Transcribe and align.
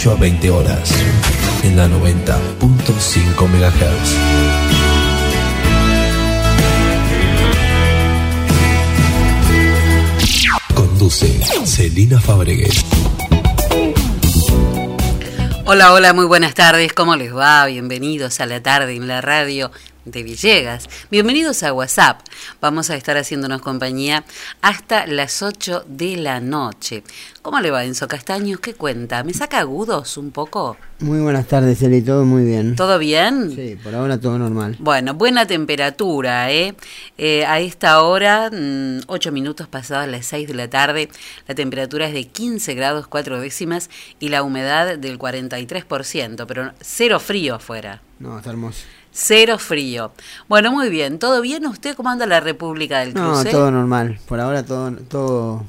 18 0.00 0.16
a 0.16 0.20
20 0.20 0.50
horas. 0.50 0.94
En 1.62 1.76
la 1.76 1.86
90.5 1.86 3.48
MHz. 3.48 4.16
Conduce 10.74 11.28
Celina 11.66 12.18
Fabregues. 12.18 12.82
Hola, 15.66 15.92
hola, 15.92 16.14
muy 16.14 16.24
buenas 16.24 16.54
tardes. 16.54 16.94
¿Cómo 16.94 17.14
les 17.16 17.36
va? 17.36 17.66
Bienvenidos 17.66 18.40
a 18.40 18.46
la 18.46 18.62
tarde 18.62 18.96
en 18.96 19.06
la 19.06 19.20
radio 19.20 19.70
de 20.06 20.22
Villegas. 20.22 20.88
Bienvenidos 21.10 21.62
a 21.62 21.74
WhatsApp. 21.74 22.20
Vamos 22.60 22.88
a 22.88 22.96
estar 22.96 23.18
haciéndonos 23.18 23.60
compañía 23.60 24.24
hasta 24.62 25.06
las 25.06 25.42
8 25.42 25.84
de 25.88 26.16
la 26.16 26.40
noche. 26.40 27.02
¿Cómo 27.42 27.60
le 27.60 27.70
va, 27.70 27.84
Enzo 27.84 28.06
Castaños? 28.06 28.60
¿Qué 28.60 28.74
cuenta? 28.74 29.24
¿Me 29.24 29.32
saca 29.32 29.60
agudos 29.60 30.16
un 30.16 30.30
poco? 30.30 30.76
Muy 31.00 31.20
buenas 31.20 31.46
tardes, 31.46 31.80
Eli, 31.82 32.02
todo 32.02 32.26
muy 32.26 32.44
bien. 32.44 32.76
¿Todo 32.76 32.98
bien? 32.98 33.50
Sí, 33.54 33.78
por 33.82 33.94
ahora 33.94 34.20
todo 34.20 34.38
normal. 34.38 34.76
Bueno, 34.78 35.14
buena 35.14 35.46
temperatura, 35.46 36.52
¿eh? 36.52 36.74
Eh, 37.16 37.46
a 37.46 37.60
esta 37.60 38.02
hora, 38.02 38.50
8 39.06 39.32
minutos 39.32 39.66
pasadas 39.68 40.08
las 40.08 40.26
6 40.26 40.48
de 40.48 40.54
la 40.54 40.68
tarde, 40.68 41.08
la 41.48 41.54
temperatura 41.54 42.06
es 42.06 42.12
de 42.12 42.26
15 42.26 42.74
grados 42.74 43.06
4 43.06 43.40
décimas 43.40 43.88
y 44.18 44.28
la 44.28 44.42
humedad 44.42 44.98
del 44.98 45.18
43%, 45.18 46.44
pero 46.46 46.72
cero 46.80 47.18
frío 47.18 47.54
afuera. 47.54 48.02
No, 48.18 48.36
está 48.36 48.50
hermoso. 48.50 48.84
Cero 49.12 49.58
frío. 49.58 50.12
Bueno, 50.48 50.70
muy 50.72 50.88
bien. 50.88 51.18
¿Todo 51.18 51.40
bien? 51.40 51.66
¿Usted 51.66 51.94
cómo 51.96 52.10
anda 52.10 52.26
la 52.26 52.40
República 52.40 53.00
del 53.00 53.12
No, 53.14 53.32
Cruce? 53.32 53.50
todo 53.50 53.70
normal. 53.70 54.18
Por 54.28 54.38
ahora 54.40 54.62
todo, 54.64 54.92
todo 55.08 55.64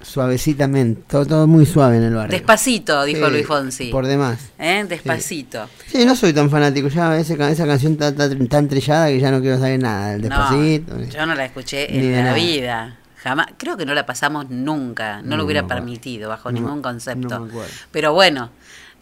suavecitamente, 0.00 1.02
todo, 1.08 1.24
todo 1.26 1.46
muy 1.46 1.64
suave 1.66 1.96
en 1.98 2.02
el 2.04 2.14
barrio. 2.14 2.32
Despacito, 2.36 3.04
dijo 3.04 3.26
Sí, 3.26 3.32
Luis 3.32 3.46
Fonsi. 3.46 3.90
Por 3.90 4.06
demás. 4.06 4.38
¿Eh? 4.58 4.84
Despacito. 4.88 5.68
Sí, 5.86 6.04
no 6.04 6.16
soy 6.16 6.32
tan 6.32 6.50
fanático. 6.50 6.88
Ya 6.88 7.16
esa, 7.18 7.36
ca- 7.36 7.50
esa 7.50 7.66
canción 7.66 7.92
está 7.92 8.14
tan, 8.14 8.48
tan 8.48 8.68
trillada 8.68 9.06
que 9.08 9.20
ya 9.20 9.30
no 9.30 9.40
quiero 9.40 9.58
saber 9.58 9.78
nada. 9.80 10.18
Despacito. 10.18 10.94
No, 10.98 11.04
yo 11.04 11.26
no 11.26 11.34
la 11.34 11.44
escuché 11.44 11.88
Ni 11.90 11.98
en 12.06 12.12
la 12.12 12.22
nada. 12.22 12.34
vida. 12.34 12.98
Jamás. 13.22 13.46
Creo 13.56 13.76
que 13.76 13.86
no 13.86 13.94
la 13.94 14.04
pasamos 14.04 14.50
nunca. 14.50 15.22
No, 15.22 15.30
No 15.30 15.36
lo 15.36 15.44
hubiera 15.44 15.66
permitido 15.66 16.28
bajo 16.28 16.50
No 16.50 16.58
ningún 16.60 16.82
concepto. 16.82 17.28
no 17.28 17.40
me 17.44 17.50
acuerdo. 17.50 17.70
Pero 17.92 18.12
bueno, 18.12 18.50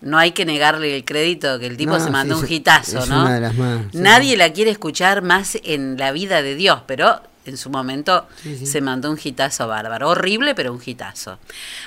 no 0.00 0.18
hay 0.18 0.32
que 0.32 0.44
negarle 0.44 0.96
el 0.96 1.04
crédito 1.04 1.58
que 1.58 1.66
el 1.66 1.76
tipo 1.76 1.92
No, 1.98 2.04
se 2.04 2.10
mandó 2.10 2.38
sí, 2.38 2.44
un 2.46 2.52
hitazo, 2.52 2.98
es 3.00 3.08
¿no? 3.08 3.22
una 3.22 3.34
de 3.34 3.40
las 3.40 3.54
más, 3.54 3.82
sí. 3.92 3.98
Nadie 3.98 4.36
la 4.36 4.52
quiere 4.52 4.70
escuchar 4.70 5.22
más 5.22 5.58
en 5.64 5.96
la 5.98 6.12
vida 6.12 6.42
de 6.42 6.54
Dios, 6.54 6.82
pero 6.86 7.20
en 7.46 7.56
su 7.56 7.70
momento 7.70 8.26
sí. 8.42 8.66
se 8.66 8.80
mandó 8.80 9.10
un 9.10 9.18
hitazo 9.22 9.66
bárbaro. 9.66 10.08
Horrible, 10.10 10.54
pero 10.54 10.72
un 10.72 10.80
hitazo. 10.84 11.38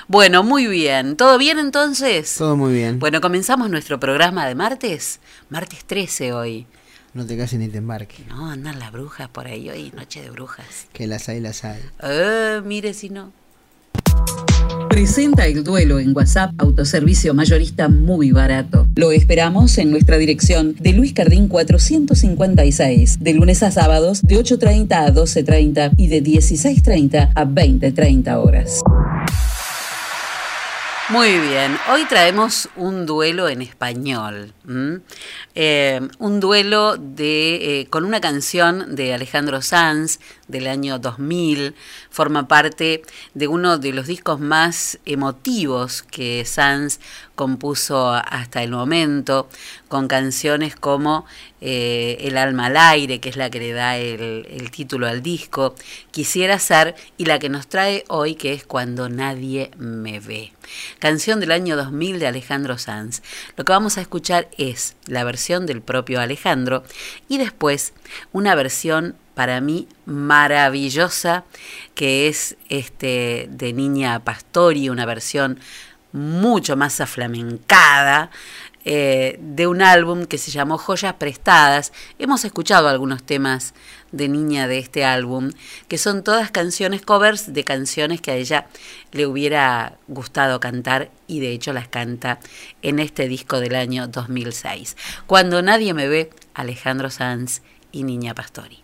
Bueno, 0.08 0.42
muy 0.42 0.66
bien. 0.66 1.16
¿Todo 1.16 1.38
bien 1.38 1.58
entonces? 1.58 2.34
Todo 2.36 2.56
muy 2.56 2.72
bien. 2.72 2.98
Bueno, 2.98 3.20
comenzamos 3.20 3.70
nuestro 3.70 3.98
programa 4.00 4.46
de 4.46 4.54
martes. 4.54 5.20
Martes 5.48 5.84
13 5.84 6.32
hoy. 6.32 6.66
No 7.14 7.24
te 7.24 7.36
cases 7.36 7.60
ni 7.60 7.68
te 7.68 7.78
embarques. 7.78 8.26
No, 8.26 8.50
andan 8.50 8.80
las 8.80 8.90
brujas 8.90 9.28
por 9.28 9.46
ahí 9.46 9.70
hoy, 9.70 9.92
noche 9.94 10.20
de 10.20 10.30
brujas. 10.30 10.88
Que 10.92 11.06
las 11.06 11.28
hay, 11.28 11.40
las 11.40 11.64
hay. 11.64 11.80
Eh, 12.02 12.60
mire 12.64 12.92
si 12.92 13.08
no. 13.08 13.32
Presenta 14.88 15.46
el 15.46 15.64
duelo 15.64 15.98
en 15.98 16.16
WhatsApp, 16.16 16.52
autoservicio 16.56 17.34
mayorista 17.34 17.88
muy 17.88 18.30
barato. 18.30 18.86
Lo 18.94 19.10
esperamos 19.10 19.76
en 19.78 19.90
nuestra 19.90 20.18
dirección 20.18 20.76
de 20.78 20.92
Luis 20.92 21.12
Cardín 21.12 21.48
456, 21.48 23.18
de 23.18 23.32
lunes 23.34 23.64
a 23.64 23.72
sábados 23.72 24.22
de 24.22 24.36
8.30 24.36 24.92
a 24.92 25.12
12.30 25.12 25.94
y 25.96 26.06
de 26.06 26.22
16.30 26.22 27.32
a 27.34 27.44
20.30 27.44 28.36
horas. 28.36 28.82
Muy 31.10 31.38
bien, 31.38 31.76
hoy 31.92 32.06
traemos 32.06 32.70
un 32.76 33.04
duelo 33.04 33.50
en 33.50 33.60
español. 33.60 34.54
Eh, 35.54 36.00
un 36.18 36.40
duelo 36.40 36.96
de, 36.96 37.80
eh, 37.80 37.86
con 37.90 38.06
una 38.06 38.22
canción 38.22 38.96
de 38.96 39.12
Alejandro 39.12 39.60
Sanz, 39.60 40.18
del 40.48 40.66
año 40.66 40.98
2000, 40.98 41.74
forma 42.10 42.48
parte 42.48 43.02
de 43.34 43.48
uno 43.48 43.78
de 43.78 43.92
los 43.92 44.06
discos 44.06 44.40
más 44.40 44.98
emotivos 45.04 46.02
que 46.02 46.44
Sanz 46.44 47.00
compuso 47.34 48.12
hasta 48.12 48.62
el 48.62 48.70
momento, 48.70 49.48
con 49.88 50.08
canciones 50.08 50.76
como 50.76 51.26
eh, 51.60 52.18
El 52.20 52.36
alma 52.36 52.66
al 52.66 52.76
aire, 52.76 53.20
que 53.20 53.28
es 53.28 53.36
la 53.36 53.50
que 53.50 53.58
le 53.58 53.72
da 53.72 53.96
el, 53.96 54.46
el 54.50 54.70
título 54.70 55.06
al 55.06 55.22
disco, 55.22 55.74
Quisiera 56.10 56.58
ser 56.58 56.94
y 57.16 57.24
la 57.24 57.38
que 57.38 57.48
nos 57.48 57.66
trae 57.66 58.04
hoy, 58.08 58.34
que 58.34 58.52
es 58.52 58.64
Cuando 58.64 59.08
nadie 59.08 59.70
me 59.78 60.20
ve. 60.20 60.52
Canción 60.98 61.40
del 61.40 61.52
año 61.52 61.76
2000 61.76 62.18
de 62.18 62.26
Alejandro 62.26 62.78
Sanz. 62.78 63.22
Lo 63.56 63.64
que 63.64 63.72
vamos 63.72 63.98
a 63.98 64.00
escuchar 64.00 64.48
es 64.58 64.96
la 65.06 65.24
versión 65.24 65.66
del 65.66 65.82
propio 65.82 66.20
Alejandro 66.20 66.84
y 67.28 67.38
después 67.38 67.94
una 68.32 68.54
versión 68.54 69.16
para 69.34 69.60
mí 69.60 69.88
maravillosa 70.06 71.44
que 71.94 72.28
es 72.28 72.56
este 72.68 73.48
de 73.50 73.72
Niña 73.72 74.20
Pastori, 74.20 74.88
una 74.88 75.06
versión 75.06 75.58
mucho 76.12 76.76
más 76.76 77.00
aflamencada 77.00 78.30
eh, 78.86 79.38
de 79.40 79.66
un 79.66 79.80
álbum 79.80 80.26
que 80.26 80.36
se 80.36 80.50
llamó 80.50 80.76
Joyas 80.76 81.14
Prestadas. 81.14 81.92
Hemos 82.18 82.44
escuchado 82.44 82.88
algunos 82.88 83.22
temas 83.22 83.72
de 84.12 84.28
niña 84.28 84.68
de 84.68 84.78
este 84.78 85.06
álbum, 85.06 85.50
que 85.88 85.96
son 85.96 86.22
todas 86.22 86.50
canciones 86.50 87.00
covers 87.00 87.52
de 87.54 87.64
canciones 87.64 88.20
que 88.20 88.30
a 88.30 88.36
ella 88.36 88.66
le 89.12 89.26
hubiera 89.26 89.96
gustado 90.06 90.60
cantar 90.60 91.10
y 91.26 91.40
de 91.40 91.52
hecho 91.52 91.72
las 91.72 91.88
canta 91.88 92.38
en 92.82 92.98
este 92.98 93.26
disco 93.26 93.58
del 93.58 93.74
año 93.74 94.06
2006. 94.06 94.96
Cuando 95.26 95.62
nadie 95.62 95.94
me 95.94 96.06
ve, 96.06 96.30
Alejandro 96.52 97.10
Sanz 97.10 97.62
y 97.90 98.04
Niña 98.04 98.34
Pastori. 98.34 98.83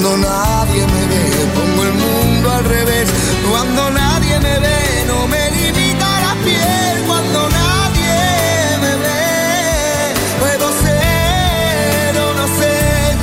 Cuando 0.00 0.16
nadie 0.16 0.86
me 0.86 1.06
ve, 1.06 1.24
pongo 1.56 1.82
el 1.82 1.92
mundo 1.92 2.50
al 2.52 2.64
revés. 2.66 3.08
Cuando 3.50 3.90
nadie 3.90 4.38
me 4.38 4.58
ve, 4.60 5.04
no 5.08 5.26
me 5.26 5.50
limita 5.50 6.20
la 6.20 6.34
piel. 6.44 7.04
Cuando 7.04 7.48
nadie 7.48 8.78
me 8.80 8.94
ve, 8.94 10.14
puedo 10.38 10.70
ser 10.84 12.16
o 12.16 12.34
no 12.34 12.46
ser. 12.46 13.16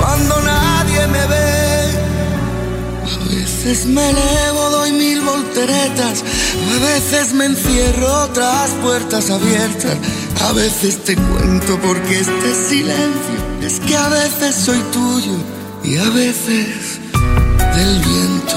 Cuando 0.00 0.40
nadie 0.40 1.06
me 1.06 1.26
ve. 1.26 1.92
A 3.04 3.34
veces 3.34 3.84
me 3.84 4.08
elevo, 4.08 4.70
doy 4.70 4.92
mil 4.92 5.20
volteretas. 5.20 6.24
A 6.76 6.82
veces 6.82 7.34
me 7.34 7.44
encierro 7.44 8.26
tras 8.28 8.70
puertas 8.82 9.28
abiertas. 9.28 9.98
A 10.48 10.52
veces 10.54 11.04
te 11.04 11.14
cuento 11.14 11.78
porque 11.82 12.20
este 12.20 12.54
silencio 12.54 13.36
es 13.60 13.80
que 13.80 13.98
a 13.98 14.08
veces 14.08 14.56
soy 14.56 14.80
tuyo 14.94 15.59
y 15.82 15.96
a 15.96 16.10
veces 16.10 17.00
del 17.74 17.98
viento. 18.00 18.56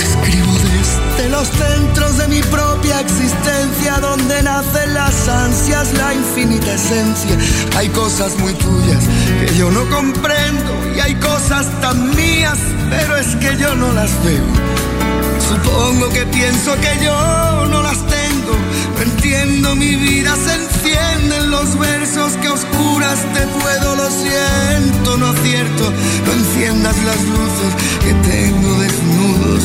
Escribo 0.00 0.52
desde 0.52 1.28
los 1.30 1.48
centros 1.48 2.18
de 2.18 2.28
mi 2.28 2.40
propia 2.42 3.00
existencia, 3.00 3.98
donde 4.00 4.42
nacen 4.42 4.94
las 4.94 5.28
ansias, 5.28 5.92
la 5.94 6.14
infinita 6.14 6.72
esencia. 6.74 7.36
Hay 7.76 7.88
cosas 7.90 8.38
muy 8.38 8.54
tuyas 8.54 9.04
que 9.40 9.54
yo 9.56 9.70
no 9.70 9.88
comprendo 9.90 10.94
y 10.96 11.00
hay 11.00 11.14
cosas 11.16 11.66
tan 11.80 12.14
mías, 12.16 12.58
pero 12.90 13.16
es 13.16 13.36
que 13.36 13.56
yo 13.56 13.74
no 13.74 13.92
las 13.92 14.10
veo. 14.24 15.27
Supongo 15.48 16.08
que 16.10 16.26
pienso 16.26 16.74
que 16.76 17.04
yo 17.04 17.66
no 17.66 17.82
las 17.82 17.98
tengo. 18.06 18.52
No 18.96 19.02
entiendo 19.02 19.74
mi 19.76 19.94
vida, 19.96 20.34
se 20.36 20.54
encienden 20.54 21.50
los 21.50 21.78
versos 21.78 22.32
que 22.42 22.48
oscuras 22.48 23.18
te 23.34 23.46
puedo, 23.46 23.96
lo 23.96 24.10
siento, 24.10 25.16
no 25.16 25.26
acierto. 25.28 25.92
No 26.26 26.32
enciendas 26.32 26.96
las 27.04 27.20
luces 27.22 27.72
que 28.04 28.12
tengo 28.30 28.78
desnudos, 28.80 29.64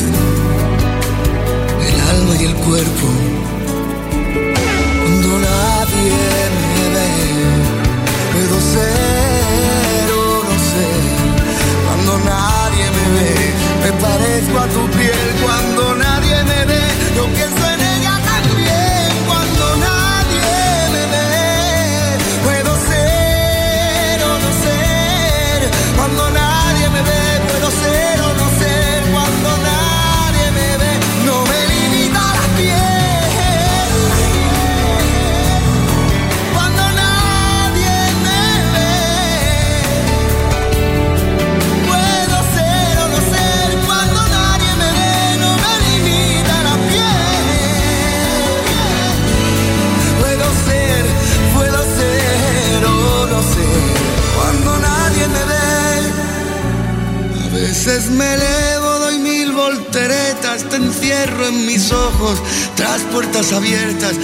el 1.88 2.00
alma 2.16 2.34
y 2.40 2.44
el 2.44 2.54
cuerpo. 2.54 3.53
Parezco 14.00 14.58
a 14.58 14.66
tu 14.68 14.88
piel. 14.90 15.28
Cuando 15.42 15.94
nadie 15.94 16.42
me 16.44 16.64
ve, 16.66 16.82
veces 57.86 58.10
me 58.10 58.34
elevo, 58.34 58.98
doy 58.98 59.18
mil 59.18 59.52
volteretas, 59.52 60.64
te 60.70 60.76
encierro 60.76 61.48
en 61.48 61.66
mis 61.66 61.92
ojos, 61.92 62.38
tras 62.76 63.02
puertas 63.12 63.52
abiertas. 63.52 64.14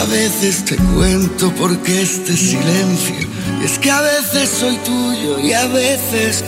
A 0.00 0.04
veces 0.04 0.64
te 0.64 0.76
cuento 0.76 1.52
porque 1.58 2.02
este 2.02 2.36
silencio 2.36 3.16
es 3.64 3.78
que 3.80 3.90
a 3.90 4.02
veces 4.02 4.48
soy 4.50 4.76
tuyo 4.78 5.40
y 5.40 5.52
a 5.52 5.66
veces 5.66 6.44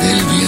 del 0.00 0.24
viento. 0.24 0.47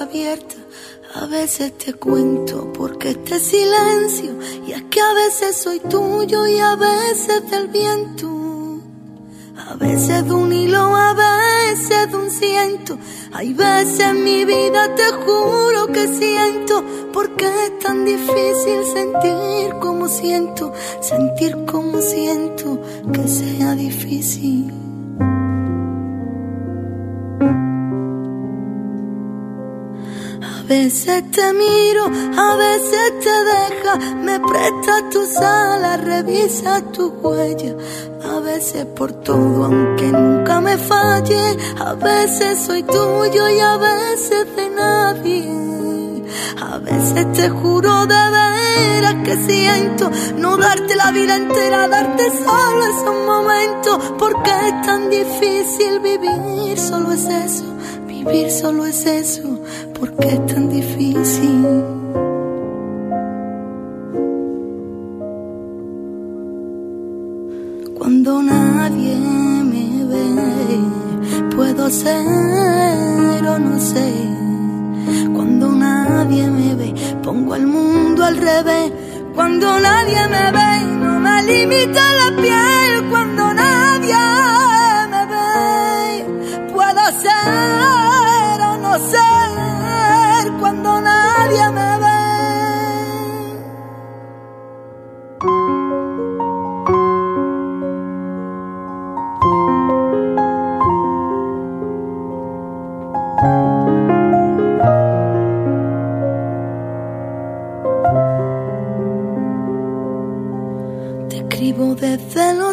Abiertas. 0.00 0.58
A 1.14 1.26
veces 1.26 1.76
te 1.76 1.92
cuento 1.92 2.72
porque 2.72 3.10
este 3.10 3.38
silencio. 3.38 4.38
Y 4.66 4.72
es 4.72 4.82
que 4.84 5.00
a 5.00 5.12
veces 5.12 5.56
soy 5.56 5.78
tuyo 5.80 6.46
y 6.46 6.58
a 6.58 6.74
veces 6.76 7.50
del 7.50 7.68
viento. 7.68 8.28
A 9.68 9.74
veces 9.74 10.24
de 10.24 10.32
un 10.32 10.52
hilo, 10.52 10.96
a 10.96 11.14
veces 11.14 12.10
de 12.10 12.16
un 12.16 12.30
ciento. 12.30 12.98
Hay 13.32 13.52
veces 13.52 14.00
en 14.00 14.24
mi 14.24 14.44
vida 14.44 14.94
te 14.94 15.10
juro 15.24 15.86
que 15.88 16.08
siento. 16.08 16.82
Porque 17.12 17.46
es 17.46 17.78
tan 17.80 18.04
difícil 18.06 18.84
sentir 18.92 19.74
como 19.80 20.08
siento. 20.08 20.72
Sentir 21.00 21.64
como 21.66 22.00
siento 22.00 22.80
que 23.12 23.28
sea 23.28 23.74
difícil. 23.74 24.91
A 30.62 30.64
veces 30.64 31.28
te 31.32 31.52
miro, 31.54 32.04
a 32.04 32.56
veces 32.56 33.18
te 33.18 33.30
deja, 33.52 34.14
me 34.14 34.38
presta 34.38 35.08
tus 35.10 35.36
alas, 35.36 36.00
revisa 36.04 36.80
tu 36.92 37.08
huella. 37.08 37.74
A 38.24 38.38
veces 38.38 38.86
por 38.86 39.12
todo, 39.12 39.64
aunque 39.64 40.06
nunca 40.06 40.60
me 40.60 40.78
falle, 40.78 41.56
a 41.80 41.94
veces 41.94 42.60
soy 42.60 42.84
tuyo 42.84 43.48
y 43.48 43.58
a 43.58 43.76
veces 43.76 44.56
de 44.56 44.70
nadie. 44.70 46.22
A 46.60 46.78
veces 46.78 47.32
te 47.32 47.50
juro 47.50 48.06
de 48.06 48.30
veras 48.30 49.16
que 49.24 49.36
siento 49.44 50.10
no 50.38 50.56
darte 50.56 50.94
la 50.94 51.10
vida 51.10 51.36
entera, 51.36 51.88
darte 51.88 52.30
solo 52.30 52.86
esos 52.86 53.26
momentos, 53.26 54.12
porque 54.16 54.50
es 54.68 54.82
tan 54.82 55.10
difícil 55.10 55.98
vivir, 55.98 56.78
solo 56.78 57.10
es 57.12 57.26
eso, 57.26 57.64
vivir 58.06 58.48
solo 58.48 58.86
es 58.86 59.04
eso, 59.04 59.58
porque 60.02 60.28
es 60.30 60.46
tan 60.46 60.68
difícil. 60.68 61.64
Cuando 67.96 68.42
nadie 68.42 69.14
me 69.72 70.04
ve, 70.10 70.26
puedo 71.54 71.88
ser 71.88 73.46
o 73.46 73.58
no 73.60 73.78
sé. 73.78 74.12
Cuando 75.34 75.70
nadie 75.70 76.50
me 76.50 76.74
ve, 76.74 76.94
pongo 77.22 77.54
el 77.54 77.68
mundo 77.68 78.24
al 78.24 78.38
revés. 78.38 78.92
Cuando 79.36 79.78
nadie 79.78 80.20
me 80.34 80.46
ve, 80.58 80.72
no 81.00 81.20
me 81.20 81.42
limita 81.44 82.02
la 82.20 82.42
piel. 82.42 82.81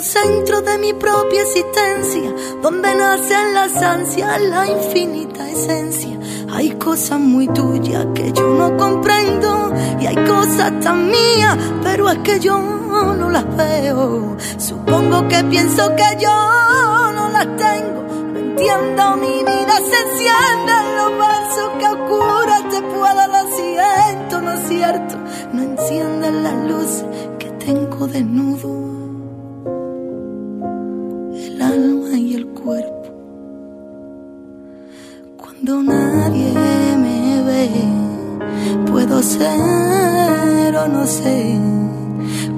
Centros 0.01 0.63
de 0.65 0.77
mi 0.77 0.93
propia 0.93 1.41
existencia, 1.41 2.33
donde 2.61 2.95
nacen 2.95 3.53
las 3.53 3.75
ansias, 3.77 4.41
la 4.41 4.67
infinita 4.67 5.49
esencia. 5.49 6.17
Hay 6.51 6.71
cosas 6.71 7.19
muy 7.19 7.47
tuyas 7.47 8.07
que 8.13 8.31
yo 8.31 8.47
no 8.55 8.75
comprendo 8.77 9.73
y 9.99 10.05
hay 10.05 10.15
cosas 10.25 10.79
tan 10.81 11.07
mías, 11.09 11.57
pero 11.83 12.09
es 12.09 12.17
que 12.19 12.39
yo 12.39 12.59
no 12.59 13.29
las 13.29 13.45
veo. 13.55 14.37
Supongo 14.57 15.27
que 15.27 15.43
pienso 15.45 15.95
que 15.95 16.17
yo 16.19 17.11
no 17.13 17.29
las 17.29 17.47
tengo. 17.57 18.03
No 18.33 18.39
entiendo, 18.39 19.17
mi 19.17 19.39
vida 19.43 19.77
se 19.77 19.97
enciende 20.09 20.73
en 20.81 20.95
los 20.97 21.11
versos 21.17 21.69
que 21.79 21.87
oscuras 21.87 22.63
te 22.69 22.81
puedo, 22.81 23.27
lo 23.27 23.55
siento, 23.55 24.41
no 24.41 24.53
es 24.53 24.67
cierto. 24.67 25.15
No 25.53 25.61
encienden 25.61 26.43
las 26.43 26.55
luces 26.69 27.05
que 27.37 27.49
tengo 27.51 28.07
desnudo 28.07 28.98
alma 31.61 32.17
y 32.17 32.35
el 32.35 32.47
cuerpo. 32.47 33.09
Cuando 35.37 35.83
nadie 35.83 36.53
me 36.97 37.43
ve, 37.43 37.69
puedo 38.91 39.21
ser 39.21 40.75
o 40.75 40.87
no 40.87 41.05
sé. 41.05 41.57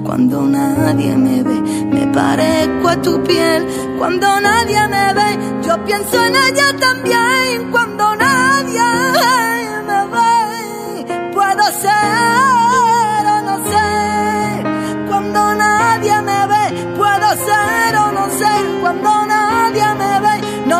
Cuando 0.04 0.42
nadie 0.42 1.16
me 1.16 1.42
ve, 1.42 1.60
me 1.90 2.06
parezco 2.08 2.88
a 2.88 3.00
tu 3.00 3.22
piel. 3.22 3.66
Cuando 3.98 4.40
nadie 4.40 4.80
me 4.88 5.14
ve, 5.14 5.38
yo 5.66 5.84
pienso 5.84 6.24
en 6.26 6.34
ella 6.34 6.76
también. 6.78 7.70
Cuando 7.70 8.16
nadie 8.16 8.31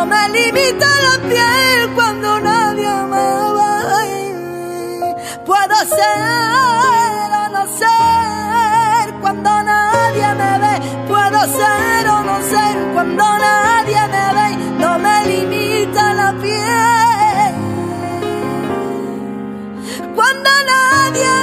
no 0.02 0.08
me 0.08 0.28
limita 0.30 0.88
la 1.06 1.14
piel. 1.28 1.90
Cuando 1.94 2.40
nadie 2.40 2.94
ve, 3.12 3.30
puedo 5.46 5.76
ser 5.96 7.28
o 7.40 7.48
no 7.54 7.62
ser. 7.80 9.14
Cuando 9.20 9.50
nadie 9.62 10.28
me 10.40 10.52
ve, 10.62 10.74
puedo 11.06 11.40
ser 11.58 12.08
o 12.08 12.20
no 12.28 12.36
ser. 12.50 12.76
Cuando 12.94 13.24
nadie 13.46 14.02
me 14.14 14.26
ve, 14.38 14.48
no 14.82 14.98
me 14.98 15.16
limita 15.26 16.14
la 16.14 16.32
piel. 16.42 17.54
Cuando 20.16 20.50
nadie 20.72 21.41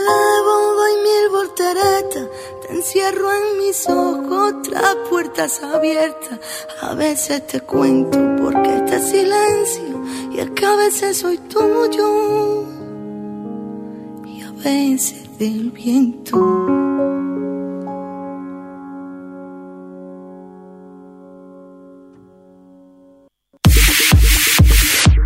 me 0.00 0.06
elevo, 0.06 0.74
doy 0.76 0.96
mil 1.02 1.28
volteretas, 1.30 2.28
te 2.62 2.74
encierro 2.74 3.32
en 3.32 3.58
mis 3.58 3.88
ojos 3.88 4.62
tras 4.62 4.96
puertas 5.08 5.62
abiertas. 5.62 6.38
A 6.80 6.94
veces 6.94 7.46
te 7.46 7.60
cuento 7.60 8.18
porque 8.42 8.76
este 8.76 9.00
silencio, 9.00 10.02
y 10.32 10.40
es 10.40 10.50
que 10.50 10.66
a 10.66 10.76
veces 10.76 11.18
soy 11.18 11.38
tuyo 11.38 12.64
y 14.26 14.42
a 14.42 14.52
veces 14.52 15.38
del 15.38 15.70
viento. 15.70 17.09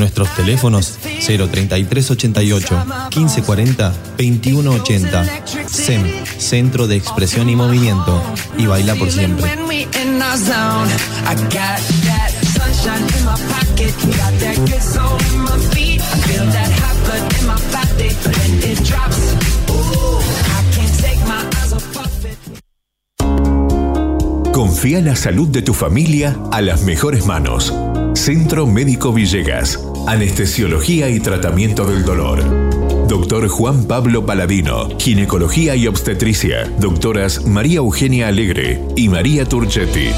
Nuestros 0.00 0.34
teléfonos 0.34 0.98
03388 1.02 2.84
1540 3.14 3.92
2180. 4.16 5.42
SEM, 5.68 6.02
Centro 6.38 6.86
de 6.86 6.96
Expresión 6.96 7.50
y 7.50 7.54
Movimiento. 7.54 8.22
Y 8.56 8.64
baila 8.64 8.94
por 8.94 9.10
siempre. 9.10 9.52
Confía 24.50 25.02
la 25.02 25.14
salud 25.14 25.48
de 25.48 25.60
tu 25.60 25.74
familia 25.74 26.38
a 26.52 26.62
las 26.62 26.84
mejores 26.84 27.26
manos. 27.26 27.74
Centro 28.14 28.66
Médico 28.66 29.12
Villegas. 29.12 29.78
Anestesiología 30.06 31.08
y 31.08 31.20
tratamiento 31.20 31.84
del 31.84 32.04
dolor. 32.04 32.42
Doctor 33.08 33.48
Juan 33.48 33.84
Pablo 33.84 34.24
Paladino, 34.26 34.88
Ginecología 34.98 35.76
y 35.76 35.86
Obstetricia. 35.86 36.70
Doctoras 36.78 37.46
María 37.46 37.78
Eugenia 37.78 38.28
Alegre 38.28 38.80
y 38.96 39.08
María 39.08 39.44
Turchetti. 39.44 40.08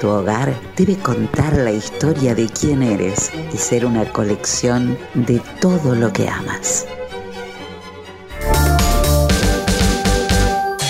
Tu 0.00 0.08
hogar 0.08 0.54
debe 0.76 0.96
contar 0.96 1.56
la 1.56 1.72
historia 1.72 2.34
de 2.34 2.48
quién 2.48 2.82
eres 2.82 3.30
y 3.52 3.56
ser 3.56 3.86
una 3.86 4.04
colección 4.12 4.98
de 5.14 5.40
todo 5.60 5.94
lo 5.94 6.12
que 6.12 6.28
amas. 6.28 6.86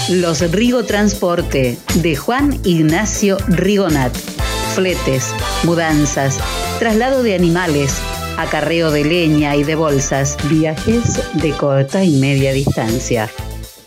Los 0.08 0.40
Rigo 0.50 0.84
Transporte 0.84 1.78
de 1.94 2.16
Juan 2.16 2.58
Ignacio 2.64 3.36
Rigonat. 3.48 4.16
Fletes, 4.74 5.32
mudanzas, 5.62 6.38
traslado 6.80 7.22
de 7.22 7.34
animales, 7.34 7.92
acarreo 8.36 8.90
de 8.90 9.04
leña 9.04 9.54
y 9.54 9.62
de 9.62 9.76
bolsas, 9.76 10.36
viajes 10.50 11.20
de 11.34 11.52
corta 11.52 12.02
y 12.02 12.16
media 12.16 12.52
distancia. 12.52 13.30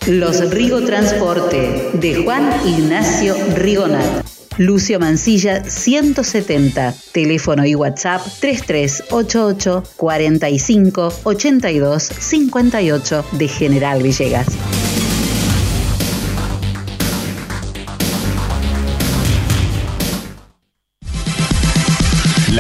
Los 0.08 0.50
Rigo 0.50 0.82
Transporte 0.82 1.92
de 1.94 2.24
Juan 2.24 2.50
Ignacio 2.66 3.36
Rigonat. 3.56 4.39
Lucio 4.58 5.00
Mancilla 5.00 5.64
170, 5.64 6.94
teléfono 7.12 7.66
y 7.66 7.76
WhatsApp 7.76 8.22
3388 8.40 9.84
45 9.96 11.14
82 11.24 12.04
58 12.04 13.26
de 13.34 13.48
General 13.48 14.02
Villegas. 14.02 14.89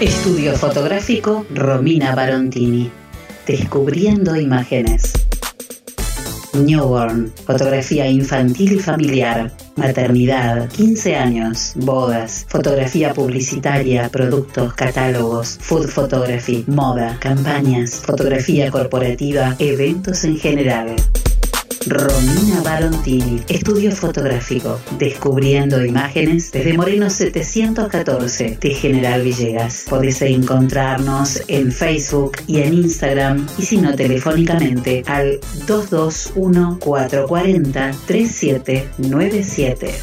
Estudio 0.00 0.54
fotográfico 0.56 1.44
Romina 1.52 2.14
Barontini. 2.14 2.88
Descubriendo 3.44 4.36
imágenes. 4.36 5.12
Newborn, 6.54 7.32
fotografía 7.44 8.06
infantil 8.06 8.74
y 8.74 8.78
familiar, 8.78 9.50
maternidad, 9.74 10.68
15 10.70 11.16
años, 11.16 11.72
bodas, 11.74 12.46
fotografía 12.48 13.12
publicitaria, 13.12 14.08
productos, 14.08 14.72
catálogos, 14.74 15.58
food 15.60 15.88
photography, 15.88 16.64
moda, 16.68 17.16
campañas, 17.18 17.96
fotografía 17.96 18.70
corporativa, 18.70 19.56
eventos 19.58 20.22
en 20.22 20.38
general. 20.38 20.94
Romina 21.86 22.60
Barontini, 22.62 23.40
estudio 23.48 23.92
fotográfico, 23.92 24.80
descubriendo 24.98 25.84
imágenes 25.84 26.50
desde 26.50 26.76
Moreno 26.76 27.08
714 27.08 28.58
de 28.60 28.74
General 28.74 29.22
Villegas. 29.22 29.84
Podés 29.88 30.20
encontrarnos 30.22 31.40
en 31.48 31.70
Facebook 31.72 32.38
y 32.46 32.58
en 32.58 32.74
Instagram 32.74 33.46
y 33.58 33.62
si 33.62 33.78
no 33.78 33.94
telefónicamente 33.94 35.02
al 35.06 35.40
221 35.66 36.78
440 36.80 37.92
3797. 38.06 39.94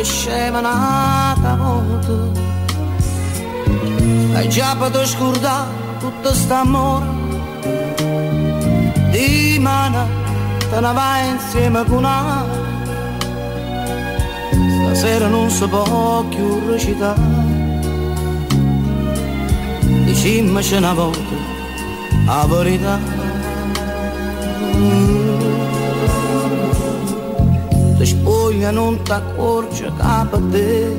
Scema 0.00 0.58
una 0.58 1.34
volta 1.56 2.40
hai 4.34 4.48
già 4.48 4.74
potuto 4.76 5.06
scordare 5.06 5.70
tutto 5.98 6.34
st'amore 6.34 7.06
di 9.10 9.58
mano 9.60 10.08
te 10.70 10.80
ne 10.80 10.92
vai 10.92 11.28
insieme 11.28 11.84
con 11.84 11.98
un'altra 11.98 12.62
Stasera 14.92 15.26
non 15.26 15.48
si 15.48 15.66
può 15.68 16.22
più 16.28 16.60
recitare. 16.66 17.20
Dicimmoci 20.04 20.74
una 20.74 20.92
volta 20.92 21.34
la 22.26 22.46
verità 22.46 22.98
non 28.72 29.02
ti 29.02 29.12
accorgi 29.12 29.84
che 29.84 30.26
per 30.30 30.40
te 30.50 30.98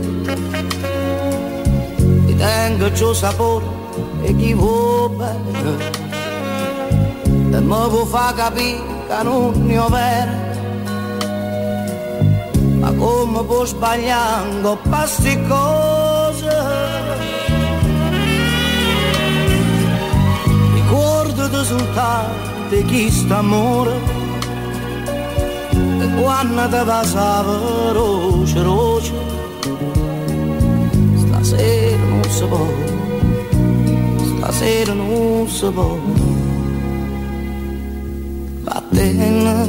Ti 2.25 2.35
tengo 2.35 2.91
giù 2.91 3.13
sapore 3.13 3.65
e 4.21 4.35
chi 4.35 4.53
vuole 4.53 5.15
bene 5.15 6.01
E 7.51 7.59
mi 7.59 7.87
può 7.89 8.05
far 8.05 8.33
capire 8.35 8.93
che 9.07 9.23
non 9.23 9.65
ne 9.65 9.77
ho 9.77 9.87
vero. 9.89 10.31
Ma 12.79 12.91
come 12.93 13.43
può 13.43 13.65
sbagliando 13.65 14.77
queste 14.89 15.41
cose? 15.47 16.51
Ricordati 20.73 21.65
soltanto 21.65 22.51
di 22.69 22.85
chi 22.85 23.11
sta 23.11 23.37
amore 23.37 24.22
e 26.13 26.21
quando 26.21 26.67
ti 26.69 26.85
passava 26.85 27.91
roce 27.91 28.61
roce 28.61 29.13
stasera 31.15 32.05
non 32.05 32.23
si 32.29 32.45
può 32.45 32.67
stasera 34.37 34.93
non 34.93 35.47
si 35.47 35.69
può 35.71 35.97
vattene 38.63 39.67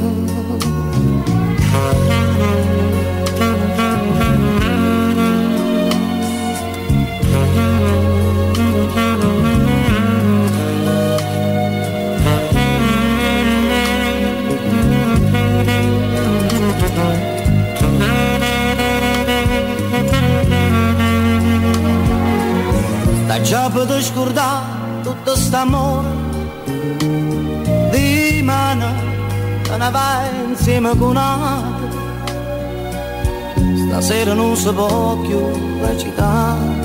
già 23.45 23.69
per 23.69 24.01
scordare 24.01 25.01
tutto 25.03 25.35
st'amore 25.35 26.07
di 27.91 28.41
mano 28.41 28.87
te 29.61 29.77
ne 29.77 29.89
vai 29.91 30.29
insieme 30.47 30.97
con 30.97 31.09
un'altra. 31.09 31.93
Stasera 33.85 34.33
non 34.33 34.55
si 34.55 34.73
può 34.73 35.15
più 35.17 35.39
recitare. 35.79 36.83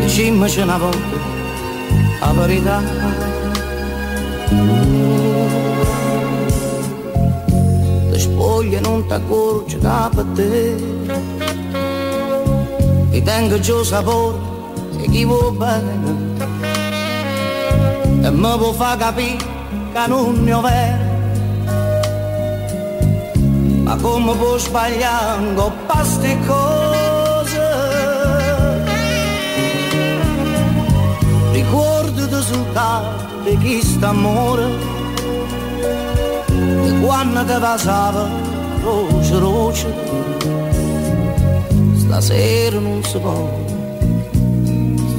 Dicimmoci 0.00 0.60
una 0.60 0.76
volta 0.76 1.16
la 2.20 2.32
verità. 2.32 2.82
Ti 8.12 8.20
spogli 8.20 8.74
e 8.74 8.80
non 8.80 9.06
ti 9.06 9.12
accorgi 9.14 9.78
che 9.78 9.88
per 10.14 10.26
te 10.34 10.89
ti 13.20 13.26
tengo 13.26 13.60
giù 13.60 13.82
sapore 13.82 14.38
se 14.96 15.08
chi 15.10 15.24
vuole 15.24 15.56
bene 15.56 15.92
e 18.22 18.30
mi 18.30 18.56
può 18.58 18.72
far 18.72 18.96
capire 18.96 19.36
che 19.92 20.06
non 20.06 20.42
ne 20.44 20.52
ho 20.52 20.60
vero. 20.60 21.08
Ma 23.84 23.96
come 23.96 24.34
può 24.36 24.56
sbagliare 24.56 25.54
con 25.54 25.72
queste 25.86 26.38
cose? 26.46 27.60
Ricordati 31.52 32.42
soltanto 32.42 33.24
di 33.44 33.58
chi 33.58 33.82
sta 33.82 34.08
amore 34.08 34.66
e 36.84 37.00
quando 37.00 37.44
ti 37.44 37.60
passava 37.60 38.28
roce 38.82 39.38
roce 39.38 40.59
Nasceram 42.10 42.80
num 42.80 43.04
sabor, 43.04 43.48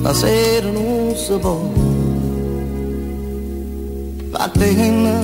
nasceram 0.04 0.73
num 0.73 1.15
sabor. 1.15 1.63
Batem 4.30 4.91
na 5.01 5.20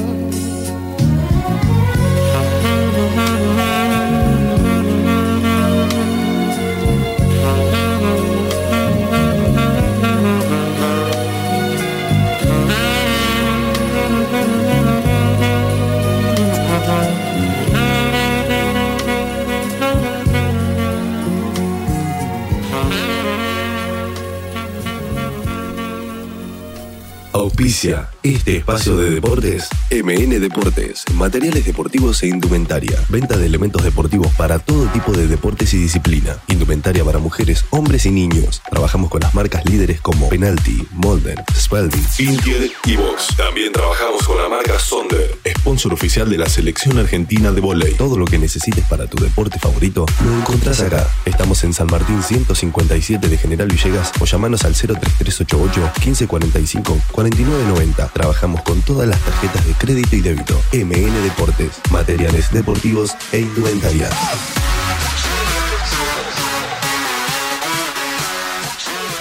Este 28.23 28.57
espacio 28.57 28.97
de 28.97 29.11
deportes. 29.11 29.69
MN 29.91 30.41
Deportes, 30.41 31.05
materiales 31.13 31.65
deportivos 31.65 32.21
e 32.23 32.27
indumentaria. 32.27 32.99
Venta 33.07 33.37
de 33.37 33.45
elementos 33.45 33.83
deportivos 33.83 34.27
para 34.35 34.59
todo 34.59 34.87
tipo 34.87 35.13
de 35.13 35.27
deportes 35.27 35.73
y 35.73 35.77
disciplina. 35.77 36.35
Indumentaria 36.47 37.05
para 37.05 37.19
mujeres, 37.19 37.65
hombres 37.69 38.05
y 38.05 38.11
niños. 38.11 38.61
Trabajamos 38.69 39.09
con 39.09 39.21
las 39.21 39.33
marcas 39.33 39.63
líderes 39.65 40.01
como 40.01 40.27
Penalty, 40.27 40.85
Molden, 40.91 41.37
Spalding, 41.55 42.05
Intier 42.19 42.71
y 42.85 42.97
Box. 42.97 43.27
También 43.37 43.71
trabajamos 43.71 44.27
con 44.27 44.37
la 44.37 44.49
marca 44.49 44.77
Sonder, 44.79 45.36
sponsor 45.67 45.93
oficial 45.93 46.29
de 46.29 46.37
la 46.37 46.47
selección 46.47 46.97
argentina 46.97 47.51
de 47.51 47.59
volei. 47.59 47.93
Todo 47.95 48.17
lo 48.17 48.23
que 48.23 48.37
necesites 48.37 48.85
para 48.85 49.05
tu 49.05 49.21
deporte 49.21 49.59
favorito 49.59 50.05
lo 50.23 50.39
encontrás 50.39 50.79
acá. 50.79 51.05
Estamos 51.25 51.61
en 51.65 51.73
San 51.73 51.87
Martín 51.87 52.23
157 52.23 53.27
de 53.27 53.37
General 53.37 53.67
Villegas 53.67 54.13
o 54.21 54.23
llamanos 54.23 54.63
al 54.63 54.75
03388 54.75 55.91
1545 56.05 56.97
4990. 57.11 58.07
Trabajamos 58.13 58.61
con 58.61 58.81
todas 58.81 59.09
las 59.09 59.19
tarjetas 59.19 59.67
de 59.67 59.73
crédito 59.73 60.15
y 60.15 60.21
débito. 60.21 60.53
MN 60.71 61.23
Deportes, 61.23 61.71
materiales 61.91 62.49
deportivos 62.53 63.11
e 63.33 63.41
indumentaria. 63.41 64.09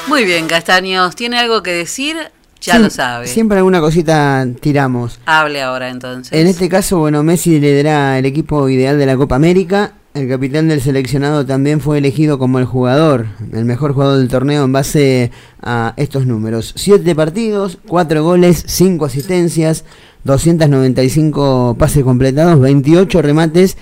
Muy 0.07 0.25
bien, 0.25 0.47
Castaños, 0.47 1.17
¿tiene 1.17 1.41
algo 1.41 1.65
que 1.65 1.73
decir? 1.73 2.17
Ya 2.67 2.79
lo 2.79 2.91
sabe. 2.91 3.27
Siempre 3.27 3.59
alguna 3.59 3.81
cosita 3.81 4.47
tiramos. 4.61 5.19
Hable 5.27 5.63
ahora 5.63 5.89
entonces. 5.89 6.33
En 6.39 6.47
este 6.47 6.69
caso, 6.69 6.99
bueno, 6.99 7.23
Messi 7.23 7.61
lidera 7.61 8.19
el 8.19 8.27
equipo 8.27 8.69
ideal 8.69 8.99
de 8.99 9.07
la 9.07 9.17
Copa 9.17 9.37
América. 9.37 9.93
El 10.15 10.29
capitán 10.29 10.69
del 10.69 10.81
seleccionado 10.81 11.45
también 11.45 11.81
fue 11.81 11.99
elegido 11.99 12.39
como 12.39 12.59
el 12.59 12.65
jugador, 12.65 13.27
el 13.53 13.67
mejor 13.67 13.93
jugador 13.93 14.19
del 14.19 14.29
torneo 14.29 14.65
en 14.65 14.73
base 14.73 15.31
a 15.63 15.93
estos 15.99 16.25
números. 16.27 16.73
Siete 16.75 17.15
partidos, 17.15 17.77
cuatro 17.87 18.25
goles, 18.25 18.65
cinco 18.67 19.05
asistencias, 19.05 19.85
295 20.25 21.77
pases 21.79 22.03
completados, 22.03 22.59
28 22.61 23.21
remates 23.21 23.77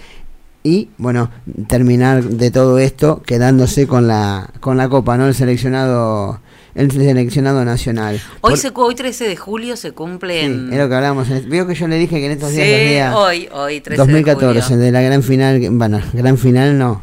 y, 0.64 0.88
bueno, 0.98 1.30
terminar 1.68 2.24
de 2.24 2.50
todo 2.50 2.78
esto 2.78 3.22
quedándose 3.24 3.86
con 3.86 4.08
la, 4.08 4.50
con 4.60 4.76
la 4.76 4.88
Copa, 4.88 5.16
¿no? 5.16 5.26
El 5.26 5.34
seleccionado, 5.34 6.40
el 6.74 6.90
seleccionado 6.90 7.64
nacional. 7.64 8.20
Hoy, 8.40 8.52
Por- 8.52 8.58
se, 8.58 8.70
hoy 8.74 8.94
13 8.94 9.28
de 9.28 9.36
julio 9.36 9.76
se 9.76 9.92
cumple 9.92 10.40
Sí, 10.40 10.46
es 10.72 10.78
lo 10.78 10.88
que 10.88 10.94
hablábamos. 10.94 11.30
en- 11.30 11.48
Veo 11.48 11.66
que 11.66 11.74
yo 11.74 11.86
le 11.88 11.96
dije 11.96 12.16
que 12.16 12.26
en 12.26 12.32
estos 12.32 12.50
Sí, 12.50 12.56
días 12.56 12.90
días 12.90 13.14
hoy, 13.14 13.48
hoy 13.52 13.80
13 13.80 13.96
2014, 13.98 14.54
de 14.54 14.62
julio. 14.62 14.78
de 14.84 14.92
la 14.92 15.00
gran 15.02 15.22
final, 15.22 15.60
bueno, 15.70 16.00
gran 16.12 16.36
final 16.38 16.76
no. 16.78 17.02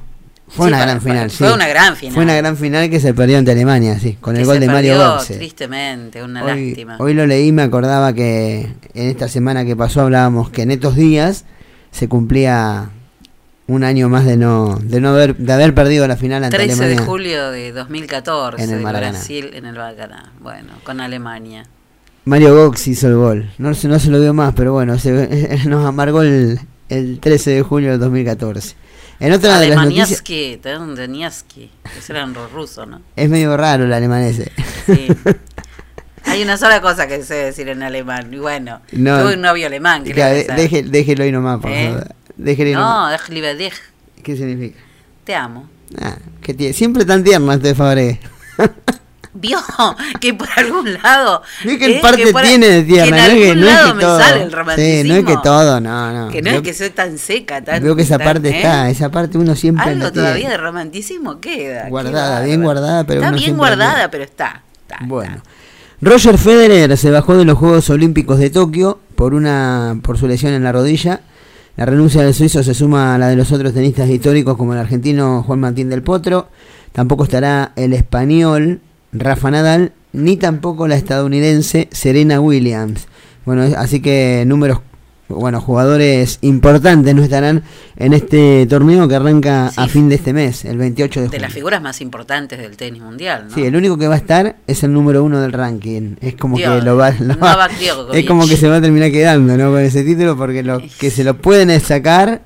Fue 0.49 0.65
Sí, 0.65 0.67
una 0.73 0.79
para- 0.79 0.91
gran 0.91 1.01
final, 1.01 1.17
para- 1.17 1.29
sí. 1.29 1.38
fue 1.38 1.53
una 1.53 1.67
gran 1.69 1.95
final. 1.95 2.13
Fue 2.13 2.23
una 2.25 2.36
gran 2.36 2.57
final 2.57 2.89
que 2.89 2.99
se 2.99 3.13
perdió 3.13 3.38
ante 3.38 3.51
Alemania, 3.51 3.97
sí, 3.97 4.17
con 4.19 4.34
Que 4.36 4.41
el 4.41 4.45
gol 4.45 4.60
de 4.60 4.67
Mario 4.67 4.97
Götze. 4.97 5.36
Tristemente, 5.38 6.21
una 6.21 6.43
Hoy, 6.43 6.65
lástima. 6.67 6.97
hoy 6.99 7.13
lo 7.13 7.25
leí, 7.25 7.53
me 7.53 7.62
acordaba 7.62 8.12
que 8.13 8.67
en 8.93 9.07
esta 9.10 9.29
semana 9.29 9.63
que 9.63 9.77
pasó 9.77 10.01
hablábamos 10.01 10.49
que 10.49 10.63
en 10.63 10.71
estos 10.71 10.97
días 10.97 11.45
se 11.91 12.10
cumplía 12.10 12.89
un 13.71 13.84
año 13.84 14.10
más 14.10 14.25
de 14.25 14.38
no 14.38 14.77
de 14.81 14.99
no 15.01 15.10
haber 15.10 15.36
de 15.36 15.53
haber 15.53 15.73
perdido 15.73 16.07
la 16.07 16.17
final 16.17 16.43
ante 16.43 16.57
13 16.57 16.75
de 16.77 16.86
Alemania. 16.86 17.05
julio 17.07 17.51
de 17.51 17.71
2014, 17.71 18.63
En 18.63 18.69
el 18.69 18.77
de 18.77 18.84
Maracaná. 18.84 19.12
Brasil 19.12 19.49
en 19.53 19.65
el 19.65 19.75
Maracaná. 19.75 20.31
Bueno, 20.39 20.69
con 20.84 20.99
Alemania. 21.01 21.65
Mario 22.25 22.53
Gox 22.55 22.88
hizo 22.88 23.07
el 23.07 23.15
gol. 23.15 23.51
No, 23.57 23.73
se- 23.73 23.88
no 23.88 23.97
se 23.99 24.10
lo 24.12 24.19
vio 24.21 24.34
más, 24.34 24.53
pero 24.55 24.73
bueno, 24.73 24.99
se, 24.99 25.60
nos 25.67 25.86
amargó 25.86 26.21
el, 26.21 26.60
el 26.89 27.19
13 27.19 27.51
de 27.51 27.62
julio 27.63 27.91
del 27.91 27.99
2014. 27.99 28.75
En 29.19 29.31
otra 29.34 29.60
de 29.60 29.67
las 29.69 29.77
noticias, 29.86 30.21
ese 31.97 32.12
era 32.13 32.23
en 32.23 32.34
ruso, 32.53 32.86
¿no? 32.86 33.01
es 33.15 33.29
medio 33.29 33.55
raro 33.55 33.86
el 33.86 33.93
alemán 33.93 34.21
ese. 34.23 34.51
Sí. 34.88 35.07
Hay 36.25 36.43
una 36.43 36.55
sola 36.57 36.81
cosa 36.81 37.07
que 37.07 37.23
sé 37.23 37.34
decir 37.36 37.67
en 37.69 37.81
alemán. 37.84 38.31
Y 38.34 38.38
bueno, 38.38 38.81
No. 38.91 39.21
tuve 39.23 39.34
un 39.34 39.41
novio 39.41 39.65
alemán. 39.67 40.03
¿qué 40.03 40.10
le 40.10 40.45
Claro, 40.45 40.89
déjelo 40.89 41.23
ahí 41.23 41.31
nomás, 41.31 41.60
por 41.60 41.71
¿Eh? 41.71 41.88
favor. 41.89 42.07
Déjelo 42.43 42.69
ahí 42.69 42.75
No, 42.75 43.34
lieber 43.34 43.58
dich. 43.58 43.73
¿Qué 44.23 44.36
significa? 44.36 44.80
Te 45.23 45.36
amo. 45.36 45.69
Ah, 46.01 46.15
que 46.41 46.56
tie- 46.56 46.73
siempre 46.73 47.06
tan 47.06 47.23
tierno 47.23 47.51
este 47.54 47.75
Fabre. 47.75 48.19
Vio 49.34 49.60
que 50.19 50.34
por 50.34 50.47
algún 50.58 50.93
lado. 51.01 51.41
No 51.63 51.71
es 51.71 51.77
que 51.77 51.86
¿eh? 51.86 51.95
en 51.95 52.01
parte 52.01 52.32
por- 52.34 52.41
tiene 52.41 52.67
de 52.67 52.84
tierna, 52.84 53.15
que 53.15 53.21
no 53.21 53.30
en 53.30 53.32
es 53.32 53.47
que, 53.47 53.56
no 53.56 53.67
es 53.69 53.80
que 53.88 53.93
me 53.93 54.01
todo. 54.01 54.19
sale 54.19 54.43
el 54.43 54.49
sí, 54.49 54.56
romanticismo. 54.56 55.13
no 55.13 55.19
es 55.19 55.25
que 55.25 55.38
todo, 55.43 55.80
no, 55.80 56.12
no. 56.25 56.32
Que 56.32 56.41
no 56.41 56.49
es 56.49 56.62
que 56.62 56.73
soy 56.73 56.89
tan 56.89 57.17
seca, 57.17 57.62
tan. 57.63 57.82
Veo 57.84 57.95
que 57.95 58.01
esa 58.01 58.17
tan, 58.17 58.25
parte 58.27 58.49
¿eh? 58.49 58.58
está, 58.58 58.89
esa 58.89 59.10
parte 59.10 59.38
uno 59.38 59.56
siempre 59.56 59.86
Algo 59.86 60.04
la 60.06 60.12
tiene. 60.12 60.27
todavía 60.27 60.49
de 60.49 60.58
romanticismo 60.58 61.39
queda. 61.39 61.88
Guardada, 61.89 62.41
bien 62.43 62.62
bárbaro. 62.62 62.82
guardada, 62.82 63.04
pero 63.06 63.19
Está 63.21 63.30
uno 63.30 63.38
bien 63.38 63.58
guardada, 63.58 63.93
tiene. 63.93 64.10
pero 64.10 64.23
está. 64.25 64.63
está, 64.82 64.97
Bueno. 65.06 65.36
está. 65.38 65.49
Roger 66.04 66.38
Federer 66.38 66.97
se 66.97 67.12
bajó 67.12 67.38
de 67.38 67.45
los 67.45 67.58
Juegos 67.58 67.89
Olímpicos 67.91 68.39
de 68.39 68.49
Tokio 68.49 68.99
por 69.15 69.34
una 69.36 69.97
por 70.04 70.17
su 70.17 70.27
lesión 70.27 70.51
en 70.54 70.63
la 70.63 70.71
rodilla. 70.71 71.21
La 71.77 71.86
renuncia 71.86 72.21
del 72.21 72.34
suizo 72.34 72.63
se 72.63 72.73
suma 72.73 73.15
a 73.15 73.17
la 73.17 73.29
de 73.29 73.36
los 73.36 73.51
otros 73.51 73.73
tenistas 73.73 74.10
históricos 74.10 74.57
como 74.57 74.73
el 74.73 74.79
argentino 74.79 75.43
Juan 75.43 75.62
Martín 75.62 75.89
del 75.89 76.03
Potro. 76.03 76.49
Tampoco 76.91 77.23
estará 77.23 77.71
el 77.75 77.93
español 77.93 78.81
Rafa 79.13 79.51
Nadal 79.51 79.93
ni 80.13 80.38
tampoco 80.38 80.88
la 80.88 80.95
estadounidense 80.95 81.88
Serena 81.91 82.41
Williams. 82.41 83.07
Bueno, 83.45 83.63
así 83.77 84.01
que 84.01 84.43
números 84.45 84.81
bueno, 85.32 85.62
jugadores 85.62 86.38
importantes 86.41 87.13
no 87.15 87.24
estarán 87.24 87.63
en 87.98 88.13
este 88.13 88.65
torneo 88.67 89.08
que 89.08 89.15
arranca 89.15 89.70
Sí. 89.74 89.82
a 89.82 89.88
fin 89.88 90.10
de 90.10 90.15
este 90.15 90.34
mes, 90.34 90.65
el 90.65 90.78
28 90.78 91.20
de 91.20 91.24
De 91.26 91.28
julio. 91.30 91.41
las 91.41 91.54
figuras 91.54 91.82
más 91.82 92.02
importantes 92.02 92.60
del 92.60 92.78
tenis 92.78 93.02
mundial, 93.02 93.46
¿no? 93.50 93.54
Sí, 93.56 93.63
el 93.63 93.76
único 93.76 93.98
que 93.98 94.08
va 94.08 94.15
a 94.15 94.17
estar 94.17 94.58
es 94.67 94.84
el 94.84 94.94
número 94.94 95.24
uno 95.24 95.39
del 95.41 95.52
ranking. 95.54 96.15
Es 96.22 96.36
como 96.36 96.58
Dios, 96.58 96.80
que 96.80 96.86
lo 96.86 96.98
va, 96.98 97.12
lo 97.20 97.38
va- 97.39 97.70
es 98.13 98.26
como 98.26 98.48
que 98.48 98.58
se 98.58 98.67
va 98.67 98.78
a 98.78 98.82
terminar 98.82 99.12
quedando, 99.12 99.58
¿no? 99.58 99.72
Con 99.72 99.80
ese 99.82 100.04
título, 100.04 100.36
porque 100.38 100.63
lo 100.63 100.82
que 101.00 101.10
se 101.12 101.24
lo 101.24 101.38
pueden 101.38 101.80
sacar 101.80 102.41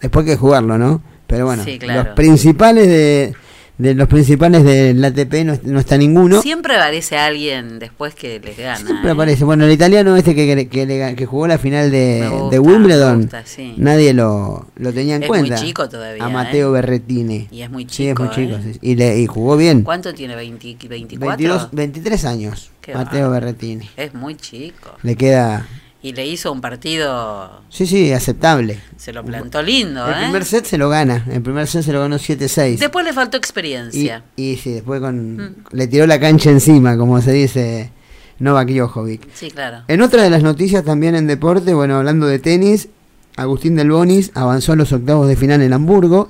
después 0.00 0.26
hay 0.26 0.32
que 0.32 0.38
jugarlo, 0.38 0.76
¿no? 0.78 1.02
Pero 1.26 1.46
bueno, 1.46 1.64
Sí, 1.64 1.78
claro. 1.78 2.04
los 2.04 2.14
principales 2.14 2.86
de, 2.86 3.34
de 3.76 3.94
los 3.94 4.06
principales 4.08 4.62
del 4.62 5.04
ATP 5.04 5.32
no, 5.44 5.58
no 5.64 5.80
está 5.80 5.96
ninguno. 5.96 6.40
Siempre 6.42 6.76
aparece 6.76 7.16
alguien 7.18 7.78
después 7.80 8.14
que 8.14 8.38
le 8.38 8.54
gana. 8.54 8.76
Siempre 8.86 9.08
¿eh? 9.08 9.12
aparece. 9.12 9.44
Bueno, 9.44 9.64
el 9.64 9.72
italiano 9.72 10.16
este 10.16 10.34
que, 10.34 10.68
que, 10.68 10.68
que 10.68 11.14
que 11.16 11.26
jugó 11.26 11.46
la 11.48 11.58
final 11.58 11.90
de, 11.90 12.28
gusta, 12.30 12.50
de 12.50 12.58
Wimbledon, 12.60 13.22
gusta, 13.22 13.42
sí. 13.44 13.74
nadie 13.76 14.12
lo, 14.14 14.66
lo 14.76 14.92
tenía 14.92 15.16
en 15.16 15.24
Es 15.24 15.28
muy 15.28 15.38
cuenta. 15.40 15.56
chico 15.56 15.88
todavía, 15.88 16.24
A 16.24 16.28
Matteo 16.28 16.68
¿eh? 16.68 16.72
Berrettini. 16.72 17.48
Y 17.50 17.62
es 17.62 17.70
muy 17.70 17.86
Sí, 17.90 18.06
es 18.08 18.18
muy 18.18 18.28
chico, 18.28 18.34
chico. 18.34 18.56
¿eh? 18.56 18.72
sí. 18.74 18.78
Y, 18.80 18.94
le, 18.94 19.18
y 19.18 19.26
jugó 19.26 19.56
bien. 19.56 19.82
¿Cuánto 19.82 20.14
tiene? 20.14 20.36
¿20, 20.36 20.78
¿24? 20.78 21.18
22, 21.18 21.68
23 21.72 22.24
años. 22.26 22.70
Qué 22.80 22.94
Mateo 22.94 23.28
bárbaro. 23.28 23.30
Berrettini. 23.32 23.88
Es 23.96 24.14
muy 24.14 24.36
chico. 24.36 24.90
Le 25.02 25.16
queda. 25.16 25.66
Y 26.04 26.12
le 26.12 26.26
hizo 26.26 26.52
un 26.52 26.60
partido, 26.60 27.62
Sí, 27.70 27.86
sí, 27.86 28.12
aceptable. 28.12 28.78
se 28.98 29.10
lo 29.12 29.24
plantó 29.24 29.62
lindo, 29.62 30.06
El 30.06 30.12
¿eh? 30.12 30.16
primer 30.24 30.44
set 30.44 30.66
se 30.66 30.76
lo 30.76 30.90
gana. 30.90 31.24
El 31.32 31.40
primer 31.40 31.66
set 31.66 31.82
se 31.82 31.92
lo 31.94 32.00
ganó 32.00 32.18
7-6. 32.18 32.78
Después 32.78 33.06
le 33.06 33.14
faltó 33.14 33.36
Y, 33.36 33.38
experiencia. 33.38 34.22
y 34.36 34.56
sí, 34.56 34.70
después 34.74 35.00
con, 35.00 35.36
Mm. 35.38 35.54
le 35.72 35.86
tiró 35.86 36.06
la 36.06 36.20
cancha 36.20 36.50
encima, 36.50 36.98
como 36.98 37.22
se 37.22 37.32
dice 37.32 37.90
Novak 38.38 38.68
Djokovic. 38.68 39.22
Sí, 39.32 39.50
claro. 39.50 39.78
En 39.88 40.02
otra 40.02 40.22
de 40.22 40.28
las 40.28 40.42
noticias 40.42 40.84
también 40.84 41.14
en 41.14 41.26
deporte, 41.26 41.72
bueno, 41.72 41.96
hablando 41.96 42.26
de 42.26 42.38
tenis, 42.38 42.88
Agustín 43.36 43.74
Del 43.74 43.90
Bonis 43.90 44.30
avanzó 44.34 44.72
a 44.72 44.76
los 44.76 44.92
octavos 44.92 45.26
de 45.26 45.36
final 45.36 45.62
en 45.62 45.72
Hamburgo. 45.72 46.28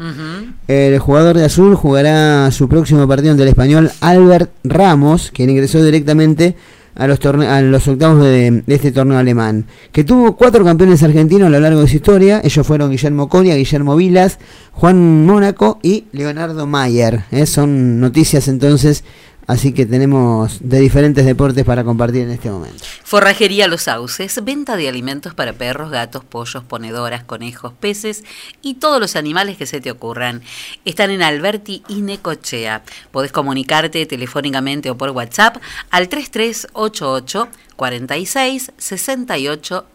El 0.69 0.99
jugador 1.01 1.37
de 1.37 1.45
azul 1.47 1.75
jugará 1.75 2.49
su 2.53 2.69
próximo 2.69 3.07
partido 3.09 3.33
ante 3.33 3.43
el 3.43 3.49
español 3.49 3.91
Albert 4.01 4.51
Ramos, 4.63 5.31
quien 5.35 5.51
ingresó 5.51 5.83
directamente 5.85 6.55
a 6.95 7.07
los, 7.07 7.19
a 7.25 7.61
los 7.61 7.89
octavos 7.89 8.23
de, 8.23 8.63
de 8.67 8.75
este 8.75 8.93
torneo 8.93 9.19
alemán, 9.19 9.67
que 9.93 10.05
tuvo 10.05 10.37
cuatro 10.37 10.65
campeones 10.65 11.03
argentinos 11.03 11.49
a 11.49 11.51
lo 11.51 11.61
largo 11.61 11.81
de 11.81 11.89
su 11.89 11.97
historia. 11.97 12.41
Ellos 12.45 12.67
fueron 12.67 12.91
Guillermo 12.91 13.29
Coria, 13.29 13.57
Guillermo 13.57 13.97
Vilas, 13.97 14.39
Juan 14.73 15.27
Mónaco 15.27 15.79
y 15.83 16.05
Leonardo 16.13 16.67
Mayer. 16.67 17.25
¿eh? 17.31 17.47
Son 17.47 18.01
noticias 18.01 18.49
entonces, 18.49 19.05
así 19.47 19.73
que 19.73 19.87
tenemos 19.87 20.59
de 20.61 20.81
diferentes 20.81 21.25
deportes 21.25 21.65
para 21.65 21.85
compartir 21.85 22.23
en 22.23 22.31
este 22.31 22.51
momento. 22.51 22.85
Forrajería 23.05 23.69
Los 23.69 23.83
Sauces, 23.83 24.43
venta 24.45 24.77
de 24.77 24.89
alimentos 24.89 25.35
para 25.35 25.53
perros, 25.53 25.91
gatos, 25.91 26.25
pollos, 26.25 26.65
ponedoras, 26.65 27.25
conejos, 27.25 27.73
peces 27.73 28.25
y 28.63 28.75
todos 28.75 29.01
los 29.01 29.17
animales 29.17 29.57
que 29.57 29.67
se 29.67 29.81
te 29.81 29.91
ocurran. 29.91 30.43
Están 30.85 31.11
en 31.11 31.23
Alberti 31.23 31.83
y 31.89 32.03
Necochea. 32.03 32.83
Podés 33.11 33.33
comunicarte 33.33 34.07
telefónicamente 34.07 34.91
o 34.91 34.97
por 34.97 35.11
WhatsApp 35.11 35.59
al 35.91 36.09
3388 36.09 37.49
46 37.77 38.73
68 38.77 39.87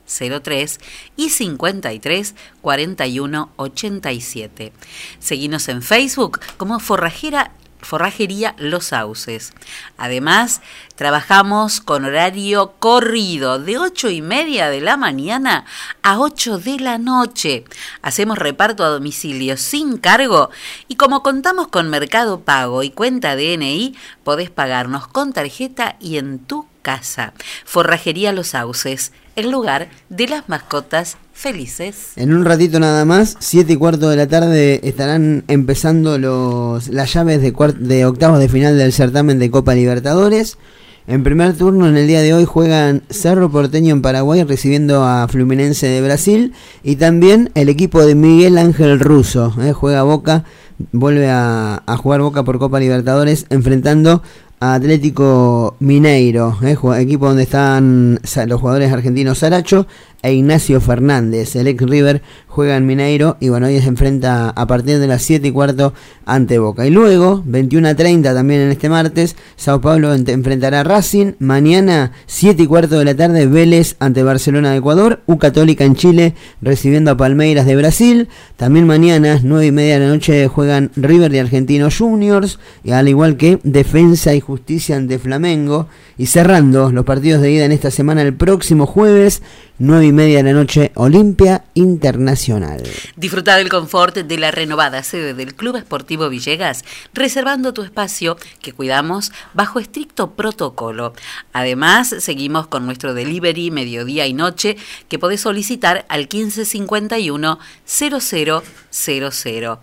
03 0.43 0.79
y 1.15 1.29
53 1.29 2.35
41 2.61 3.49
87. 3.55 4.73
Seguinos 5.19 5.69
en 5.69 5.81
Facebook 5.81 6.39
como 6.57 6.79
Forrajera 6.79 7.51
Forrajería 7.81 8.55
Los 8.57 8.85
Sauces. 8.85 9.53
Además, 9.97 10.61
trabajamos 10.95 11.81
con 11.81 12.05
horario 12.05 12.73
corrido 12.79 13.59
de 13.59 13.77
8 13.77 14.09
y 14.09 14.21
media 14.21 14.69
de 14.69 14.81
la 14.81 14.97
mañana 14.97 15.65
a 16.03 16.19
8 16.19 16.59
de 16.59 16.79
la 16.79 16.97
noche. 16.97 17.65
Hacemos 18.01 18.37
reparto 18.37 18.83
a 18.83 18.89
domicilio 18.89 19.57
sin 19.57 19.97
cargo 19.97 20.49
y 20.87 20.95
como 20.95 21.23
contamos 21.23 21.67
con 21.67 21.89
Mercado 21.89 22.41
Pago 22.41 22.83
y 22.83 22.91
cuenta 22.91 23.35
DNI, 23.35 23.95
podés 24.23 24.49
pagarnos 24.49 25.07
con 25.07 25.33
tarjeta 25.33 25.95
y 25.99 26.17
en 26.17 26.39
tu 26.39 26.67
casa. 26.81 27.33
Forrajería 27.65 28.31
Los 28.31 28.49
Sauces, 28.49 29.11
el 29.39 29.51
lugar 29.51 29.87
de 30.09 30.27
las 30.27 30.49
mascotas 30.49 31.17
felices. 31.33 32.11
En 32.17 32.33
un 32.33 32.43
ratito 32.43 32.79
nada 32.79 33.05
más, 33.05 33.37
7 33.39 33.71
y 33.73 33.75
cuarto 33.77 34.09
de 34.09 34.17
la 34.17 34.27
tarde, 34.27 34.81
estarán 34.83 35.45
empezando 35.47 36.17
los, 36.17 36.89
las 36.89 37.13
llaves 37.13 37.41
de, 37.41 37.53
de 37.79 38.05
octavos 38.05 38.39
de 38.39 38.49
final 38.49 38.77
del 38.77 38.91
certamen 38.91 39.39
de 39.39 39.49
Copa 39.49 39.73
Libertadores. 39.75 40.57
En 41.07 41.23
primer 41.23 41.55
turno, 41.57 41.87
en 41.87 41.97
el 41.97 42.05
día 42.05 42.21
de 42.21 42.33
hoy, 42.33 42.45
juegan 42.45 43.01
Cerro 43.09 43.49
Porteño 43.49 43.95
en 43.95 44.01
Paraguay 44.01 44.43
recibiendo 44.43 45.03
a 45.03 45.27
Fluminense 45.27 45.87
de 45.87 46.01
Brasil. 46.01 46.53
Y 46.83 46.97
también 46.97 47.49
el 47.55 47.69
equipo 47.69 48.05
de 48.05 48.13
Miguel 48.13 48.57
Ángel 48.59 48.99
Russo. 48.99 49.55
eh, 49.61 49.71
juega 49.73 50.03
Boca, 50.03 50.43
vuelve 50.91 51.29
a, 51.29 51.81
a 51.85 51.97
jugar 51.97 52.21
Boca 52.21 52.43
por 52.43 52.59
Copa 52.59 52.79
Libertadores 52.79 53.47
enfrentando 53.49 54.21
Atlético 54.59 55.75
Mineiro, 55.79 56.57
eh, 56.61 56.75
equipo 56.97 57.27
donde 57.27 57.43
están 57.43 58.19
los 58.47 58.59
jugadores 58.59 58.91
argentinos. 58.91 59.39
Saracho 59.39 59.87
e 60.21 60.33
Ignacio 60.33 60.81
Fernández. 60.81 61.55
El 61.55 61.67
ex 61.67 61.81
River 61.83 62.21
juega 62.47 62.75
en 62.75 62.85
Mineiro 62.85 63.37
y 63.39 63.49
bueno, 63.49 63.67
hoy 63.67 63.79
se 63.79 63.87
enfrenta 63.87 64.49
a 64.49 64.67
partir 64.67 64.99
de 64.99 65.07
las 65.07 65.21
7 65.21 65.47
y 65.47 65.51
cuarto 65.51 65.93
ante 66.25 66.59
Boca. 66.59 66.85
Y 66.85 66.89
luego, 66.89 67.41
21 67.45 67.87
a 67.87 67.95
30 67.95 68.33
también 68.33 68.61
en 68.61 68.69
este 68.71 68.89
martes, 68.89 69.35
Sao 69.55 69.79
Paulo 69.81 70.13
ent- 70.15 70.29
enfrentará 70.29 70.81
a 70.81 70.83
Racing. 70.83 71.33
Mañana, 71.39 72.11
7 72.25 72.63
y 72.63 72.67
cuarto 72.67 72.99
de 72.99 73.05
la 73.05 73.15
tarde, 73.15 73.45
Vélez 73.47 73.95
ante 73.99 74.23
Barcelona 74.23 74.71
de 74.71 74.77
Ecuador. 74.77 75.21
U 75.25 75.37
Católica 75.37 75.85
en 75.85 75.95
Chile 75.95 76.35
recibiendo 76.61 77.11
a 77.11 77.17
Palmeiras 77.17 77.65
de 77.65 77.75
Brasil. 77.75 78.27
También 78.57 78.85
mañana, 78.87 79.39
9 79.41 79.67
y 79.67 79.71
media 79.71 79.99
de 79.99 80.05
la 80.07 80.11
noche, 80.13 80.47
juegan 80.47 80.91
River 80.95 81.31
de 81.31 81.39
Argentinos 81.39 81.97
Juniors. 81.97 82.59
Y 82.83 82.91
al 82.91 83.07
igual 83.07 83.37
que 83.37 83.59
Defensa 83.63 84.35
y 84.35 84.41
Justicia 84.41 84.97
ante 84.97 85.17
Flamengo. 85.19 85.87
Y 86.17 86.25
cerrando 86.25 86.91
los 86.91 87.05
partidos 87.05 87.41
de 87.41 87.51
ida 87.51 87.63
en 87.65 87.71
esta 87.71 87.91
semana, 87.91 88.21
el 88.21 88.33
próximo 88.33 88.85
jueves, 88.85 89.41
9 89.81 90.07
y 90.07 90.11
media 90.11 90.37
de 90.39 90.43
la 90.43 90.59
noche, 90.59 90.91
Olimpia 90.95 91.63
Internacional. 91.73 92.83
Disfruta 93.15 93.55
del 93.55 93.69
confort 93.69 94.17
de 94.17 94.37
la 94.37 94.51
renovada 94.51 95.03
sede 95.03 95.33
del 95.33 95.55
Club 95.55 95.77
Esportivo 95.77 96.27
Villegas, 96.27 96.83
reservando 97.13 97.73
tu 97.73 97.83
espacio 97.83 98.35
que 98.61 98.73
cuidamos 98.73 99.31
bajo 99.53 99.79
estricto 99.79 100.31
protocolo. 100.31 101.13
Además, 101.53 102.13
seguimos 102.19 102.67
con 102.67 102.85
nuestro 102.85 103.13
delivery 103.13 103.71
mediodía 103.71 104.27
y 104.27 104.33
noche 104.33 104.75
que 105.07 105.17
podés 105.17 105.39
solicitar 105.39 106.05
al 106.09 106.23
1551 106.23 107.57
0000. 107.85 109.77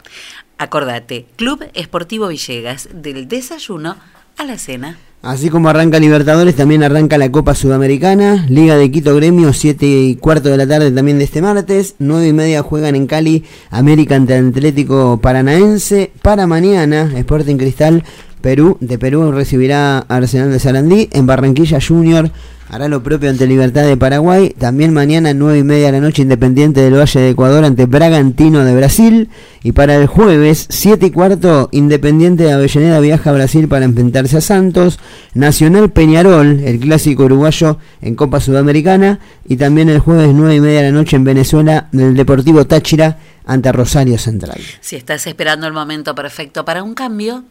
Acordate, 0.58 1.26
Club 1.36 1.70
Esportivo 1.72 2.28
Villegas, 2.28 2.90
del 2.92 3.28
desayuno 3.28 3.96
a 4.36 4.44
la 4.44 4.58
cena. 4.58 4.98
Así 5.22 5.48
como 5.50 5.68
arranca 5.68 5.98
Libertadores, 5.98 6.54
también 6.54 6.84
arranca 6.84 7.18
la 7.18 7.32
Copa 7.32 7.54
Sudamericana, 7.54 8.46
Liga 8.48 8.76
de 8.76 8.90
Quito 8.92 9.16
Gremio, 9.16 9.52
7 9.52 9.84
y 9.84 10.16
cuarto 10.16 10.50
de 10.50 10.56
la 10.56 10.68
tarde 10.68 10.92
también 10.92 11.18
de 11.18 11.24
este 11.24 11.42
martes, 11.42 11.96
9 11.98 12.28
y 12.28 12.32
media 12.32 12.62
juegan 12.62 12.94
en 12.94 13.06
Cali, 13.08 13.44
América 13.70 14.14
ante 14.14 14.34
Atlético 14.34 15.18
Paranaense, 15.20 16.12
para 16.22 16.46
mañana, 16.46 17.12
Sporting 17.16 17.56
Cristal, 17.56 18.04
Perú, 18.40 18.76
de 18.80 18.98
Perú 18.98 19.32
recibirá 19.32 19.98
Arsenal 19.98 20.52
de 20.52 20.60
Sarandí, 20.60 21.08
en 21.12 21.26
Barranquilla 21.26 21.80
Junior 21.80 22.30
hará 22.68 22.88
lo 22.88 23.02
propio 23.02 23.30
ante 23.30 23.46
Libertad 23.46 23.84
de 23.84 23.96
Paraguay, 23.96 24.54
también 24.58 24.92
mañana 24.92 25.34
9 25.34 25.58
y 25.58 25.64
media 25.64 25.86
de 25.86 25.92
la 25.92 26.00
noche 26.00 26.22
Independiente 26.22 26.80
del 26.80 26.98
Valle 26.98 27.20
de 27.20 27.30
Ecuador 27.30 27.64
ante 27.64 27.86
Bragantino 27.86 28.64
de 28.64 28.74
Brasil, 28.74 29.28
y 29.62 29.72
para 29.72 29.96
el 29.96 30.06
jueves 30.06 30.66
7 30.70 31.06
y 31.06 31.10
cuarto 31.10 31.68
Independiente 31.72 32.44
de 32.44 32.52
Avellaneda 32.52 33.00
viaja 33.00 33.30
a 33.30 33.32
Brasil 33.34 33.68
para 33.68 33.84
enfrentarse 33.84 34.38
a 34.38 34.40
Santos, 34.40 34.98
Nacional 35.34 35.90
Peñarol, 35.90 36.60
el 36.60 36.80
clásico 36.80 37.24
uruguayo 37.24 37.78
en 38.02 38.14
Copa 38.14 38.40
Sudamericana, 38.40 39.20
y 39.46 39.56
también 39.56 39.88
el 39.88 40.00
jueves 40.00 40.30
9 40.32 40.56
y 40.56 40.60
media 40.60 40.82
de 40.82 40.90
la 40.90 40.96
noche 40.96 41.16
en 41.16 41.24
Venezuela 41.24 41.88
del 41.92 42.16
Deportivo 42.16 42.66
Táchira 42.66 43.18
ante 43.44 43.70
Rosario 43.70 44.18
Central. 44.18 44.60
Si 44.80 44.96
estás 44.96 45.26
esperando 45.26 45.66
el 45.66 45.72
momento 45.72 46.14
perfecto 46.14 46.64
para 46.64 46.82
un 46.82 46.94
cambio, 46.94 47.44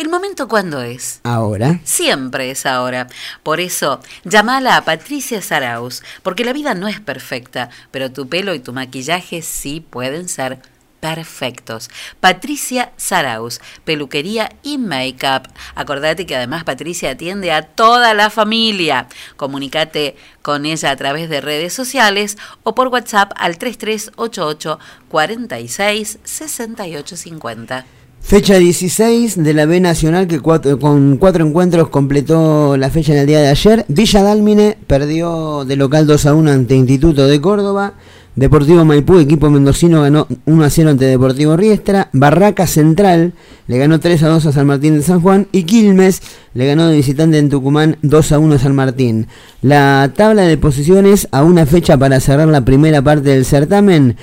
¿el 0.00 0.08
momento 0.08 0.48
cuándo 0.48 0.80
es? 0.80 1.20
Ahora, 1.24 1.80
Siempre 1.84 2.50
es 2.50 2.64
ahora. 2.64 3.06
Por 3.42 3.60
eso, 3.60 4.00
llamala 4.24 4.76
a 4.76 4.84
Patricia 4.84 5.42
Saraus, 5.42 6.02
porque 6.22 6.44
la 6.44 6.54
vida 6.54 6.72
no 6.74 6.88
es 6.88 7.00
perfecta, 7.00 7.68
pero 7.90 8.10
tu 8.10 8.28
pelo 8.28 8.54
y 8.54 8.60
tu 8.60 8.72
maquillaje 8.72 9.42
sí 9.42 9.80
pueden 9.80 10.28
ser 10.28 10.58
perfectos. 11.00 11.90
Patricia 12.18 12.92
Saraus, 12.96 13.60
peluquería 13.84 14.50
y 14.62 14.78
make-up. 14.78 15.48
Acordate 15.74 16.24
que 16.24 16.36
además 16.36 16.64
Patricia 16.64 17.10
atiende 17.10 17.52
a 17.52 17.62
toda 17.62 18.14
la 18.14 18.30
familia. 18.30 19.06
Comunícate 19.36 20.16
con 20.40 20.64
ella 20.64 20.90
a 20.90 20.96
través 20.96 21.28
de 21.28 21.42
redes 21.42 21.74
sociales 21.74 22.38
o 22.62 22.74
por 22.74 22.88
WhatsApp 22.88 23.32
al 23.36 23.58
3388 23.58 24.78
46 25.08 26.18
68 26.24 27.16
50. 27.16 27.99
Fecha 28.22 28.58
16 28.58 29.42
de 29.42 29.54
la 29.54 29.66
B 29.66 29.80
Nacional 29.80 30.28
que 30.28 30.38
cuatro- 30.40 30.78
con 30.78 31.16
cuatro 31.16 31.44
encuentros 31.44 31.88
completó 31.88 32.76
la 32.76 32.90
fecha 32.90 33.12
en 33.12 33.18
el 33.20 33.26
día 33.26 33.40
de 33.40 33.48
ayer. 33.48 33.84
Villa 33.88 34.22
Dálmine 34.22 34.76
perdió 34.86 35.64
de 35.64 35.74
local 35.76 36.06
2 36.06 36.26
a 36.26 36.34
1 36.34 36.50
ante 36.52 36.76
Instituto 36.76 37.26
de 37.26 37.40
Córdoba. 37.40 37.94
Deportivo 38.36 38.84
Maipú, 38.84 39.18
equipo 39.18 39.50
mendocino, 39.50 40.02
ganó 40.02 40.28
1 40.46 40.64
a 40.64 40.70
0 40.70 40.90
ante 40.90 41.06
Deportivo 41.06 41.56
Riestra. 41.56 42.08
Barraca 42.12 42.68
Central 42.68 43.32
le 43.66 43.78
ganó 43.78 43.98
3 43.98 44.22
a 44.22 44.28
2 44.28 44.46
a 44.46 44.52
San 44.52 44.68
Martín 44.68 44.94
de 44.94 45.02
San 45.02 45.20
Juan. 45.20 45.48
Y 45.50 45.64
Quilmes 45.64 46.22
le 46.54 46.66
ganó 46.66 46.86
de 46.86 46.96
visitante 46.96 47.38
en 47.38 47.48
Tucumán 47.48 47.96
2 48.02 48.30
a 48.32 48.38
1 48.38 48.54
a 48.54 48.58
San 48.58 48.76
Martín. 48.76 49.26
La 49.62 50.12
tabla 50.14 50.42
de 50.42 50.56
posiciones 50.56 51.26
a 51.32 51.42
una 51.42 51.66
fecha 51.66 51.96
para 51.98 52.20
cerrar 52.20 52.46
la 52.48 52.64
primera 52.64 53.02
parte 53.02 53.30
del 53.30 53.44
certamen. 53.44 54.16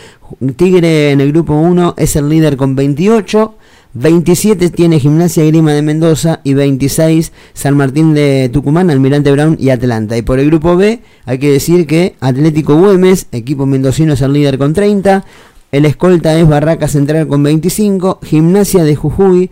Tigre 0.55 1.11
en 1.11 1.19
el 1.19 1.33
grupo 1.33 1.55
1 1.55 1.95
es 1.97 2.15
el 2.15 2.29
líder 2.29 2.55
con 2.55 2.75
28. 2.75 3.55
27 3.93 4.69
tiene 4.69 4.99
Gimnasia 4.99 5.43
Grima 5.45 5.73
de 5.73 5.81
Mendoza 5.81 6.39
y 6.43 6.53
26 6.53 7.31
San 7.53 7.75
Martín 7.77 8.13
de 8.13 8.49
Tucumán, 8.53 8.89
Almirante 8.89 9.31
Brown 9.31 9.57
y 9.59 9.69
Atlanta. 9.69 10.17
Y 10.17 10.21
por 10.21 10.39
el 10.39 10.47
grupo 10.47 10.75
B 10.75 10.99
hay 11.25 11.37
que 11.39 11.51
decir 11.51 11.87
que 11.87 12.15
Atlético 12.19 12.75
Güemes, 12.75 13.27
equipo 13.31 13.65
mendocino 13.65 14.13
es 14.13 14.21
el 14.21 14.33
líder 14.33 14.57
con 14.57 14.73
30, 14.73 15.25
el 15.71 15.85
escolta 15.85 16.37
es 16.39 16.47
Barraca 16.47 16.87
Central 16.87 17.27
con 17.27 17.43
25, 17.43 18.19
Gimnasia 18.23 18.83
de 18.83 18.95
Jujuy, 18.95 19.49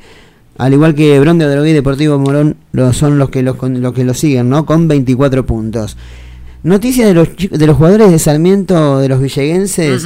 al 0.58 0.74
igual 0.74 0.96
que 0.96 1.20
Bron 1.20 1.38
de 1.38 1.46
Odrogué 1.46 1.72
y 1.72 1.74
Deportivo 1.74 2.18
Morón 2.20 2.56
lo- 2.72 2.94
son 2.94 3.18
los 3.18 3.30
que 3.30 3.42
los, 3.44 3.58
los 3.62 3.94
que 3.94 4.04
lo 4.06 4.14
siguen, 4.14 4.50
¿no? 4.50 4.66
Con 4.66 4.88
24 4.88 5.46
puntos. 5.46 5.98
Noticias 6.64 7.08
de 7.08 7.14
los, 7.14 7.30
de 7.36 7.68
los 7.68 7.76
jugadores 7.78 8.10
de 8.12 8.20
Sarmiento, 8.20 9.00
de 9.00 9.10
los 9.10 9.20
villeguenses. 9.22 10.04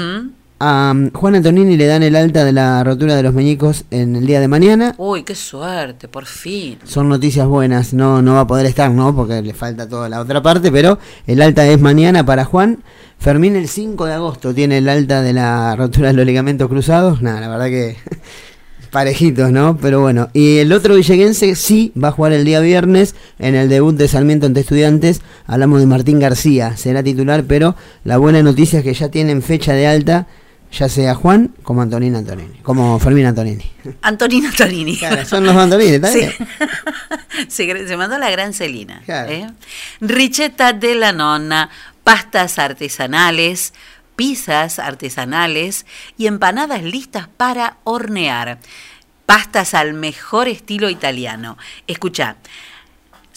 A 0.61 0.91
um, 0.91 1.09
Juan 1.11 1.35
Antonini 1.35 1.77
le 1.77 1.85
dan 1.85 2.03
el 2.03 2.17
alta 2.17 2.43
de 2.43 2.51
la 2.51 2.83
rotura 2.83 3.15
de 3.15 3.23
los 3.23 3.33
meñicos 3.33 3.85
en 3.91 4.17
el 4.17 4.25
día 4.25 4.41
de 4.41 4.49
mañana. 4.49 4.93
Uy, 4.97 5.23
qué 5.23 5.33
suerte, 5.33 6.09
por 6.09 6.25
fin. 6.25 6.77
Son 6.83 7.07
noticias 7.07 7.47
buenas, 7.47 7.93
no, 7.93 8.21
no 8.21 8.33
va 8.33 8.41
a 8.41 8.47
poder 8.47 8.65
estar, 8.65 8.91
¿no? 8.91 9.15
Porque 9.15 9.41
le 9.41 9.53
falta 9.53 9.87
toda 9.87 10.09
la 10.09 10.19
otra 10.19 10.43
parte, 10.43 10.69
pero 10.69 10.99
el 11.27 11.41
alta 11.41 11.65
es 11.65 11.79
mañana 11.79 12.25
para 12.25 12.43
Juan. 12.43 12.83
Fermín 13.19 13.55
el 13.55 13.69
5 13.69 14.05
de 14.05 14.13
agosto 14.13 14.53
tiene 14.53 14.79
el 14.79 14.89
alta 14.89 15.21
de 15.21 15.31
la 15.31 15.77
rotura 15.77 16.09
de 16.09 16.13
los 16.13 16.25
ligamentos 16.25 16.67
cruzados. 16.67 17.21
Nada, 17.21 17.39
la 17.39 17.47
verdad 17.47 17.67
que 17.67 17.95
parejitos, 18.91 19.51
¿no? 19.51 19.77
Pero 19.77 20.01
bueno, 20.01 20.29
y 20.33 20.57
el 20.57 20.73
otro 20.73 20.95
villeguense 20.95 21.55
sí 21.55 21.93
va 22.01 22.09
a 22.09 22.11
jugar 22.11 22.33
el 22.33 22.43
día 22.45 22.59
viernes 22.59 23.15
en 23.37 23.55
el 23.55 23.69
debut 23.69 23.95
de 23.95 24.07
Sarmiento 24.07 24.45
ante 24.45 24.61
Estudiantes. 24.61 25.21
Hablamos 25.45 25.79
de 25.79 25.85
Martín 25.85 26.19
García, 26.19 26.75
será 26.75 27.03
titular, 27.03 27.43
pero 27.47 27.75
la 28.03 28.17
buena 28.17 28.43
noticia 28.43 28.79
es 28.79 28.85
que 28.85 28.93
ya 28.93 29.09
tienen 29.09 29.41
fecha 29.41 29.73
de 29.73 29.87
alta, 29.87 30.27
ya 30.71 30.87
sea 30.87 31.15
Juan 31.15 31.53
como 31.63 31.81
Antonino 31.81 32.17
Antonini, 32.17 32.59
como 32.61 32.99
Fermín 32.99 33.25
Antonini. 33.25 33.69
Antonino 34.01 34.49
Tonini. 34.55 34.97
Claro, 34.97 35.25
son 35.25 35.45
los 35.45 35.55
Antonini, 35.55 35.91
¿está 35.91 36.11
Sí. 36.11 36.29
se 37.87 37.97
mandó 37.97 38.17
la 38.17 38.29
gran 38.29 38.53
Celina. 38.53 39.01
Claro. 39.05 39.31
¿eh? 39.31 39.47
Richetta 39.99 40.73
de 40.73 40.95
la 40.95 41.11
nonna, 41.11 41.69
pastas 42.03 42.59
artesanales, 42.59 43.73
pizzas 44.15 44.79
artesanales 44.79 45.85
y 46.17 46.27
empanadas 46.27 46.83
listas 46.83 47.27
para 47.27 47.77
hornear. 47.83 48.59
Pastas 49.25 49.73
al 49.73 49.93
mejor 49.93 50.47
estilo 50.47 50.89
italiano. 50.89 51.57
Escucha. 51.87 52.35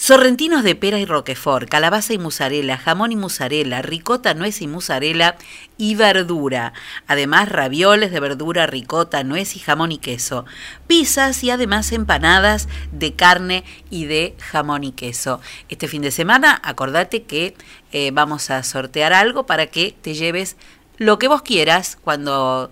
Sorrentinos 0.05 0.65
de 0.65 0.75
pera 0.75 0.99
y 0.99 1.05
roquefort, 1.05 1.69
calabaza 1.69 2.11
y 2.11 2.17
mozzarella, 2.17 2.77
jamón 2.77 3.13
y 3.13 3.15
mozzarella, 3.15 3.81
ricota, 3.81 4.33
nuez 4.33 4.61
y 4.61 4.67
mozzarella 4.67 5.37
y 5.77 5.95
verdura. 5.95 6.73
Además, 7.07 7.47
ravioles 7.47 8.11
de 8.11 8.19
verdura, 8.19 8.67
ricota, 8.67 9.23
nuez 9.23 9.55
y 9.55 9.59
jamón 9.59 9.93
y 9.93 9.99
queso. 9.99 10.43
Pizzas 10.87 11.41
y 11.45 11.51
además 11.51 11.93
empanadas 11.93 12.67
de 12.91 13.13
carne 13.13 13.63
y 13.89 14.03
de 14.03 14.35
jamón 14.39 14.83
y 14.83 14.91
queso. 14.91 15.39
Este 15.69 15.87
fin 15.87 16.01
de 16.01 16.11
semana, 16.11 16.59
acordate 16.65 17.23
que 17.23 17.55
eh, 17.93 18.11
vamos 18.11 18.49
a 18.49 18.61
sortear 18.63 19.13
algo 19.13 19.45
para 19.45 19.67
que 19.67 19.95
te 20.01 20.15
lleves 20.15 20.57
lo 20.97 21.17
que 21.17 21.29
vos 21.29 21.43
quieras 21.43 21.97
cuando 22.03 22.71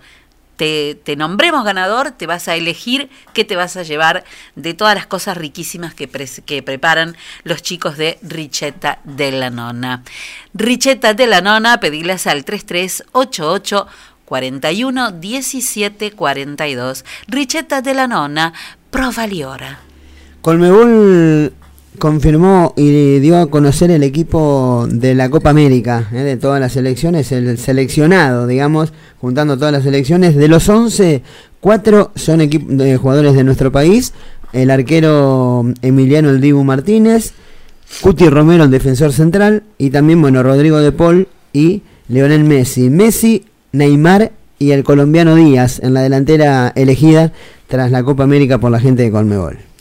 te, 0.56 1.00
nombremos 1.16 1.64
ganador, 1.64 2.12
te 2.12 2.26
vas 2.26 2.46
a 2.48 2.54
elegir 2.56 3.08
qué 3.32 3.44
te 3.44 3.56
vas 3.56 3.76
a 3.76 3.82
llevar 3.82 4.24
de 4.54 4.74
todas 4.74 4.94
las 4.94 5.06
cosas 5.06 5.36
riquísimas 5.36 5.94
que, 5.94 6.06
pre- 6.08 6.28
que 6.46 6.62
preparan 6.62 7.16
los 7.44 7.62
chicos 7.62 7.96
de 7.96 8.18
Richetta 8.22 8.98
de 9.04 9.32
la 9.32 9.50
Nona. 9.50 10.02
Richetta 10.54 11.14
de 11.14 11.26
la 11.26 11.40
Nona, 11.40 11.80
pedilas 11.80 12.26
al 12.26 12.44
3388 12.44 13.86
41 14.24 15.10
17 15.12 16.12
42. 16.12 17.04
Richetta 17.28 17.82
de 17.82 17.94
la 17.94 18.06
Nona, 18.06 18.52
Provaliora. 18.90 19.80
Colmebol 20.40 21.52
confirmó 21.98 22.72
y 22.76 23.18
dio 23.20 23.38
a 23.38 23.46
conocer 23.46 23.90
el 23.90 24.02
equipo 24.02 24.86
de 24.90 25.14
la 25.14 25.30
Copa 25.30 25.50
América, 25.50 26.08
eh, 26.12 26.18
de 26.18 26.36
todas 26.36 26.60
las 26.60 26.72
selecciones, 26.72 27.30
el 27.32 27.58
seleccionado, 27.58 28.46
digamos, 28.46 28.92
juntando 29.20 29.56
todas 29.56 29.72
las 29.72 29.84
selecciones. 29.84 30.36
De 30.36 30.48
los 30.48 30.68
11, 30.68 31.22
4 31.60 32.12
son 32.14 32.38
de 32.38 32.96
jugadores 32.96 33.34
de 33.34 33.44
nuestro 33.44 33.70
país. 33.72 34.12
El 34.52 34.70
arquero 34.70 35.64
Emiliano 35.80 36.30
El 36.30 36.40
Dibu 36.40 36.64
Martínez, 36.64 37.32
Cuti 38.02 38.28
Romero, 38.28 38.64
el 38.64 38.70
defensor 38.70 39.12
central, 39.12 39.62
y 39.78 39.90
también, 39.90 40.20
bueno, 40.20 40.42
Rodrigo 40.42 40.78
de 40.78 40.92
Paul 40.92 41.28
y 41.52 41.82
Leonel 42.08 42.44
Messi. 42.44 42.90
Messi, 42.90 43.44
Neymar 43.72 44.32
y 44.58 44.72
el 44.72 44.84
colombiano 44.84 45.34
Díaz 45.34 45.80
en 45.82 45.94
la 45.94 46.02
delantera 46.02 46.72
elegida 46.76 47.32
tras 47.68 47.90
la 47.90 48.04
Copa 48.04 48.24
América 48.24 48.58
por 48.58 48.70
la 48.70 48.80
gente 48.80 49.02
de 49.02 49.10
Colmebol. 49.10 49.71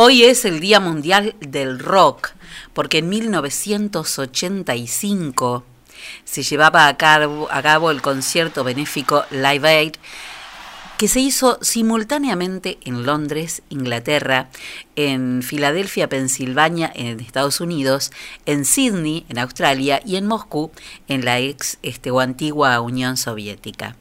Hoy 0.00 0.22
es 0.22 0.44
el 0.44 0.60
Día 0.60 0.78
Mundial 0.78 1.34
del 1.40 1.80
Rock, 1.80 2.30
porque 2.72 2.98
en 2.98 3.08
1985 3.08 5.64
se 6.24 6.44
llevaba 6.44 6.86
a 6.86 6.96
cabo, 6.96 7.90
el 7.90 8.00
concierto 8.00 8.62
benéfico 8.62 9.24
Live 9.32 9.68
Aid, 9.68 9.94
que 10.98 11.08
se 11.08 11.18
hizo 11.18 11.58
simultáneamente 11.62 12.78
en 12.84 13.04
Londres, 13.04 13.62
Inglaterra, 13.70 14.50
en 14.94 15.42
Filadelfia, 15.42 16.08
Pensilvania, 16.08 16.92
en 16.94 17.18
Estados 17.18 17.60
Unidos, 17.60 18.12
en 18.46 18.64
Sydney, 18.64 19.26
en 19.28 19.40
Australia, 19.40 20.00
y 20.06 20.14
en 20.14 20.28
Moscú, 20.28 20.70
en 21.08 21.24
la 21.24 21.40
ex 21.40 21.78
este, 21.82 22.12
o 22.12 22.20
antigua 22.20 22.80
Unión 22.80 23.16
Soviética. 23.16 23.96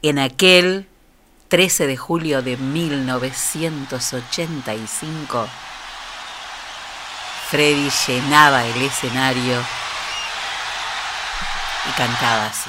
En 0.00 0.18
aquel 0.18 0.86
13 1.48 1.86
de 1.86 1.96
julio 1.96 2.42
de 2.42 2.58
1985, 2.58 5.48
Freddy 7.48 7.88
llenaba 8.06 8.66
el 8.66 8.82
escenario 8.82 9.58
y 11.88 11.92
cantaba 11.96 12.48
así. 12.48 12.68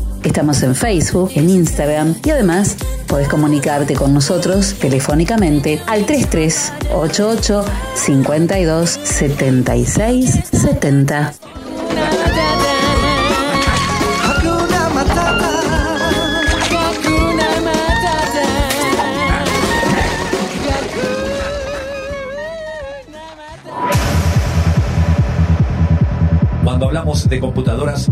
Estamos 0.23 0.61
en 0.61 0.75
Facebook, 0.75 1.31
en 1.35 1.49
Instagram 1.49 2.15
y 2.23 2.29
además 2.29 2.77
podés 3.07 3.27
comunicarte 3.27 3.95
con 3.95 4.13
nosotros 4.13 4.75
telefónicamente 4.79 5.81
al 5.87 6.05
3388 6.05 7.65
52 7.95 8.89
76 9.03 10.39
70. 10.51 11.33
Hakuna 14.23 14.89
Matata. 14.89 15.49
Hakuna 16.69 17.61
Matata. 17.63 17.91
Cuando 26.63 26.85
hablamos 26.85 27.27
de 27.27 27.39
computadoras, 27.39 28.11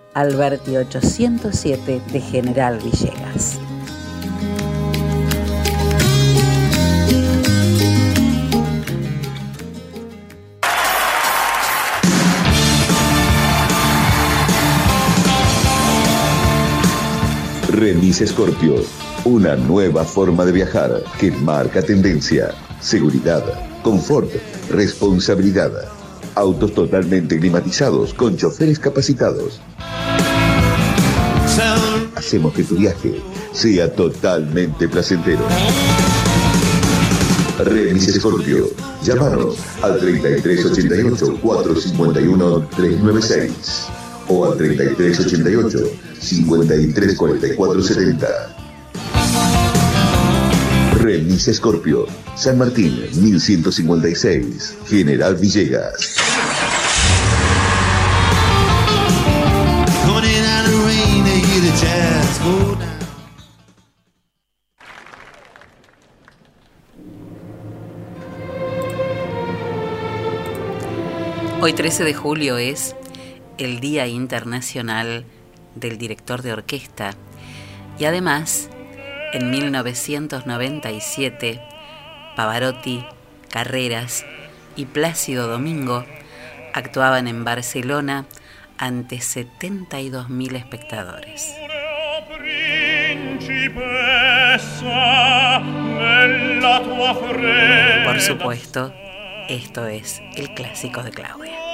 Alberti 0.13 0.75
807 0.75 2.01
de 2.11 2.21
General 2.21 2.77
Villegas. 2.79 3.57
Remis 17.69 18.21
Scorpio, 18.25 18.75
una 19.23 19.55
nueva 19.55 20.03
forma 20.03 20.43
de 20.43 20.51
viajar 20.51 21.03
que 21.19 21.31
marca 21.31 21.81
tendencia, 21.81 22.53
seguridad, 22.81 23.43
confort, 23.81 24.29
responsabilidad. 24.69 26.00
Autos 26.35 26.73
totalmente 26.73 27.39
climatizados 27.39 28.13
con 28.13 28.35
choferes 28.37 28.79
capacitados. 28.79 29.59
Hacemos 32.15 32.53
que 32.53 32.63
tu 32.63 32.75
viaje 32.75 33.21
sea 33.51 33.93
totalmente 33.93 34.87
placentero. 34.87 35.41
Remis 37.59 38.13
Scorpio, 38.13 38.69
llámanos 39.03 39.57
al 39.81 39.99
3388 39.99 41.41
451 41.41 42.69
396 42.69 43.87
o 44.29 44.45
al 44.45 44.55
3388 44.57 45.79
534470. 46.19 48.60
Remis 51.01 51.49
Scorpio, 51.51 52.05
San 52.35 52.59
Martín 52.59 52.93
1156, 53.15 54.77
General 54.87 55.35
Villegas. 55.35 56.15
Hoy 71.59 71.73
13 71.73 72.03
de 72.03 72.13
julio 72.13 72.57
es 72.57 72.95
el 73.57 73.79
Día 73.79 74.05
Internacional 74.05 75.25
del 75.75 75.97
Director 75.97 76.43
de 76.43 76.53
Orquesta 76.53 77.15
y 77.97 78.05
además, 78.05 78.69
en 79.33 79.49
1997, 79.49 81.59
Pavarotti, 82.35 83.03
Carreras 83.49 84.25
y 84.75 84.85
Plácido 84.85 85.47
Domingo 85.47 86.05
actuaban 86.73 87.27
en 87.27 87.43
Barcelona 87.43 88.25
ante 88.77 89.17
72.000 89.17 90.55
espectadores. 90.55 91.53
Por 98.05 98.19
supuesto, 98.19 98.93
esto 99.47 99.87
es 99.87 100.21
el 100.35 100.53
clásico 100.53 101.01
de 101.03 101.11
Claudia. 101.11 101.70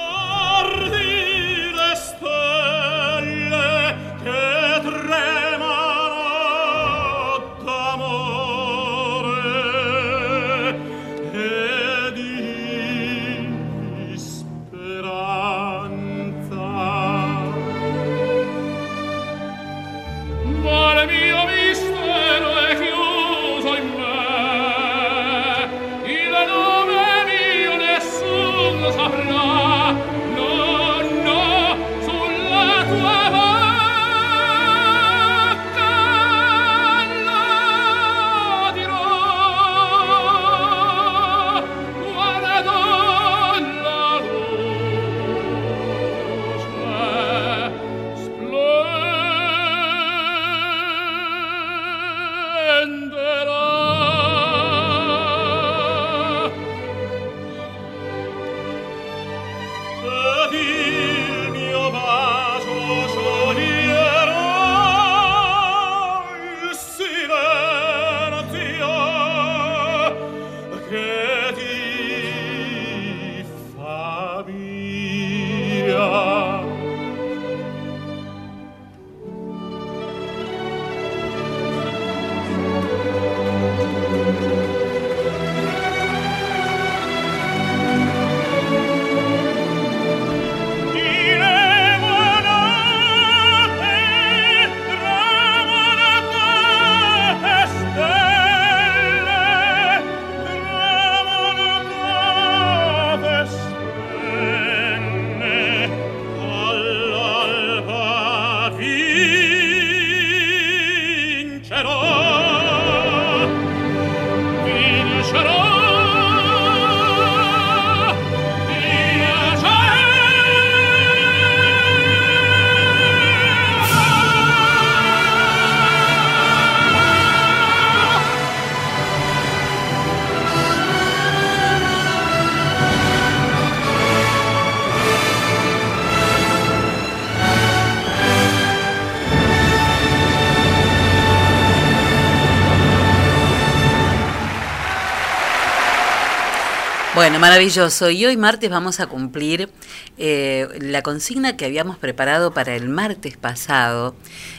Maravilloso. 147.38 148.10
Y 148.10 148.26
hoy 148.26 148.36
martes 148.36 148.68
vamos 148.70 149.00
a 149.00 149.06
cumplir 149.06 149.70
eh, 150.16 150.68
la 150.80 151.02
consigna 151.02 151.56
que 151.56 151.64
habíamos 151.64 151.96
preparado 151.98 152.52
para 152.52 152.74
el 152.74 152.88
martes 152.88 153.36
pasado, 153.36 154.14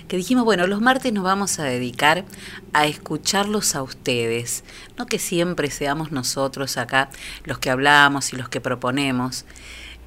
que 0.07 0.17
dijimos, 0.17 0.45
bueno, 0.45 0.65
los 0.67 0.81
martes 0.81 1.13
nos 1.13 1.23
vamos 1.23 1.59
a 1.59 1.63
dedicar 1.63 2.25
a 2.73 2.87
escucharlos 2.87 3.75
a 3.75 3.83
ustedes, 3.83 4.63
no 4.97 5.05
que 5.05 5.19
siempre 5.19 5.69
seamos 5.69 6.11
nosotros 6.11 6.77
acá 6.77 7.09
los 7.43 7.59
que 7.59 7.69
hablamos 7.69 8.33
y 8.33 8.37
los 8.37 8.49
que 8.49 8.61
proponemos, 8.61 9.45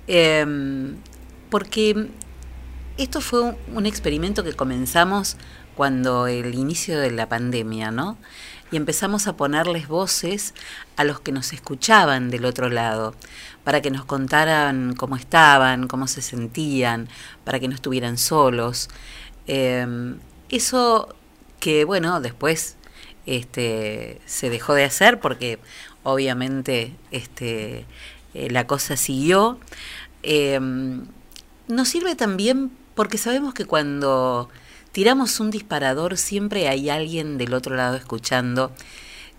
Em, 0.07 0.97
porque 1.51 2.09
esto 2.99 3.21
fue 3.21 3.57
un 3.75 3.87
experimento 3.87 4.43
que 4.43 4.53
comenzamos 4.53 5.37
cuando 5.77 6.27
el 6.27 6.55
inicio 6.55 6.99
de 6.99 7.11
la 7.11 7.29
pandemia, 7.29 7.91
¿no? 7.91 8.19
Y 8.73 8.77
empezamos 8.77 9.29
a 9.29 9.37
ponerles 9.37 9.87
voces 9.87 10.55
a 10.97 11.05
los 11.05 11.21
que 11.21 11.31
nos 11.31 11.53
escuchaban 11.53 12.31
del 12.31 12.45
otro 12.45 12.69
lado, 12.69 13.15
para 13.63 13.81
que 13.81 13.91
nos 13.91 14.05
contaran 14.05 14.95
cómo 14.95 15.17
estaban, 15.17 15.87
cómo 15.87 16.09
se 16.09 16.23
sentían, 16.23 17.09
para 17.45 17.61
que 17.61 17.69
no 17.69 17.75
estuvieran 17.75 18.19
solos. 18.19 18.89
Eh, 19.47 20.17
eso 20.49 21.15
que, 21.61 21.85
bueno, 21.85 22.21
después 22.21 22.77
este, 23.27 24.21
se 24.27 24.51
dejó 24.51 24.75
de 24.75 24.85
hacer 24.85 25.21
porque 25.21 25.59
obviamente 26.03 26.97
este, 27.11 27.87
eh, 28.35 28.51
la 28.51 28.67
cosa 28.67 28.97
siguió. 28.97 29.61
Eh, 30.23 30.59
nos 31.69 31.89
sirve 31.89 32.17
también 32.17 32.71
porque 32.95 33.19
sabemos 33.19 33.55
que 33.55 33.65
cuando 33.65 34.49
tiramos 34.93 35.41
un 35.41 35.51
disparador 35.51 36.17
siempre 36.17 36.69
hay 36.69 36.91
alguien 36.91 37.39
del 37.39 37.55
otro 37.55 37.75
lado 37.75 37.97
escuchando 37.97 38.73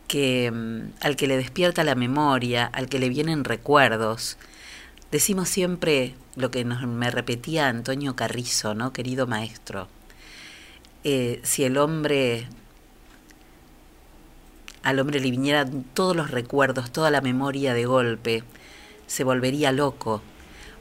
que 0.07 0.51
mm, 0.51 0.93
al 1.01 1.15
que 1.15 1.27
le 1.27 1.37
despierta 1.37 1.83
la 1.83 1.95
memoria, 1.95 2.65
al 2.65 2.89
que 2.89 2.99
le 2.99 3.09
vienen 3.09 3.43
recuerdos. 3.43 4.37
Decimos 5.11 5.47
siempre 5.49 6.15
lo 6.35 6.51
que 6.51 6.65
nos, 6.65 6.81
me 6.87 7.11
repetía 7.11 7.67
Antonio 7.67 8.15
Carrizo, 8.15 8.73
¿no? 8.73 8.93
Querido 8.93 9.27
maestro. 9.27 9.87
Eh, 11.03 11.39
si 11.43 11.63
el 11.63 11.77
hombre 11.77 12.47
al 14.83 14.99
hombre 14.99 15.19
le 15.21 15.31
vinieran 15.31 15.85
todos 15.93 16.15
los 16.15 16.29
recuerdos, 16.29 16.91
toda 16.91 17.09
la 17.09 17.21
memoria 17.21 17.73
de 17.73 17.85
golpe, 17.85 18.43
se 19.07 19.23
volvería 19.23 19.71
loco. 19.71 20.21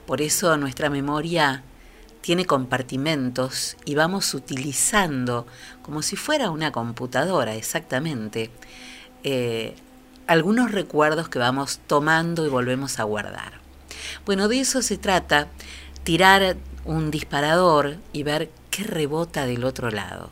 Por 0.05 0.21
eso 0.21 0.57
nuestra 0.57 0.89
memoria 0.89 1.63
tiene 2.23 2.45
compartimentos 2.45 3.75
y 3.83 3.95
vamos 3.95 4.33
utilizando, 4.33 5.45
como 5.81 6.01
si 6.01 6.15
fuera 6.15 6.51
una 6.51 6.71
computadora 6.71 7.53
exactamente, 7.55 8.49
eh, 9.25 9.75
algunos 10.25 10.71
recuerdos 10.71 11.27
que 11.27 11.37
vamos 11.37 11.81
tomando 11.85 12.45
y 12.45 12.49
volvemos 12.49 12.97
a 13.01 13.03
guardar. 13.03 13.59
Bueno, 14.25 14.47
de 14.47 14.61
eso 14.61 14.81
se 14.81 14.97
trata, 14.97 15.49
tirar 16.05 16.55
un 16.85 17.11
disparador 17.11 17.97
y 18.13 18.23
ver 18.23 18.49
qué 18.71 18.85
rebota 18.85 19.45
del 19.45 19.65
otro 19.65 19.91
lado. 19.91 20.29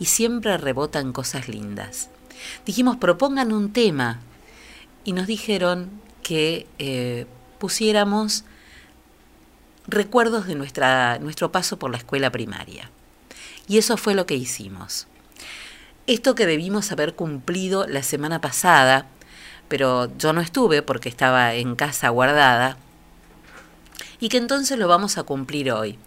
Y 0.00 0.06
siempre 0.06 0.58
rebotan 0.58 1.12
cosas 1.12 1.48
lindas. 1.48 2.10
Dijimos, 2.66 2.96
propongan 2.96 3.52
un 3.52 3.72
tema 3.72 4.18
y 5.04 5.12
nos 5.12 5.28
dijeron 5.28 5.88
que 6.24 6.66
eh, 6.80 7.26
pusiéramos 7.60 8.42
recuerdos 9.88 10.46
de 10.46 10.54
nuestra, 10.54 11.18
nuestro 11.18 11.50
paso 11.50 11.78
por 11.78 11.90
la 11.90 11.96
escuela 11.96 12.30
primaria. 12.30 12.90
Y 13.66 13.78
eso 13.78 13.96
fue 13.96 14.14
lo 14.14 14.26
que 14.26 14.34
hicimos. 14.34 15.08
Esto 16.06 16.34
que 16.34 16.46
debimos 16.46 16.92
haber 16.92 17.14
cumplido 17.14 17.86
la 17.86 18.02
semana 18.02 18.40
pasada, 18.40 19.06
pero 19.68 20.16
yo 20.16 20.32
no 20.32 20.40
estuve 20.40 20.82
porque 20.82 21.08
estaba 21.08 21.54
en 21.54 21.74
casa 21.74 22.08
guardada, 22.10 22.78
y 24.20 24.28
que 24.28 24.36
entonces 24.36 24.78
lo 24.78 24.88
vamos 24.88 25.18
a 25.18 25.22
cumplir 25.22 25.70
hoy. 25.70 25.98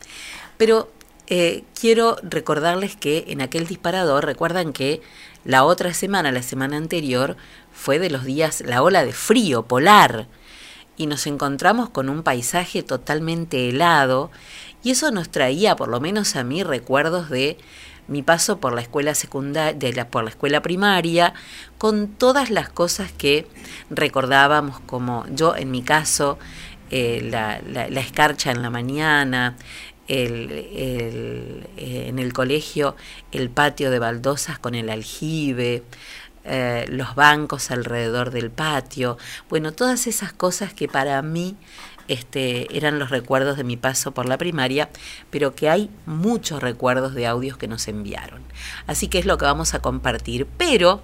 Pero 0.58 0.92
eh, 1.28 1.64
quiero 1.80 2.18
recordarles 2.24 2.96
que 2.96 3.26
en 3.28 3.42
aquel 3.42 3.68
disparador, 3.68 4.26
recuerdan 4.26 4.74
que 4.74 5.02
la 5.46 5.64
otra 5.64 5.94
semana, 5.94 6.32
la 6.32 6.44
semana 6.44 6.78
anterior, 6.78 7.38
fue 7.74 8.00
de 8.00 8.10
los 8.10 8.26
días, 8.26 8.62
la 8.62 8.84
ola 8.84 9.06
de 9.06 9.14
frío 9.14 9.64
polar, 9.64 10.28
y 11.02 11.08
nos 11.08 11.26
encontramos 11.26 11.90
con 11.90 12.10
un 12.10 12.22
paisaje 12.22 12.84
totalmente 12.84 13.70
helado, 13.70 14.30
y 14.84 14.92
eso 14.92 15.10
nos 15.10 15.30
traía, 15.30 15.76
por 15.76 15.90
lo 15.90 16.00
menos 16.00 16.36
a 16.36 16.44
mí, 16.44 16.62
recuerdos 16.62 17.32
de 17.32 17.58
mi 18.08 18.22
paso 18.22 18.60
por 18.60 18.74
la 18.74 18.82
escuela 18.82 19.16
secundaria, 19.16 20.12
por 20.12 20.24
la 20.24 20.30
escuela 20.30 20.62
primaria, 20.62 21.34
con 21.80 22.08
todas 22.08 22.52
las 22.52 22.70
cosas 22.70 23.12
que 23.12 23.48
recordábamos, 23.90 24.80
como 24.82 25.26
yo 25.34 25.56
en 25.56 25.72
mi 25.72 25.82
caso, 25.82 26.38
eh, 26.92 27.28
la, 27.32 27.62
la, 27.68 28.00
escarcha 28.00 28.52
en 28.52 28.62
la 28.62 28.70
mañana, 28.70 29.56
eh, 30.08 31.64
en 31.78 32.20
el 32.20 32.34
colegio 32.34 32.96
el 33.32 33.50
patio 33.50 33.90
de 33.90 33.98
baldosas 33.98 34.60
con 34.60 34.76
el 34.76 34.90
aljibe, 34.90 35.84
eh, 36.44 36.86
los 36.90 37.16
bancos 37.16 37.72
alrededor 37.72 38.32
del 38.32 38.50
patio, 38.50 39.18
bueno, 39.50 39.72
todas 39.72 40.08
esas 40.08 40.34
cosas 40.34 40.74
que 40.74 40.88
para 40.88 41.22
mí 41.22 41.56
este, 42.08 42.76
eran 42.76 43.00
los 43.00 43.10
recuerdos 43.10 43.58
de 43.58 43.64
mi 43.64 43.78
paso 43.78 44.12
por 44.12 44.28
la 44.28 44.38
primaria, 44.38 44.90
pero 45.30 45.56
que 45.56 45.70
hay 45.70 45.90
muchos 46.06 46.62
recuerdos 46.62 47.14
de 47.14 47.28
audios 47.28 47.58
que 47.58 47.68
nos 47.68 47.88
enviaron. 47.88 48.42
Así 48.88 49.08
que 49.08 49.20
es 49.20 49.26
lo 49.26 49.38
que 49.38 49.46
vamos 49.46 49.74
a 49.74 49.82
compartir, 49.82 50.48
pero 50.58 51.04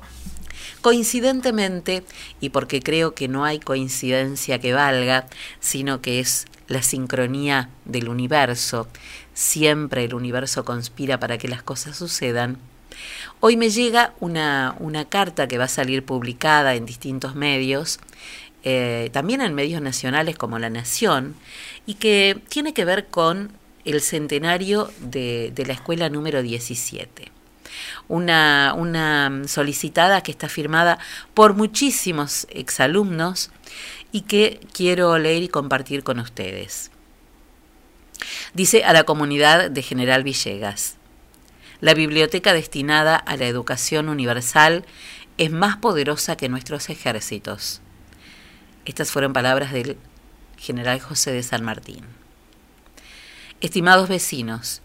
coincidentemente, 0.81 2.03
y 2.39 2.49
porque 2.49 2.81
creo 2.81 3.13
que 3.13 3.27
no 3.27 3.45
hay 3.45 3.59
coincidencia 3.59 4.59
que 4.59 4.73
valga, 4.73 5.27
sino 5.59 6.01
que 6.01 6.19
es 6.19 6.45
la 6.67 6.81
sincronía 6.81 7.69
del 7.85 8.09
universo, 8.09 8.87
siempre 9.33 10.03
el 10.03 10.13
universo 10.13 10.65
conspira 10.65 11.19
para 11.19 11.37
que 11.37 11.47
las 11.47 11.63
cosas 11.63 11.95
sucedan, 11.95 12.57
Hoy 13.39 13.57
me 13.57 13.69
llega 13.69 14.13
una, 14.19 14.75
una, 14.79 15.05
carta 15.05 15.47
que 15.47 15.57
va 15.57 15.65
a 15.65 15.69
salir 15.69 16.03
publicada 16.03 16.75
en 16.75 16.85
distintos 16.85 17.35
medios, 17.35 17.99
eh, 18.63 19.09
también 19.13 19.41
en 19.41 19.53
medios 19.53 19.81
nacionales 19.81 20.37
como 20.37 20.59
La 20.59 20.69
Nación, 20.69 21.35
y 21.85 21.95
que 21.95 22.41
tiene 22.49 22.73
que 22.73 22.85
ver 22.85 23.07
con 23.07 23.51
el 23.85 24.01
centenario 24.01 24.91
de, 24.99 25.53
la 25.65 25.73
escuela 25.73 26.09
número 26.09 26.41
17. 26.41 27.31
Una, 28.09 28.73
una, 28.75 29.43
solicitada 29.47 30.21
que 30.21 30.31
está 30.31 30.49
firmada 30.49 30.99
por 31.33 31.53
muchísimos 31.53 32.47
exalumnos 32.49 33.51
y 34.11 34.21
que 34.21 34.59
quiero 34.73 35.17
leer 35.17 35.43
y 35.43 35.47
compartir 35.47 36.03
con 36.03 36.19
ustedes. 36.19 36.91
Dice 38.53 38.83
a 38.83 38.91
la 38.91 39.03
comunidad 39.03 39.71
de 39.71 39.81
General 39.81 40.23
Villegas, 40.23 40.96
la 41.81 41.93
biblioteca 41.93 42.53
destinada 42.53 43.15
a 43.15 43.37
la 43.37 43.45
educación 43.45 44.09
universal 44.09 44.85
es 45.37 45.51
más 45.51 45.77
poderosa 45.77 46.35
que 46.35 46.49
nuestros 46.49 46.89
ejércitos. 46.89 47.81
Estas 48.85 49.11
fueron 49.11 49.33
palabras 49.33 49.71
del 49.71 49.97
general 50.57 50.99
José 50.99 51.31
de 51.31 51.43
San 51.43 51.63
Martín. 51.63 52.03
Estimados 53.61 54.09
vecinos, 54.09 54.81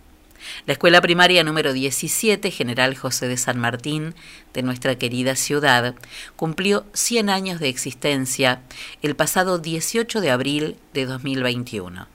la 0.66 0.72
escuela 0.72 1.01
primaria 1.01 1.45
número 1.45 1.72
17, 1.72 2.51
General 2.51 2.97
José 2.97 3.28
de 3.28 3.36
San 3.36 3.59
Martín, 3.59 4.14
de 4.53 4.62
nuestra 4.62 4.97
querida 4.97 5.36
ciudad, 5.36 5.95
cumplió 6.36 6.84
100 6.93 7.30
años 7.30 7.61
de 7.61 7.68
existencia 7.68 8.61
el 9.03 9.14
pasado 9.14 9.59
18 9.59 10.20
de 10.20 10.30
abril 10.30 10.76
de 10.93 11.07
2021. 11.07 12.09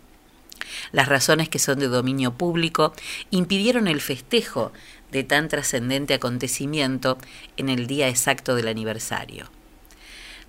Las 0.92 1.08
razones 1.08 1.50
que 1.50 1.60
son 1.60 1.80
de 1.80 1.88
dominio 1.88 2.34
público 2.34 2.94
impidieron 3.32 3.88
el 3.88 4.02
festejo 4.02 4.72
de 5.12 5.24
tan 5.24 5.48
trascendente 5.48 6.14
acontecimiento 6.14 7.18
en 7.56 7.70
el 7.70 7.88
día 7.88 8.08
exacto 8.10 8.56
del 8.56 8.68
aniversario. 8.68 9.50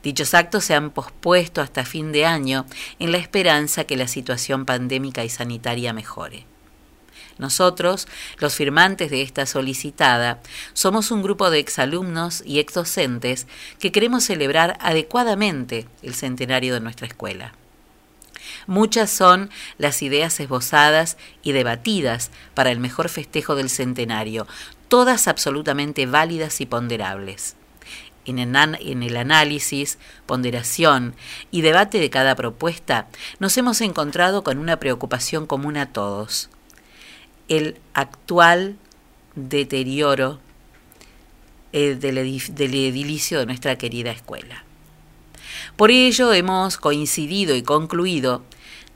Dichos 0.03 0.35
actos 0.35 0.65
se 0.65 0.75
han 0.75 0.91
pospuesto 0.91 1.61
hasta 1.61 1.85
fin 1.85 2.13
de 2.13 2.25
año 2.25 2.67
en 2.99 3.13
la 3.13 3.19
esperanza 3.19 3.85
que 3.85 3.97
la 3.97 4.09
situación 4.09 4.65
pandémica 4.65 5.25
y 5.25 5.29
sanitaria 5.29 5.93
mejore. 5.93 6.47
Nosotros, 7.39 8.09
los 8.39 8.55
firmantes 8.55 9.11
de 9.11 9.23
esta 9.23 9.47
solicitada, 9.47 10.41
somos 10.73 11.11
un 11.11 11.23
grupo 11.23 11.51
de 11.51 11.61
exalumnos 11.61 12.43
y 12.45 12.59
exdocentes 12.59 13.47
que 13.79 13.93
queremos 13.93 14.25
celebrar 14.25 14.77
adecuadamente 14.81 15.87
el 16.03 16.15
centenario 16.15 16.75
de 16.75 16.81
nuestra 16.81 17.07
escuela. 17.07 17.53
Muchas 18.69 19.09
son 19.09 19.49
las 19.79 20.03
ideas 20.03 20.39
esbozadas 20.41 21.17
y 21.43 21.53
debatidas 21.53 22.31
para 22.53 22.71
el 22.71 22.81
mejor 22.81 23.09
festejo 23.09 23.55
del 23.55 23.71
centenario, 23.71 24.47
todas 24.89 25.27
absolutamente 25.27 26.05
válidas 26.05 26.61
y 26.61 26.67
ponderables. 26.67 27.57
En 28.27 28.39
el, 28.39 29.17
análisis, 29.17 29.97
ponderación 30.27 31.15
y 31.51 31.63
debate 31.63 31.99
de 31.99 32.11
cada 32.11 32.35
propuesta, 32.35 33.09
nos 33.39 33.57
hemos 33.57 33.81
encontrado 33.81 34.45
con 34.45 34.59
una 34.59 34.79
preocupación 34.79 35.47
común 35.47 35.79
a 35.79 35.91
todos. 35.91 36.51
El 37.49 37.81
actual 37.95 38.77
deterioro 39.35 40.41
eh, 41.73 41.95
del 41.95 42.19
edilicio 42.19 43.39
de 43.39 43.47
nuestra 43.47 43.79
querida 43.79 44.11
escuela. 44.11 44.63
Por 45.77 45.91
ello 45.91 46.35
hemos 46.35 46.77
coincidido 46.77 47.57
y 47.57 47.63
concluido 47.63 48.43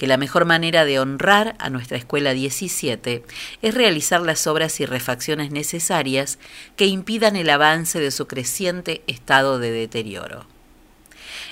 que 0.02 0.08
la 0.08 0.16
mejor 0.16 0.46
manera 0.46 0.84
de 0.84 0.98
honrar 0.98 1.54
a 1.60 1.70
nuestra 1.70 1.96
escuela 1.96 2.32
17 2.32 3.22
es 3.62 3.72
realizar 3.72 4.20
las 4.20 4.48
obras 4.48 4.80
y 4.80 4.84
refacciones 4.84 5.52
necesarias 5.52 6.40
que 6.74 6.86
impidan 6.86 7.36
el 7.36 7.48
avance 7.48 8.00
de 8.00 8.10
su 8.10 8.26
creciente 8.26 9.04
estado 9.06 9.60
de 9.60 9.70
deterioro. 9.70 10.44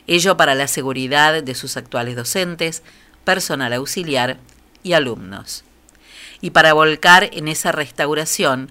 Ello 0.09 0.37
para 0.37 0.57
la 0.57 0.67
seguridad 0.67 1.45
de 1.45 1.55
sus 1.55 1.77
actuales 1.77 2.17
docentes, 2.17 2.83
personal 3.23 3.73
auxiliar 3.73 4.41
y 4.83 4.95
alumnos. 4.95 5.63
Y 6.41 6.51
para 6.51 6.73
volcar 6.73 7.31
en 7.33 7.47
esa 7.47 7.71
restauración 7.71 8.69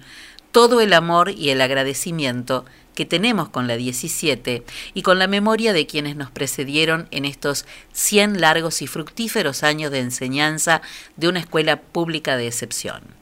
todo 0.52 0.82
el 0.82 0.92
amor 0.92 1.30
y 1.30 1.52
el 1.52 1.62
agradecimiento 1.62 2.66
que 2.96 3.06
tenemos 3.06 3.50
con 3.50 3.68
la 3.68 3.78
17 3.78 4.64
y 4.94 5.02
con 5.02 5.20
la 5.20 5.28
memoria 5.28 5.74
de 5.74 5.88
quienes 5.88 6.16
nos 6.16 6.32
precedieron 6.32 7.08
en 7.12 7.26
estos 7.26 7.66
100 7.94 8.42
largos 8.42 8.82
y 8.82 8.88
fructíferos 8.88 9.64
años 9.64 9.92
de 9.92 10.00
enseñanza 10.00 10.82
de 11.16 11.28
una 11.28 11.40
escuela 11.40 11.82
pública 11.82 12.38
de 12.38 12.48
excepción. 12.48 13.20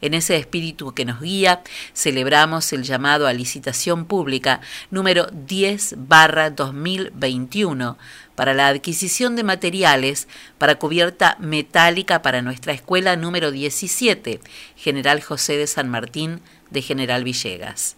En 0.00 0.14
ese 0.14 0.36
espíritu 0.36 0.92
que 0.94 1.04
nos 1.04 1.20
guía, 1.20 1.62
celebramos 1.94 2.72
el 2.72 2.82
llamado 2.82 3.26
a 3.26 3.32
licitación 3.32 4.06
pública 4.06 4.60
número 4.90 5.26
10 5.32 5.94
barra 5.98 6.50
2021 6.50 7.98
para 8.34 8.54
la 8.54 8.68
adquisición 8.68 9.36
de 9.36 9.44
materiales 9.44 10.28
para 10.58 10.76
cubierta 10.76 11.36
metálica 11.38 12.22
para 12.22 12.42
nuestra 12.42 12.72
escuela 12.72 13.16
número 13.16 13.50
17, 13.50 14.40
General 14.76 15.22
José 15.22 15.56
de 15.56 15.66
San 15.66 15.88
Martín 15.88 16.40
de 16.70 16.82
General 16.82 17.22
Villegas. 17.22 17.96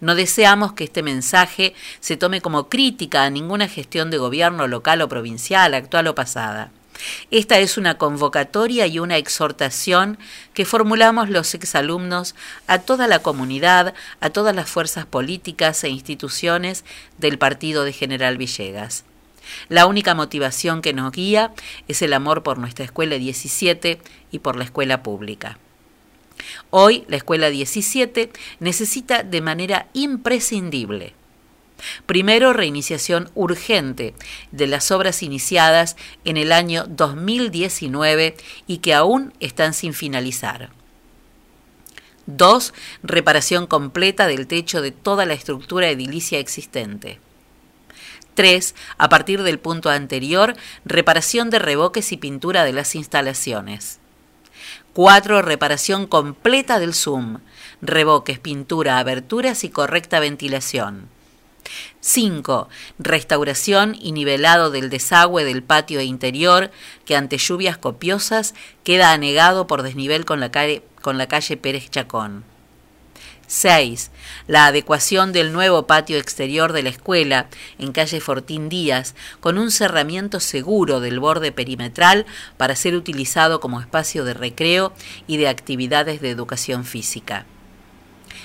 No 0.00 0.14
deseamos 0.14 0.72
que 0.72 0.84
este 0.84 1.02
mensaje 1.02 1.74
se 2.00 2.16
tome 2.16 2.40
como 2.40 2.68
crítica 2.68 3.24
a 3.24 3.30
ninguna 3.30 3.68
gestión 3.68 4.10
de 4.10 4.18
gobierno 4.18 4.66
local 4.66 5.02
o 5.02 5.08
provincial, 5.08 5.74
actual 5.74 6.06
o 6.08 6.14
pasada. 6.14 6.70
Esta 7.30 7.58
es 7.58 7.78
una 7.78 7.96
convocatoria 7.96 8.86
y 8.86 8.98
una 8.98 9.16
exhortación 9.16 10.18
que 10.54 10.64
formulamos 10.64 11.30
los 11.30 11.54
exalumnos 11.54 12.34
a 12.66 12.78
toda 12.78 13.08
la 13.08 13.20
comunidad, 13.20 13.94
a 14.20 14.30
todas 14.30 14.54
las 14.54 14.68
fuerzas 14.68 15.06
políticas 15.06 15.82
e 15.84 15.88
instituciones 15.88 16.84
del 17.18 17.38
partido 17.38 17.84
de 17.84 17.92
General 17.92 18.36
Villegas. 18.36 19.04
La 19.68 19.86
única 19.86 20.14
motivación 20.14 20.82
que 20.82 20.92
nos 20.92 21.12
guía 21.12 21.52
es 21.88 22.02
el 22.02 22.12
amor 22.12 22.42
por 22.42 22.58
nuestra 22.58 22.84
escuela 22.84 23.16
17 23.16 24.00
y 24.30 24.38
por 24.38 24.56
la 24.56 24.64
escuela 24.64 25.02
pública. 25.02 25.58
Hoy 26.70 27.04
la 27.08 27.16
escuela 27.16 27.50
17 27.50 28.30
necesita 28.60 29.22
de 29.22 29.40
manera 29.40 29.88
imprescindible 29.92 31.14
Primero, 32.06 32.52
reiniciación 32.52 33.30
urgente 33.34 34.14
de 34.50 34.66
las 34.66 34.90
obras 34.90 35.22
iniciadas 35.22 35.96
en 36.24 36.36
el 36.36 36.52
año 36.52 36.84
2019 36.88 38.36
y 38.66 38.78
que 38.78 38.94
aún 38.94 39.32
están 39.40 39.74
sin 39.74 39.94
finalizar. 39.94 40.70
Dos, 42.26 42.72
reparación 43.02 43.66
completa 43.66 44.26
del 44.26 44.46
techo 44.46 44.80
de 44.80 44.92
toda 44.92 45.26
la 45.26 45.34
estructura 45.34 45.88
edilicia 45.88 46.38
existente. 46.38 47.18
Tres, 48.34 48.74
a 48.96 49.08
partir 49.08 49.42
del 49.42 49.58
punto 49.58 49.90
anterior, 49.90 50.56
reparación 50.84 51.50
de 51.50 51.58
revoques 51.58 52.12
y 52.12 52.16
pintura 52.16 52.64
de 52.64 52.72
las 52.72 52.94
instalaciones. 52.94 53.98
4. 54.94 55.40
Reparación 55.40 56.06
completa 56.06 56.78
del 56.78 56.92
zoom, 56.92 57.38
revoques, 57.80 58.38
pintura, 58.38 58.98
aberturas 58.98 59.64
y 59.64 59.70
correcta 59.70 60.20
ventilación. 60.20 61.08
5. 62.00 62.68
Restauración 62.98 63.96
y 63.98 64.12
nivelado 64.12 64.70
del 64.70 64.90
desagüe 64.90 65.44
del 65.44 65.62
patio 65.62 66.02
interior 66.02 66.70
que 67.06 67.16
ante 67.16 67.38
lluvias 67.38 67.78
copiosas 67.78 68.54
queda 68.84 69.12
anegado 69.12 69.66
por 69.66 69.82
desnivel 69.82 70.26
con 70.26 70.40
la 70.40 70.50
calle, 70.50 70.82
con 71.00 71.16
la 71.16 71.26
calle 71.26 71.56
Pérez 71.56 71.88
Chacón. 71.88 72.51
6. 73.52 74.10
La 74.46 74.64
adecuación 74.64 75.32
del 75.32 75.52
nuevo 75.52 75.86
patio 75.86 76.16
exterior 76.16 76.72
de 76.72 76.82
la 76.82 76.88
escuela 76.88 77.48
en 77.78 77.92
calle 77.92 78.18
Fortín 78.22 78.70
Díaz 78.70 79.14
con 79.40 79.58
un 79.58 79.70
cerramiento 79.70 80.40
seguro 80.40 81.00
del 81.00 81.20
borde 81.20 81.52
perimetral 81.52 82.24
para 82.56 82.74
ser 82.76 82.94
utilizado 82.96 83.60
como 83.60 83.78
espacio 83.78 84.24
de 84.24 84.32
recreo 84.32 84.94
y 85.26 85.36
de 85.36 85.48
actividades 85.48 86.22
de 86.22 86.30
educación 86.30 86.86
física. 86.86 87.44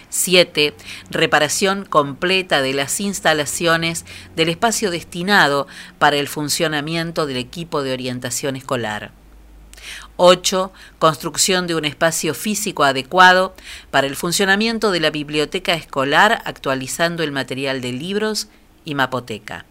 7. 0.09 0.73
Reparación 1.09 1.85
completa 1.85 2.61
de 2.61 2.73
las 2.73 2.99
instalaciones 2.99 4.05
del 4.35 4.49
espacio 4.49 4.91
destinado 4.91 5.67
para 5.99 6.17
el 6.17 6.27
funcionamiento 6.27 7.25
del 7.25 7.37
equipo 7.37 7.81
de 7.81 7.93
orientación 7.93 8.57
escolar. 8.57 9.13
8. 10.17 10.71
Construcción 10.99 11.67
de 11.67 11.75
un 11.75 11.85
espacio 11.85 12.33
físico 12.33 12.83
adecuado 12.83 13.55
para 13.91 14.07
el 14.07 14.15
funcionamiento 14.15 14.91
de 14.91 14.99
la 14.99 15.09
biblioteca 15.09 15.73
escolar 15.73 16.41
actualizando 16.45 17.23
el 17.23 17.31
material 17.31 17.81
de 17.81 17.91
libros 17.91 18.47
y 18.85 18.95
mapoteca. 18.95 19.65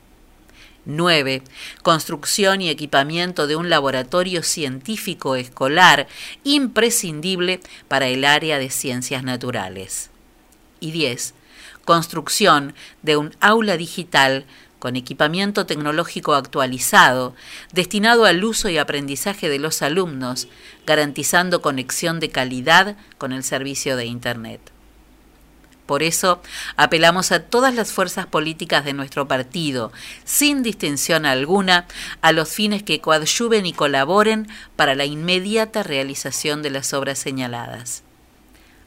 9. 0.87 1.43
Construcción 1.83 2.61
y 2.61 2.71
equipamiento 2.71 3.47
de 3.47 3.57
un 3.57 3.69
laboratorio 3.69 4.43
científico 4.43 5.35
escolar 5.35 6.07
imprescindible 6.45 7.61
para 7.89 8.07
el 8.07 8.25
área 8.25 8.59
de 8.59 8.71
ciencias 8.71 9.25
naturales 9.25 10.11
y 10.79 10.93
10. 10.93 11.35
Construcción 11.85 12.75
de 13.03 13.17
un 13.17 13.35
aula 13.41 13.77
digital 13.77 14.45
con 14.87 14.95
equipamiento 14.95 15.67
tecnológico 15.67 16.37
actualizado, 16.37 17.35
destinado 17.73 18.25
al 18.25 18.45
uso 18.45 18.69
y 18.69 18.79
aprendizaje 18.79 19.49
de 19.49 19.59
los 19.59 19.83
alumnos, 19.83 20.47
garantizando 20.87 21.61
conexión 21.61 22.21
de 22.21 22.31
calidad 22.31 22.97
con 23.19 23.33
el 23.33 23.43
servicio 23.43 23.97
de 23.97 24.05
Internet. 24.07 24.61
Por 25.87 26.05
eso, 26.05 26.41
apelamos 26.77 27.33
a 27.33 27.41
todas 27.41 27.75
las 27.75 27.91
fuerzas 27.91 28.27
políticas 28.27 28.85
de 28.85 28.93
nuestro 28.93 29.27
partido, 29.27 29.91
sin 30.23 30.63
distinción 30.63 31.27
alguna, 31.27 31.89
a 32.21 32.31
los 32.31 32.49
fines 32.49 32.85
que 32.85 33.01
coadyuven 33.01 33.67
y 33.67 33.73
colaboren 33.73 34.47
para 34.77 34.95
la 34.95 35.05
inmediata 35.05 35.83
realización 35.83 36.63
de 36.63 36.71
las 36.71 36.95
obras 36.95 37.19
señaladas 37.19 38.06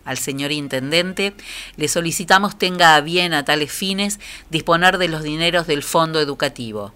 al 0.10 0.18
señor 0.18 0.52
Intendente, 0.52 1.36
le 1.78 1.88
solicitamos 1.88 2.58
tenga 2.58 2.96
a 2.96 3.02
bien 3.02 3.36
a 3.36 3.46
tales 3.46 3.72
fines 3.72 4.20
disponer 4.50 4.98
de 4.98 5.08
los 5.08 5.22
dineros 5.22 5.68
del 5.68 5.84
Fondo 5.84 6.20
Educativo. 6.20 6.94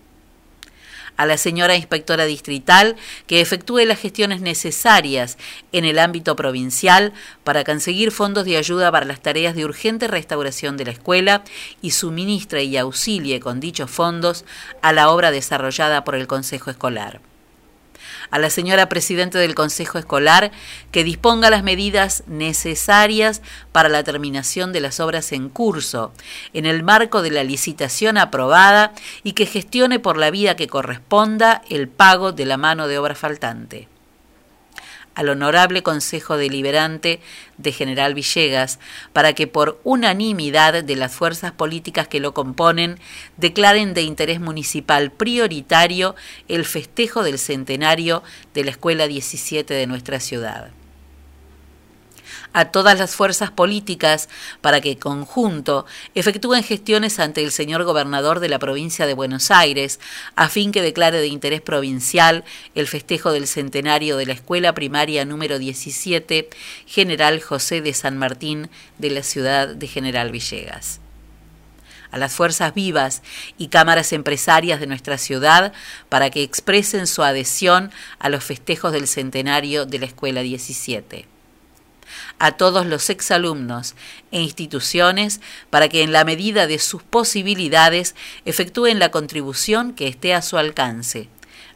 A 1.16 1.28
la 1.28 1.38
señora 1.38 1.76
Inspectora 1.76 2.26
Distrital 2.26 2.96
que 3.28 3.40
efectúe 3.40 3.86
las 3.86 4.00
gestiones 4.00 4.42
necesarias 4.42 5.38
en 5.72 5.86
el 5.86 6.00
ámbito 6.00 6.36
provincial 6.36 7.14
para 7.44 7.64
conseguir 7.64 8.10
fondos 8.10 8.46
de 8.46 8.58
ayuda 8.58 8.92
para 8.92 9.06
las 9.06 9.22
tareas 9.22 9.54
de 9.54 9.64
urgente 9.64 10.08
restauración 10.08 10.76
de 10.76 10.86
la 10.86 10.92
escuela 10.92 11.44
y 11.84 11.92
suministre 11.92 12.64
y 12.64 12.78
auxilie 12.78 13.40
con 13.40 13.60
dichos 13.60 13.92
fondos 13.92 14.44
a 14.82 14.92
la 14.92 15.12
obra 15.12 15.30
desarrollada 15.30 16.04
por 16.04 16.16
el 16.16 16.26
Consejo 16.26 16.72
Escolar 16.72 17.22
a 18.32 18.40
la 18.40 18.50
señora 18.50 18.90
Presidenta 18.90 19.40
del 19.40 19.56
Consejo 19.56 19.98
Escolar 19.98 20.52
que 20.92 21.04
disponga 21.04 21.50
las 21.50 21.64
medidas 21.64 22.24
necesarias 22.28 23.42
para 23.72 23.90
la 23.90 24.04
terminación 24.04 24.74
de 24.74 24.82
las 24.82 25.00
obras 25.00 25.32
en 25.32 25.50
curso, 25.50 26.14
en 26.54 26.66
el 26.66 26.84
marco 26.84 27.22
de 27.22 27.32
la 27.32 27.44
licitación 27.44 28.18
aprobada 28.18 28.94
y 29.24 29.34
que 29.34 29.46
gestione 29.46 30.00
por 30.00 30.18
la 30.18 30.32
vía 30.32 30.56
que 30.56 30.68
corresponda 30.68 31.62
el 31.70 31.88
pago 31.88 32.32
de 32.32 32.46
la 32.46 32.58
mano 32.58 32.88
de 32.88 32.98
obra 32.98 33.16
faltante 33.16 33.93
al 35.16 35.30
Honorable 35.30 35.84
Consejo 35.84 36.38
Deliberante 36.38 37.20
de 37.58 37.72
General 37.72 38.14
Villegas 38.14 38.80
para 39.14 39.34
que 39.34 39.48
por 39.48 39.80
unanimidad 39.84 40.84
de 40.84 40.96
las 40.96 41.14
fuerzas 41.14 41.52
políticas 41.52 42.08
que 42.08 42.20
lo 42.20 42.34
componen 42.34 43.00
declaren 43.38 43.94
de 43.94 44.02
interés 44.02 44.40
municipal 44.40 45.12
prioritario 45.12 46.16
el 46.48 46.66
festejo 46.66 47.24
del 47.24 47.40
centenario 47.40 48.24
de 48.54 48.64
la 48.64 48.72
Escuela 48.72 49.08
17 49.08 49.74
de 49.74 49.88
nuestra 49.88 50.20
ciudad 50.20 50.72
a 52.54 52.66
todas 52.66 52.98
las 52.98 53.16
fuerzas 53.16 53.52
políticas 53.52 54.30
para 54.62 54.80
que 54.80 54.98
conjunto 54.98 55.86
efectúen 56.16 56.64
gestiones 56.64 57.20
ante 57.20 57.44
el 57.44 57.52
señor 57.52 57.84
gobernador 57.84 58.40
de 58.40 58.50
la 58.50 58.60
provincia 58.60 59.08
de 59.08 59.16
Buenos 59.16 59.52
Aires 59.52 60.00
a 60.36 60.48
fin 60.50 60.72
que 60.72 60.82
declare 60.82 61.20
de 61.20 61.28
interés 61.28 61.62
provincial 61.62 62.44
el 62.76 62.88
festejo 62.88 63.32
del 63.32 63.48
centenario 63.48 64.18
de 64.18 64.28
la 64.28 64.34
escuela 64.34 64.74
primaria 64.74 65.26
número 65.26 65.60
17 65.60 66.50
General 66.86 67.42
José 67.42 67.82
de 67.82 67.94
San 67.94 68.18
Martín 68.18 68.70
de 69.00 69.10
la 69.10 69.24
ciudad 69.24 69.68
de 69.68 69.88
General 69.88 70.32
Villegas. 70.32 71.00
A 72.12 72.20
las 72.20 72.34
fuerzas 72.34 72.76
vivas 72.76 73.24
y 73.58 73.70
cámaras 73.70 74.14
empresarias 74.14 74.80
de 74.80 74.86
nuestra 74.86 75.18
ciudad 75.18 75.74
para 76.10 76.30
que 76.30 76.44
expresen 76.44 77.08
su 77.08 77.24
adhesión 77.24 77.92
a 78.20 78.30
los 78.30 78.44
festejos 78.44 78.92
del 78.92 79.08
centenario 79.08 79.88
de 79.88 79.98
la 79.98 80.06
Escuela 80.06 80.42
17 80.42 81.33
a 82.40 82.54
todos 82.54 82.86
los 82.86 83.10
exalumnos 83.10 83.96
e 84.32 84.42
instituciones 84.42 85.42
para 85.70 85.90
que 85.90 86.04
en 86.04 86.12
la 86.12 86.26
medida 86.26 86.68
de 86.68 86.80
sus 86.80 87.04
posibilidades 87.04 88.16
efectúen 88.46 89.00
la 89.00 89.12
contribución 89.12 89.94
que 89.94 90.08
esté 90.08 90.34
a 90.34 90.42
su 90.42 90.58
alcance, 90.58 91.30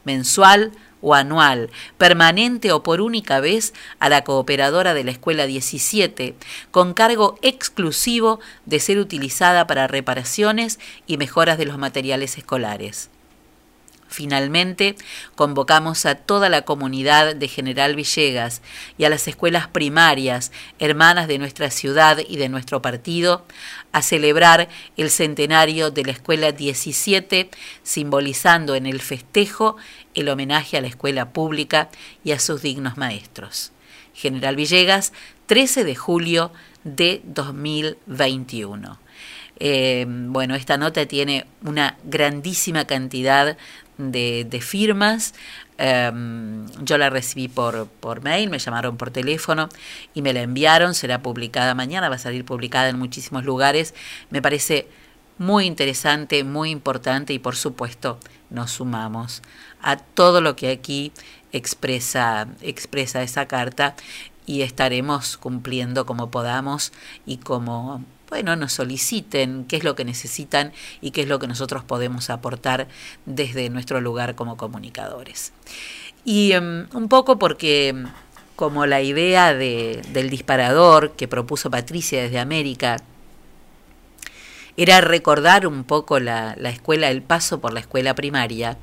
mensual 0.03 0.71
o 1.01 1.13
anual, 1.13 1.69
permanente 1.97 2.71
o 2.71 2.83
por 2.83 3.01
única 3.01 3.39
vez 3.39 3.73
a 3.99 4.09
la 4.09 4.23
cooperadora 4.23 4.93
de 4.93 5.03
la 5.03 5.11
Escuela 5.11 5.45
17, 5.45 6.35
con 6.71 6.93
cargo 6.93 7.37
exclusivo 7.41 8.39
de 8.65 8.79
ser 8.79 8.97
utilizada 8.97 9.67
para 9.67 9.87
reparaciones 9.87 10.79
y 11.05 11.17
mejoras 11.17 11.57
de 11.57 11.65
los 11.65 11.77
materiales 11.77 12.37
escolares. 12.37 13.09
Finalmente, 14.07 14.95
convocamos 15.35 16.05
a 16.05 16.15
toda 16.15 16.49
la 16.49 16.61
comunidad 16.61 17.35
de 17.35 17.47
General 17.47 17.95
Villegas 17.95 18.61
y 18.97 19.03
a 19.03 19.09
las 19.09 19.27
escuelas 19.27 19.67
primarias, 19.67 20.51
hermanas 20.79 21.27
de 21.27 21.37
nuestra 21.37 21.71
ciudad 21.71 22.19
y 22.27 22.37
de 22.37 22.49
nuestro 22.49 22.81
partido, 22.81 23.45
a 23.91 24.01
celebrar 24.01 24.69
el 24.95 25.09
centenario 25.09 25.91
de 25.91 26.05
la 26.05 26.11
Escuela 26.11 26.51
17, 26.51 27.49
simbolizando 27.83 28.75
en 28.75 28.85
el 28.85 29.01
festejo 29.01 29.75
el 30.13 30.29
homenaje 30.29 30.77
a 30.77 30.81
la 30.81 30.87
escuela 30.87 31.31
pública 31.31 31.89
y 32.23 32.31
a 32.31 32.39
sus 32.39 32.61
dignos 32.61 32.97
maestros. 32.97 33.71
General 34.13 34.55
Villegas, 34.55 35.13
13 35.45 35.83
de 35.83 35.95
julio 35.95 36.51
de 36.83 37.21
2021. 37.25 38.99
Eh, 39.59 40.05
bueno, 40.07 40.55
esta 40.55 40.77
nota 40.77 41.05
tiene 41.05 41.45
una 41.63 41.97
grandísima 42.03 42.85
cantidad 42.85 43.57
de, 43.97 44.59
firmas. 44.61 45.33
Em, 45.77 46.65
yo 46.83 46.97
la 46.97 47.09
recibí 47.09 47.47
por, 47.47 47.87
por 47.87 48.21
mail, 48.23 48.49
me 48.49 48.59
llamaron 48.59 48.97
por 48.97 49.11
teléfono 49.11 49.69
y 50.13 50.21
me 50.21 50.33
la 50.33 50.41
enviaron. 50.41 50.93
Será 50.93 51.21
publicada 51.21 51.73
mañana, 51.75 52.09
va 52.09 52.15
a 52.15 52.19
salir 52.19 52.45
publicada 52.45 52.89
en 52.89 52.99
muchísimos 52.99 53.43
lugares. 53.45 53.93
Me 54.29 54.41
parece 54.41 54.87
muy 55.37 55.65
interesante, 55.65 56.43
muy 56.43 56.71
importante 56.71 57.33
y 57.33 57.39
por 57.39 57.55
supuesto 57.55 58.19
nos 58.49 58.71
sumamos 58.71 59.41
a 59.81 59.97
todo 59.97 60.41
lo 60.41 60.55
que 60.55 60.71
aquí 60.71 61.11
expresa, 61.51 62.47
expresa 62.61 63.21
esa 63.21 63.47
carta 63.47 63.95
y 64.45 64.61
estaremos 64.61 65.37
cumpliendo 65.37 66.05
como 66.05 66.31
podamos 66.31 66.93
y 67.25 67.37
como 67.37 68.03
bueno, 68.29 68.55
nos 68.55 68.73
soliciten 68.73 69.65
qué 69.65 69.77
es 69.77 69.83
lo 69.83 69.95
que 69.95 70.05
necesitan 70.05 70.73
y 71.01 71.11
qué 71.11 71.21
es 71.21 71.27
lo 71.27 71.39
que 71.39 71.47
nosotros 71.47 71.83
podemos 71.83 72.29
aportar 72.29 72.87
desde 73.25 73.69
nuestro 73.69 74.01
lugar 74.01 74.35
como 74.35 74.57
comunicadores. 74.57 75.53
Y 76.25 76.51
em, 76.51 76.87
un 76.93 77.07
poco 77.07 77.39
porque 77.39 77.95
como 78.55 78.85
la 78.85 79.01
idea 79.01 79.53
de, 79.53 80.01
del 80.13 80.29
disparador 80.29 81.11
que 81.11 81.27
propuso 81.27 81.69
Patricia 81.69 82.21
desde 82.21 82.39
América 82.39 82.97
era 84.75 84.99
recordar 85.01 85.67
un 85.67 85.83
poco 85.83 86.19
la, 86.19 86.55
la 86.57 86.69
escuela, 86.69 87.09
el 87.09 87.21
paso 87.21 87.61
por 87.61 87.73
la 87.73 87.79
escuela 87.79 88.13
primaria, 88.13 88.77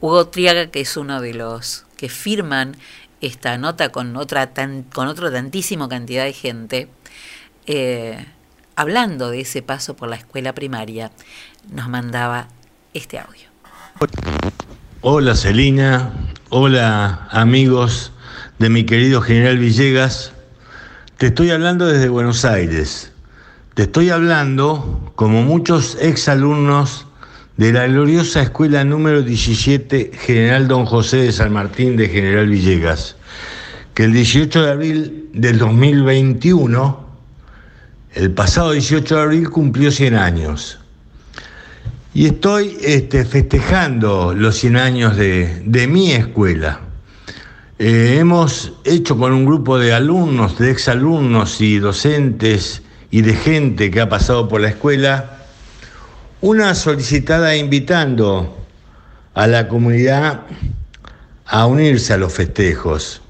Hugo 0.00 0.28
Triaga, 0.28 0.70
que 0.70 0.80
es 0.80 0.96
uno 0.96 1.20
de 1.20 1.34
los 1.34 1.84
que 1.96 2.08
firman 2.08 2.76
esta 3.20 3.58
nota 3.58 3.90
con 3.90 4.16
otra 4.16 4.54
tan, 4.54 4.84
con 4.84 5.08
otra 5.08 5.30
tantísima 5.30 5.88
cantidad 5.88 6.24
de 6.24 6.32
gente, 6.32 6.88
eh, 7.66 8.24
hablando 8.78 9.30
de 9.30 9.40
ese 9.40 9.60
paso 9.60 9.96
por 9.96 10.08
la 10.08 10.14
escuela 10.14 10.52
primaria, 10.54 11.10
nos 11.68 11.88
mandaba 11.88 12.46
este 12.94 13.18
audio. 13.18 13.48
Hola 15.00 15.34
Celina, 15.34 16.12
hola 16.48 17.26
amigos 17.32 18.12
de 18.60 18.68
mi 18.68 18.84
querido 18.84 19.20
General 19.20 19.58
Villegas. 19.58 20.32
Te 21.16 21.26
estoy 21.26 21.50
hablando 21.50 21.88
desde 21.88 22.08
Buenos 22.08 22.44
Aires. 22.44 23.10
Te 23.74 23.82
estoy 23.82 24.10
hablando, 24.10 25.12
como 25.16 25.42
muchos 25.42 25.98
exalumnos 26.00 27.04
de 27.56 27.72
la 27.72 27.88
gloriosa 27.88 28.42
escuela 28.42 28.84
número 28.84 29.22
17 29.22 30.12
General 30.14 30.68
Don 30.68 30.86
José 30.86 31.16
de 31.16 31.32
San 31.32 31.52
Martín 31.52 31.96
de 31.96 32.08
General 32.08 32.46
Villegas, 32.46 33.16
que 33.94 34.04
el 34.04 34.12
18 34.12 34.62
de 34.62 34.70
abril 34.70 35.30
del 35.32 35.58
2021, 35.58 37.07
el 38.18 38.32
pasado 38.32 38.72
18 38.72 39.14
de 39.14 39.22
abril 39.22 39.48
cumplió 39.48 39.92
100 39.92 40.16
años. 40.16 40.80
Y 42.14 42.26
estoy 42.26 42.76
este, 42.82 43.24
festejando 43.24 44.34
los 44.34 44.56
100 44.56 44.76
años 44.76 45.16
de, 45.16 45.86
mi 45.88 46.10
escuela. 46.10 46.80
Eh, 47.78 48.16
hemos 48.18 48.72
hecho 48.82 49.16
con 49.16 49.32
un 49.32 49.46
grupo 49.46 49.78
de 49.78 49.92
alumnos, 49.92 50.58
de 50.58 50.72
exalumnos 50.72 51.60
y 51.60 51.78
docentes 51.78 52.82
y 53.12 53.20
de 53.20 53.34
gente 53.34 53.88
que 53.92 54.00
ha 54.00 54.08
pasado 54.08 54.48
por 54.48 54.62
la 54.62 54.70
escuela, 54.70 55.38
una 56.40 56.74
solicitada 56.74 57.54
invitando 57.54 58.66
a 59.34 59.46
la 59.46 59.68
comunidad 59.68 60.40
a 61.46 61.66
unirse 61.66 62.14
a 62.14 62.16
los 62.16 62.32
festejos 62.32 63.22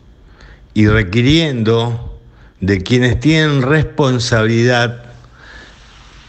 y 0.72 0.86
requiriendo 0.86 2.07
de 2.60 2.80
quienes 2.82 3.20
tienen 3.20 3.62
responsabilidad 3.62 5.04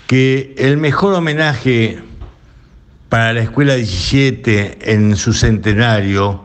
que 0.08 0.56
el 0.58 0.78
mejor 0.78 1.14
homenaje 1.14 2.00
para 3.10 3.34
la 3.34 3.42
Escuela 3.42 3.76
17 3.76 4.92
en 4.94 5.16
su 5.16 5.34
centenario, 5.34 6.44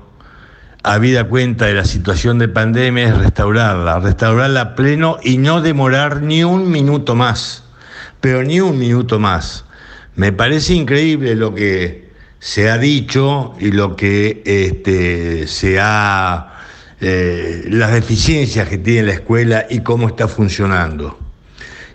habida 0.82 1.24
cuenta 1.24 1.66
de 1.66 1.74
la 1.74 1.85
situación 1.85 2.39
de 2.39 2.49
pandemia, 2.49 3.09
es 3.09 3.16
restaurarla, 3.16 4.01
restaurarla 4.01 4.74
pleno 4.74 5.18
y 5.22 5.39
no 5.39 5.61
demorar 5.61 6.22
ni 6.22 6.45
un 6.45 6.70
minuto 6.70 7.14
más, 7.14 7.64
pero 8.20 8.43
ni 8.43 8.61
un 8.61 8.78
minuto 8.78 9.18
más. 9.18 9.64
Me 10.16 10.32
parece 10.32 10.74
increíble 10.74 11.35
lo 11.35 11.55
que 11.55 12.11
se 12.39 12.70
ha 12.70 12.78
dicho 12.78 13.55
y 13.59 13.72
lo 13.72 13.97
que 13.97 14.43
este, 14.45 15.47
se 15.47 15.78
ha, 15.80 16.53
eh, 17.01 17.64
las 17.68 17.92
deficiencias 17.92 18.68
que 18.68 18.78
tiene 18.78 19.09
la 19.09 19.12
escuela 19.14 19.66
y 19.68 19.80
cómo 19.80 20.09
está 20.09 20.28
funcionando. 20.28 21.18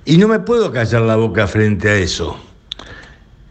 Y 0.05 0.17
no 0.17 0.27
me 0.27 0.39
puedo 0.39 0.71
callar 0.71 1.01
la 1.03 1.15
boca 1.15 1.47
frente 1.47 1.89
a 1.89 1.95
eso. 1.95 2.39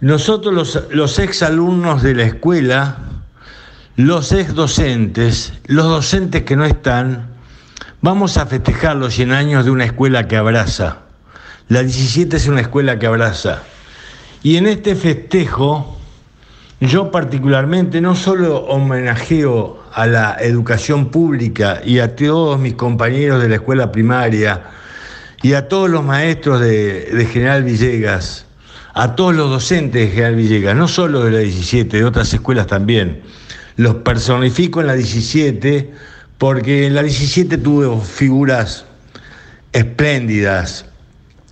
Nosotros 0.01 0.55
los, 0.55 0.83
los 0.91 1.19
exalumnos 1.19 2.03
de 2.03 2.15
la 2.15 2.25
escuela, 2.25 2.99
los 3.97 4.33
ex 4.33 4.55
docentes, 4.55 5.53
los 5.67 5.87
docentes 5.87 6.43
que 6.45 6.57
no 6.57 6.65
están, 6.65 7.29
vamos 8.01 8.37
a 8.37 8.47
festejar 8.47 8.97
los 8.97 9.15
100 9.15 9.33
años 9.33 9.65
de 9.65 9.71
una 9.71 9.85
escuela 9.85 10.29
que 10.29 10.37
abraza. 10.37 10.99
La 11.69 11.83
17 11.83 12.37
es 12.37 12.47
una 12.49 12.61
escuela 12.61 12.99
que 12.99 13.07
abraza. 13.07 13.63
Y 14.43 14.57
en 14.57 14.67
este 14.67 14.95
festejo, 14.95 15.99
yo 16.81 17.11
particularmente 17.11 18.01
no 18.01 18.15
solo 18.15 18.59
homenajeo 18.67 19.83
a 19.99 20.07
la 20.07 20.37
educación 20.39 21.11
pública 21.11 21.81
y 21.85 21.99
a 21.99 22.15
todos 22.15 22.61
mis 22.61 22.75
compañeros 22.75 23.43
de 23.43 23.49
la 23.49 23.57
escuela 23.57 23.91
primaria 23.91 24.63
y 25.43 25.55
a 25.55 25.67
todos 25.67 25.91
los 25.91 26.05
maestros 26.05 26.61
de, 26.61 27.29
General 27.33 27.65
Villegas, 27.65 28.47
a 28.95 29.17
todos 29.17 29.35
los 29.35 29.51
docentes 29.51 30.07
de 30.07 30.15
General 30.15 30.37
Villegas, 30.37 30.77
no 30.77 30.87
solo 30.87 31.25
de 31.25 31.33
la 31.33 31.39
17, 31.41 31.97
de 31.97 32.05
otras 32.05 32.33
escuelas 32.33 32.69
también. 32.69 33.23
Los 33.75 33.97
personifico 33.97 34.81
en 34.81 34.87
la 34.87 34.95
17 34.95 35.91
porque 36.39 36.87
en 36.87 36.95
la 36.95 37.03
17 37.03 37.59
tuve 37.59 38.01
figuras 38.07 38.85
espléndidas, 39.73 40.85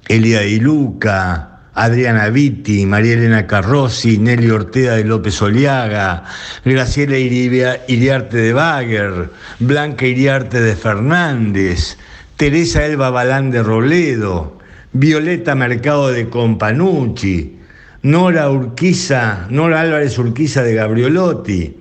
Elia 0.07 0.43
Di 0.43 0.61
Luca, 0.61 1.56
Adriana 1.77 2.31
Vitti, 2.31 2.87
María 2.87 3.13
Elena 3.13 3.47
Carrossi, 3.47 4.17
Nelly 4.17 4.51
Ortega 4.51 4.95
de 4.95 5.05
López 5.05 5.41
Oliaga, 5.43 6.25
Graciela 6.65 7.19
Iriarte 7.19 8.39
de 8.39 8.53
Bager, 8.55 9.31
Blanca 9.59 10.07
Iriarte 10.07 10.63
de 10.63 10.75
Fernández, 10.75 11.99
Teresa 12.37 12.85
Elba 12.85 13.11
Balán 13.11 13.51
de 13.51 13.63
Robledo, 13.63 14.59
Violeta 14.93 15.55
Mercado 15.55 16.11
de 16.11 16.31
Companucci, 16.31 17.59
Nora 18.03 18.49
Urquiza, 18.49 19.47
Nora 19.51 19.83
Álvarez 19.83 20.19
Urquiza 20.19 20.63
de 20.63 20.75
Gabriolotti, 20.75 21.77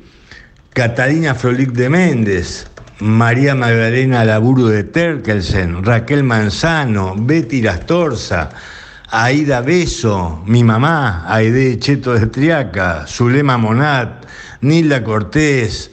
Catalina 0.73 1.35
Frolic 1.35 1.71
de 1.71 1.89
Méndez, 1.89 2.67
María 2.99 3.55
Magdalena 3.55 4.25
Laburo 4.25 4.67
de 4.67 4.83
Terkelsen, 4.83 5.85
Raquel 5.85 6.23
Manzano, 6.23 7.15
Betty 7.17 7.61
Lastorza, 7.61 8.49
Aida 9.11 9.61
Beso, 9.61 10.41
mi 10.47 10.63
mamá, 10.63 11.25
Aide 11.27 11.77
Cheto 11.77 12.13
de 12.13 12.25
Triaca, 12.25 13.05
Zulema 13.07 13.55
Monat, 13.57 14.25
Nilda 14.61 15.03
Cortés, 15.03 15.91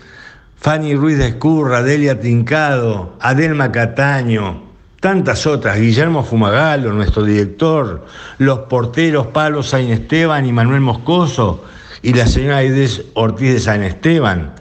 Fanny 0.57 0.95
Ruiz 0.95 1.19
de 1.19 1.29
Escurra, 1.29 1.83
Delia 1.83 2.19
Trincado, 2.19 3.17
Adelma 3.21 3.71
Cataño, 3.71 4.63
tantas 5.01 5.47
otras, 5.47 5.79
Guillermo 5.79 6.25
Fumagalo, 6.25 6.93
nuestro 6.95 7.25
director, 7.25 8.07
los 8.39 8.61
porteros 8.61 9.27
Pablo 9.27 9.63
San 9.63 9.83
Esteban 9.83 10.47
y 10.47 10.53
Manuel 10.53 10.81
Moscoso, 10.81 11.65
y 12.01 12.15
la 12.15 12.27
señora 12.27 12.59
Aides 12.59 13.03
Ortiz 13.13 13.53
de 13.53 13.61
San 13.61 13.83
Esteban. 13.83 14.55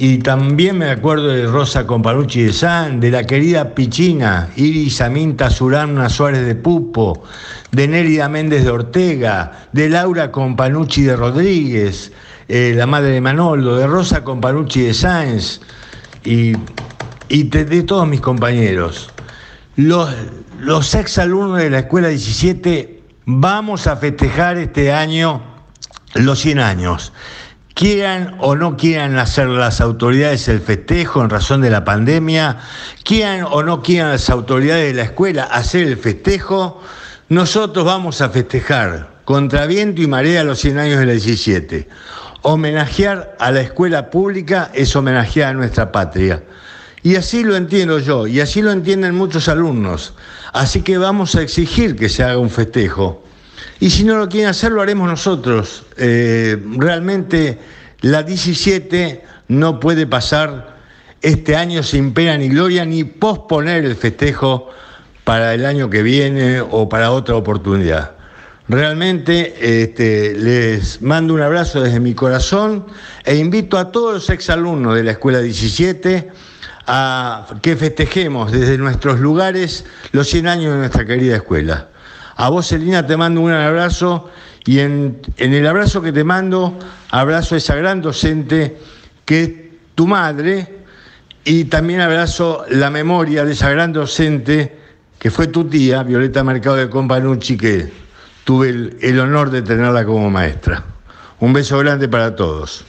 Y 0.00 0.18
también 0.18 0.78
me 0.78 0.90
acuerdo 0.90 1.26
de 1.26 1.46
Rosa 1.46 1.84
Comparucci 1.84 2.44
de 2.44 2.52
San, 2.52 3.00
de 3.00 3.10
la 3.10 3.24
querida 3.24 3.74
Pichina, 3.74 4.48
Iris 4.54 5.00
Aminta 5.00 5.50
Surana 5.50 6.08
Suárez 6.08 6.46
de 6.46 6.54
Pupo, 6.54 7.24
de 7.72 7.88
Nérida 7.88 8.28
Méndez 8.28 8.62
de 8.62 8.70
Ortega, 8.70 9.66
de 9.72 9.88
Laura 9.88 10.30
Companucci 10.30 11.02
de 11.02 11.16
Rodríguez, 11.16 12.12
eh, 12.46 12.74
la 12.76 12.86
madre 12.86 13.10
de 13.10 13.20
Manolo, 13.20 13.74
de 13.74 13.88
Rosa 13.88 14.22
Companucci 14.22 14.82
de 14.82 14.94
Sáenz 14.94 15.60
y, 16.24 16.52
y 17.28 17.42
de, 17.42 17.64
de 17.64 17.82
todos 17.82 18.06
mis 18.06 18.20
compañeros. 18.20 19.10
Los, 19.74 20.14
los 20.60 20.94
exalumnos 20.94 21.58
de 21.58 21.70
la 21.70 21.80
Escuela 21.80 22.06
17 22.06 23.02
vamos 23.26 23.88
a 23.88 23.96
festejar 23.96 24.58
este 24.58 24.92
año 24.92 25.42
los 26.14 26.38
100 26.38 26.60
años. 26.60 27.12
Quieran 27.78 28.34
o 28.40 28.56
no 28.56 28.76
quieran 28.76 29.16
hacer 29.20 29.46
las 29.46 29.80
autoridades 29.80 30.48
el 30.48 30.60
festejo 30.60 31.22
en 31.22 31.30
razón 31.30 31.60
de 31.60 31.70
la 31.70 31.84
pandemia, 31.84 32.58
quieran 33.04 33.46
o 33.48 33.62
no 33.62 33.84
quieran 33.84 34.10
las 34.10 34.28
autoridades 34.30 34.88
de 34.88 34.94
la 34.94 35.04
escuela 35.04 35.44
hacer 35.44 35.86
el 35.86 35.96
festejo, 35.96 36.82
nosotros 37.28 37.84
vamos 37.84 38.20
a 38.20 38.30
festejar 38.30 39.20
contra 39.24 39.66
viento 39.66 40.02
y 40.02 40.08
marea 40.08 40.42
los 40.42 40.58
100 40.58 40.76
años 40.76 40.98
de 40.98 41.06
la 41.06 41.12
17. 41.12 41.88
Homenajear 42.42 43.36
a 43.38 43.52
la 43.52 43.60
escuela 43.60 44.10
pública 44.10 44.72
es 44.74 44.96
homenajear 44.96 45.50
a 45.50 45.54
nuestra 45.54 45.92
patria. 45.92 46.42
Y 47.04 47.14
así 47.14 47.44
lo 47.44 47.54
entiendo 47.54 48.00
yo, 48.00 48.26
y 48.26 48.40
así 48.40 48.60
lo 48.60 48.72
entienden 48.72 49.14
muchos 49.14 49.48
alumnos. 49.48 50.14
Así 50.52 50.82
que 50.82 50.98
vamos 50.98 51.36
a 51.36 51.42
exigir 51.42 51.94
que 51.94 52.08
se 52.08 52.24
haga 52.24 52.38
un 52.38 52.50
festejo. 52.50 53.22
Y 53.80 53.90
si 53.90 54.04
no 54.04 54.16
lo 54.16 54.28
quieren 54.28 54.48
hacer, 54.48 54.72
lo 54.72 54.82
haremos 54.82 55.08
nosotros. 55.08 55.84
Eh, 55.96 56.56
realmente 56.76 57.58
la 58.00 58.22
17 58.22 59.22
no 59.48 59.80
puede 59.80 60.06
pasar 60.06 60.78
este 61.22 61.56
año 61.56 61.82
sin 61.82 62.12
pena 62.12 62.36
ni 62.38 62.48
gloria, 62.48 62.84
ni 62.84 63.04
posponer 63.04 63.84
el 63.84 63.96
festejo 63.96 64.70
para 65.24 65.54
el 65.54 65.66
año 65.66 65.90
que 65.90 66.02
viene 66.02 66.60
o 66.60 66.88
para 66.88 67.10
otra 67.10 67.36
oportunidad. 67.36 68.12
Realmente 68.68 69.82
este, 69.82 70.34
les 70.34 71.00
mando 71.00 71.32
un 71.34 71.40
abrazo 71.40 71.80
desde 71.80 72.00
mi 72.00 72.14
corazón 72.14 72.86
e 73.24 73.36
invito 73.36 73.78
a 73.78 73.90
todos 73.90 74.14
los 74.14 74.30
exalumnos 74.30 74.94
de 74.94 75.04
la 75.04 75.12
Escuela 75.12 75.40
17 75.40 76.30
a 76.86 77.46
que 77.62 77.76
festejemos 77.76 78.52
desde 78.52 78.76
nuestros 78.76 79.20
lugares 79.20 79.86
los 80.12 80.28
100 80.28 80.48
años 80.48 80.72
de 80.72 80.78
nuestra 80.78 81.06
querida 81.06 81.36
escuela. 81.36 81.88
A 82.38 82.50
vos, 82.50 82.68
Celina, 82.68 83.04
te 83.04 83.16
mando 83.16 83.40
un 83.40 83.50
abrazo 83.50 84.30
y 84.64 84.78
en, 84.78 85.20
el 85.38 85.66
abrazo 85.66 86.00
que 86.00 86.12
te 86.12 86.22
mando, 86.22 86.78
abrazo 87.10 87.56
a 87.56 87.58
esa 87.58 87.74
gran 87.74 88.00
docente 88.00 88.78
que 89.24 89.42
es 89.42 89.50
tu 89.96 90.06
madre 90.06 90.84
y 91.42 91.64
también 91.64 92.00
abrazo 92.00 92.64
la 92.70 92.90
memoria 92.90 93.44
de 93.44 93.54
esa 93.54 93.70
gran 93.70 93.92
docente 93.92 94.78
que 95.18 95.32
fue 95.32 95.48
tu 95.48 95.64
tía, 95.64 96.04
Violeta 96.04 96.44
Mercado 96.44 96.76
de 96.76 96.88
Companucci, 96.88 97.56
que 97.56 97.90
tuve 98.44 98.96
el 99.00 99.18
honor 99.18 99.50
de 99.50 99.62
tenerla 99.62 100.04
como 100.04 100.30
maestra. 100.30 100.84
Un 101.40 101.52
beso 101.52 101.76
grande 101.78 102.08
para 102.08 102.36
todos. 102.36 102.84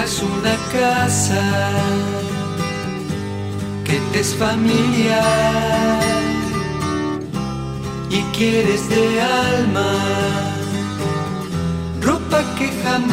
Una 0.00 0.56
casa 0.72 1.42
que 3.84 4.00
te 4.12 4.20
es 4.20 4.34
familiar 4.34 6.00
y 8.08 8.22
quieres 8.34 8.88
de 8.88 9.20
alma 9.20 9.92
ropa 12.00 12.42
que 12.56 12.70
jamás 12.82 13.12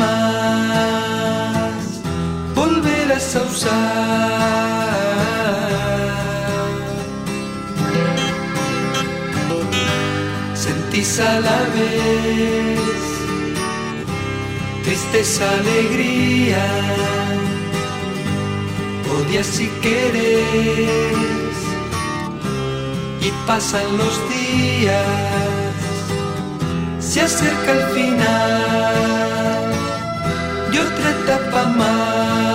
volverás 2.55 3.35
a 3.35 3.41
usar. 3.41 4.87
Sentís 10.55 11.19
a 11.19 11.41
la 11.41 11.59
vez 11.75 13.06
tristeza, 14.87 15.43
alegría, 15.51 16.65
odias 19.19 19.45
si 19.45 19.67
quieres 19.81 21.57
y 23.19 23.29
pasan 23.45 23.97
los 23.97 24.15
días, 24.29 25.03
se 26.99 27.19
acerca 27.19 27.71
el 27.73 27.83
final 27.97 29.63
de 30.71 30.79
otra 30.79 31.09
etapa 31.19 31.65
más. 31.79 32.46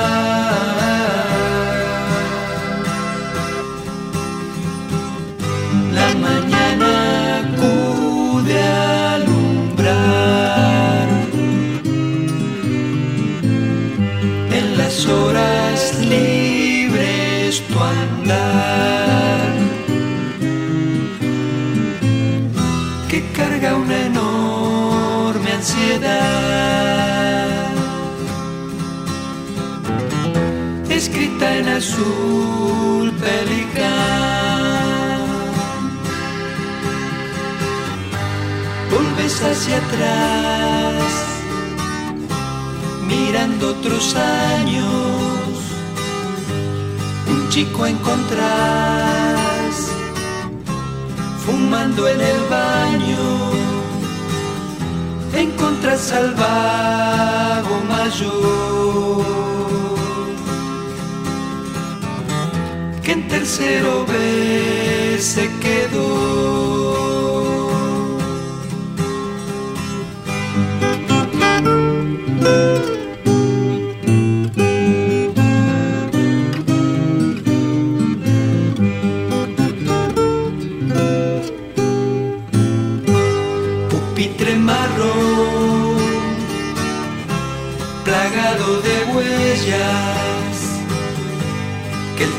Ansiedad. 25.62 27.46
Escrita 30.90 31.56
en 31.58 31.68
azul 31.68 33.12
pelican 33.22 33.92
volves 38.90 39.40
hacia 39.40 39.76
atrás 39.76 41.04
mirando 43.06 43.70
otros 43.70 44.16
años. 44.16 45.54
Un 47.32 47.48
chico 47.50 47.86
encontrás 47.86 49.74
fumando 51.44 52.08
en 52.08 52.20
el 52.20 52.40
baño 52.50 53.61
encontras 55.42 56.12
al 56.12 56.34
vago 56.34 57.76
mayor 57.88 59.24
que 63.02 63.12
en 63.12 63.28
tercero 63.28 64.06
B 64.06 65.18
se 65.20 65.50
quedó. 65.60 67.01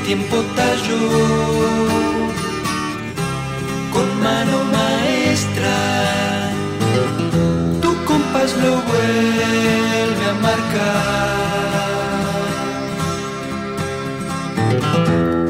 Tiempo 0.05 0.35
talló 0.55 0.99
con 3.93 4.07
mano 4.21 4.63
maestra. 4.77 5.75
Tu 7.81 7.89
compás 8.05 8.51
lo 8.63 8.73
vuelve 8.89 10.25
a 10.29 10.35
marcar 10.47 11.53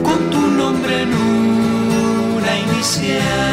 con 0.04 0.20
tu 0.30 0.42
nombre 0.62 1.02
en 1.02 1.14
una 2.38 2.52
inicial. 2.66 3.53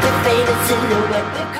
the 0.00 0.12
faded 0.24 0.60
silhouette. 0.66 1.59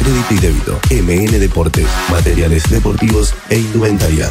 crédito 0.00 0.34
y 0.34 0.38
débito. 0.38 0.80
MN 0.90 1.38
Deportes, 1.38 1.86
materiales 2.10 2.68
deportivos 2.70 3.34
e 3.50 3.58
indumentaria. 3.58 4.30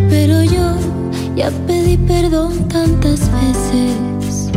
Pero 0.09 0.43
yo 0.43 0.75
ya 1.35 1.51
pedí 1.67 1.97
perdón 1.97 2.67
tantas 2.67 3.21
veces. 3.31 4.51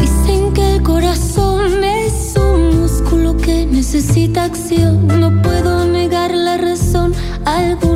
Dicen 0.00 0.52
que 0.52 0.76
el 0.76 0.82
corazón 0.82 1.84
es 1.84 2.34
un 2.36 2.80
músculo 2.80 3.36
que 3.36 3.66
necesita 3.66 4.44
acción, 4.44 5.06
no 5.06 5.42
puedo 5.42 5.86
negar 5.86 6.32
la 6.34 6.56
razón 6.56 7.14
algunas 7.44 7.95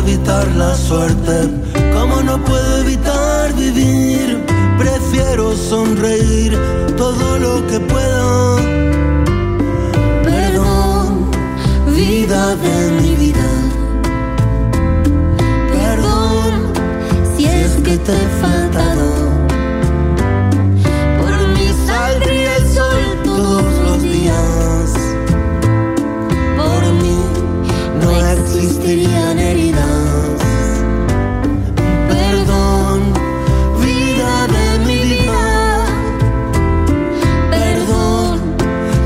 Evitar 0.00 0.46
la 0.56 0.74
suerte, 0.74 1.48
como 1.94 2.22
no 2.22 2.42
puedo 2.44 2.78
evitar 2.78 3.54
vivir, 3.54 4.44
prefiero 4.78 5.56
sonreír 5.56 6.58
todo 6.96 7.38
lo 7.38 7.66
que 7.66 7.78
pueda. 7.80 8.56
Perdón, 10.24 11.30
vida 11.94 12.56
de 12.56 12.90
mi 13.00 13.14
vida. 13.16 13.50
Perdón, 15.72 16.72
si 17.36 17.44
es 17.46 17.72
que 17.84 17.96
te 17.98 18.12
he 18.12 18.28
existirían 28.80 29.38
heridas. 29.38 30.40
Perdón, 32.08 33.12
vida 33.80 34.46
de 34.46 34.78
mi 34.86 34.98
vida. 35.04 35.86
Perdón, 37.50 38.40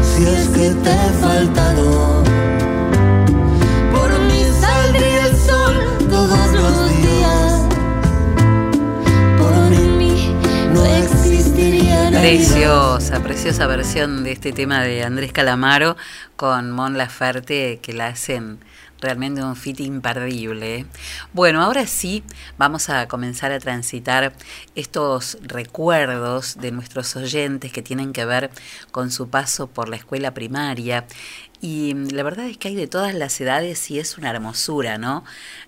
si 0.02 0.24
es 0.24 0.48
que 0.48 0.70
te 0.70 0.90
he 0.90 1.10
faltado. 1.20 2.22
Por 3.92 4.20
mí 4.20 4.44
saldría 4.60 5.26
el 5.26 5.36
sol 5.36 5.74
todos 6.08 6.52
los 6.52 6.88
días. 7.02 7.62
Por 9.38 9.70
mí 9.98 10.36
no 10.72 10.84
existirían. 10.84 12.12
Preciosa, 12.12 13.20
preciosa 13.22 13.66
versión 13.66 14.22
de 14.22 14.32
este 14.32 14.52
tema 14.52 14.82
de 14.82 15.02
Andrés 15.02 15.32
Calamaro 15.32 15.96
con 16.36 16.70
Mon 16.70 16.96
Laferte 16.96 17.80
que 17.82 17.92
la 17.92 18.08
hacen 18.08 18.60
realmente 19.04 19.42
un 19.42 19.54
fit 19.54 19.80
imperdible. 19.80 20.76
¿eh? 20.76 20.86
Bueno, 21.32 21.62
ahora 21.62 21.86
sí 21.86 22.24
vamos 22.58 22.88
a 22.88 23.06
comenzar 23.06 23.52
a 23.52 23.60
transitar 23.60 24.32
estos 24.74 25.38
recuerdos 25.42 26.56
de 26.58 26.72
nuestros 26.72 27.14
oyentes 27.16 27.72
que 27.72 27.82
tienen 27.82 28.12
que 28.12 28.24
ver 28.24 28.50
con 28.90 29.10
su 29.10 29.28
paso 29.28 29.66
por 29.66 29.88
la 29.88 29.96
escuela 29.96 30.32
primaria. 30.32 31.06
Y 31.60 31.94
mm, 31.94 32.08
la 32.12 32.22
verdad 32.22 32.46
es 32.46 32.56
que 32.56 32.68
hay 32.68 32.74
de 32.74 32.86
todas 32.86 33.14
las 33.14 33.40
edades 33.40 33.90
y 33.90 33.98
es 33.98 34.18
una 34.18 34.30
hermosura, 34.30 34.98
¿no? 34.98 35.24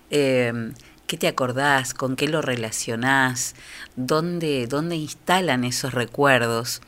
Eh, 0.09 0.71
¿Qué 1.07 1.15
te 1.15 1.29
acordás? 1.29 1.93
¿Con 1.93 2.17
qué 2.17 2.27
lo 2.27 2.41
relacionás? 2.41 3.55
¿Dónde, 3.95 4.67
dónde 4.67 4.97
instalan 4.97 5.63
esos 5.63 5.93
recuerdos? 5.93 6.81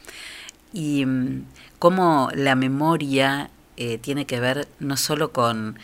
Y 0.73 1.05
mm, 1.05 1.45
cómo 1.79 2.29
la 2.33 2.55
memoria 2.55 3.49
eh, 3.77 3.97
tiene 3.97 4.25
que 4.25 4.41
ver 4.41 4.67
no 4.79 4.97
solo 4.97 5.31
con 5.31 5.79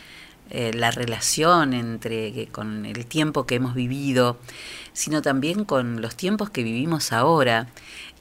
eh, 0.52 0.74
la 0.74 0.92
relación 0.92 1.74
entre 1.74 2.48
con 2.52 2.86
el 2.86 3.06
tiempo 3.08 3.46
que 3.46 3.56
hemos 3.56 3.74
vivido, 3.74 4.38
sino 4.94 5.22
también 5.22 5.66
con 5.66 6.02
los 6.02 6.16
tiempos 6.16 6.52
que 6.52 6.64
vivimos 6.64 7.12
ahora 7.12 7.68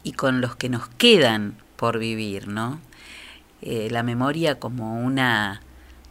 y 0.02 0.12
con 0.12 0.40
los 0.40 0.56
que 0.56 0.68
nos 0.68 0.88
quedan 0.88 1.56
por 1.76 1.98
vivir, 1.98 2.48
¿no? 2.48 2.80
Eh, 3.60 3.88
la 3.90 4.02
memoria 4.02 4.58
como 4.58 5.02
una 5.02 5.60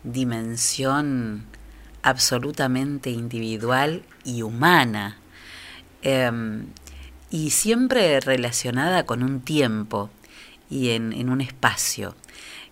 dimensión 0.03 1.45
absolutamente 2.03 3.09
individual 3.09 4.03
y 4.23 4.41
humana, 4.43 5.17
em, 6.03 6.67
y 7.31 7.49
siempre 7.49 8.19
relacionada 8.19 9.05
con 9.05 9.23
un 9.23 9.41
tiempo 9.41 10.09
y 10.69 10.91
en, 10.91 11.13
en 11.13 11.29
un 11.29 11.41
espacio. 11.41 12.15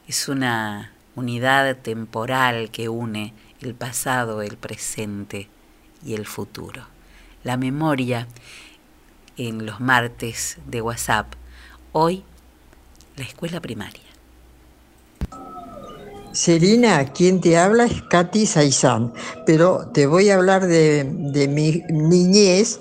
Es 0.07 0.27
una 0.27 0.91
unidad 1.21 1.77
temporal 1.77 2.71
que 2.71 2.89
une 2.89 3.33
el 3.61 3.75
pasado, 3.75 4.41
el 4.41 4.57
presente 4.57 5.47
y 6.03 6.15
el 6.15 6.25
futuro. 6.25 6.81
La 7.43 7.57
memoria 7.57 8.27
en 9.37 9.65
los 9.65 9.79
martes 9.79 10.57
de 10.65 10.81
WhatsApp. 10.81 11.33
Hoy, 11.91 12.23
la 13.17 13.23
escuela 13.23 13.59
primaria. 13.59 14.01
Selina, 16.31 17.11
quien 17.11 17.39
te 17.39 17.57
habla 17.57 17.85
es 17.85 18.01
Katy 18.03 18.45
Saizán, 18.45 19.13
pero 19.45 19.91
te 19.93 20.07
voy 20.07 20.29
a 20.29 20.35
hablar 20.35 20.65
de, 20.65 21.03
de 21.03 21.47
mi 21.47 21.83
niñez, 21.89 22.79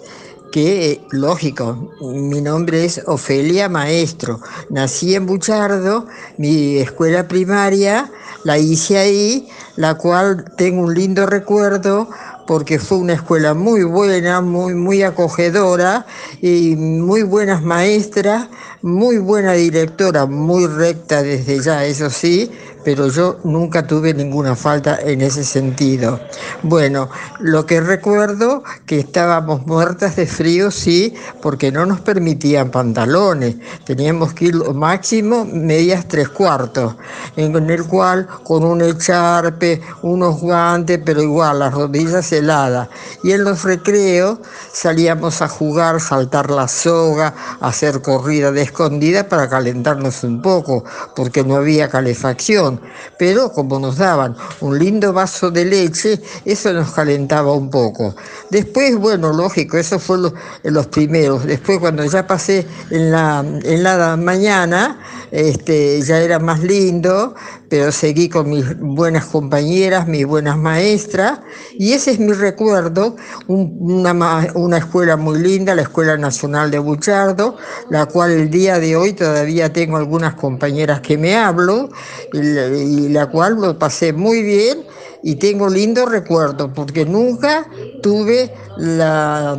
que 0.51 0.93
eh, 0.93 1.01
lógico, 1.11 1.93
mi 2.01 2.41
nombre 2.41 2.85
es 2.85 3.01
Ofelia 3.07 3.69
Maestro. 3.69 4.41
Nací 4.69 5.15
en 5.15 5.27
Buchardo, 5.27 6.07
mi 6.39 6.79
escuela 6.79 7.29
primaria 7.29 8.11
la 8.45 8.59
hice 8.59 8.99
ahí, 8.99 9.49
la 9.77 9.95
cual 9.95 10.45
tengo 10.57 10.83
un 10.83 10.95
lindo 10.95 11.27
recuerdo 11.27 12.09
porque 12.47 12.79
fue 12.79 12.99
una 12.99 13.13
escuela 13.13 13.55
muy 13.55 13.85
buena, 13.85 14.41
muy, 14.41 14.75
muy 14.75 15.03
acogedora 15.03 16.07
y 16.41 16.75
muy 16.75 17.23
buenas 17.23 17.63
maestras, 17.63 18.49
muy 18.83 19.19
buena 19.19 19.53
directora, 19.53 20.27
muy 20.27 20.67
recta 20.67 21.23
desde 21.23 21.61
ya, 21.61 21.85
eso 21.85 22.09
sí, 22.09 22.51
pero 22.85 23.09
yo 23.09 23.39
nunca 23.45 23.87
tuve 23.87 24.15
ninguna 24.15 24.57
falta 24.57 24.99
en 25.03 25.21
ese 25.21 25.45
sentido. 25.45 26.19
Bueno, 26.63 27.11
lo 27.39 27.67
que 27.67 27.81
recuerdo 27.81 28.63
que 28.87 29.01
estábamos 29.01 29.67
muertas 29.67 30.17
de 30.17 30.27
frío, 30.27 30.71
sí, 30.71 31.15
porque 31.43 31.71
no 31.71 31.85
nos 31.85 32.01
permitían 32.01 32.71
pantalones, 32.71 33.57
teníamos 33.85 34.33
que 34.33 34.47
ir 34.47 34.55
lo 34.55 34.73
máximo 34.73 35.45
medias 35.45 36.09
tres 36.09 36.31
cuartos, 36.31 36.97
en 37.37 37.55
el 37.71 37.85
cual 37.85 38.27
con 38.45 38.65
un 38.65 38.81
echarpe, 38.81 39.83
unos 40.03 40.41
guantes, 40.41 41.01
pero 41.05 41.23
igual 41.23 41.59
las 41.59 41.75
rodillas 41.75 42.33
heladas. 42.33 42.89
Y 43.23 43.33
en 43.33 43.45
los 43.45 43.63
recreos 43.63 44.39
salíamos 44.73 45.43
a 45.43 45.49
jugar, 45.49 46.01
saltar 46.01 46.51
la 46.51 46.67
soga, 46.67 47.35
hacer 47.61 48.01
corrida 48.01 48.51
de 48.53 48.70
escondida 48.71 49.29
para 49.29 49.49
calentarnos 49.49 50.25
un 50.25 50.41
poco, 50.43 50.85
porque 51.15 51.45
no 51.45 51.57
había 51.57 51.89
calefacción 51.89 52.81
pero 53.19 53.53
como 53.53 53.79
nos 53.79 53.97
daban 53.99 54.35
un 54.61 54.79
lindo 54.79 55.13
vaso 55.13 55.51
de 55.51 55.65
leche, 55.65 56.21
eso 56.45 56.73
nos 56.73 56.91
calentaba 56.93 57.53
un 57.53 57.69
poco. 57.71 58.15
Después, 58.51 58.97
bueno, 58.97 59.33
lógico, 59.33 59.77
eso 59.77 59.99
fue 59.99 60.19
lo- 60.19 60.35
los 60.65 60.87
primeros. 60.87 61.45
Después, 61.45 61.79
cuando 61.81 62.05
ya 62.05 62.27
pasé 62.27 62.67
en 62.91 63.11
la, 63.11 63.45
en 63.63 63.83
la 63.83 64.17
mañana, 64.17 64.99
este, 65.31 66.01
ya 66.03 66.19
era 66.21 66.39
más 66.39 66.61
lindo, 66.61 67.35
pero 67.71 67.93
seguí 67.93 68.29
con 68.29 68.51
mis 68.51 68.65
buenas 68.81 69.27
compañeras, 69.27 70.09
mis 70.09 70.27
buenas 70.27 70.59
maestras, 70.59 71.39
y 71.79 71.93
ese 71.93 72.11
es 72.11 72.19
mi 72.19 72.33
recuerdo, 72.33 73.15
una 73.47 74.77
escuela 74.77 75.17
muy 75.17 75.39
linda, 75.39 75.77
la 75.77 75.83
Escuela 75.83 76.17
Nacional 76.17 76.73
de 76.73 76.81
Buchardo, 76.81 77.57
la 77.89 78.07
cual 78.07 78.33
el 78.33 78.51
día 78.51 78.81
de 78.81 78.97
hoy 78.97 79.13
todavía 79.13 79.73
tengo 79.73 79.97
algunas 79.97 80.35
compañeras 80.35 81.01
que 81.01 81.17
me 81.17 81.37
hablo, 81.37 81.91
y 82.33 82.43
la, 82.43 82.67
y 82.67 83.09
la 83.09 83.27
cual 83.27 83.55
lo 83.55 83.79
pasé 83.79 84.13
muy 84.13 84.43
bien 84.43 84.85
y 85.23 85.37
tengo 85.37 85.69
lindo 85.69 86.07
recuerdo, 86.07 86.73
porque 86.73 87.05
nunca 87.05 87.69
tuve 88.03 88.53
la, 88.77 89.59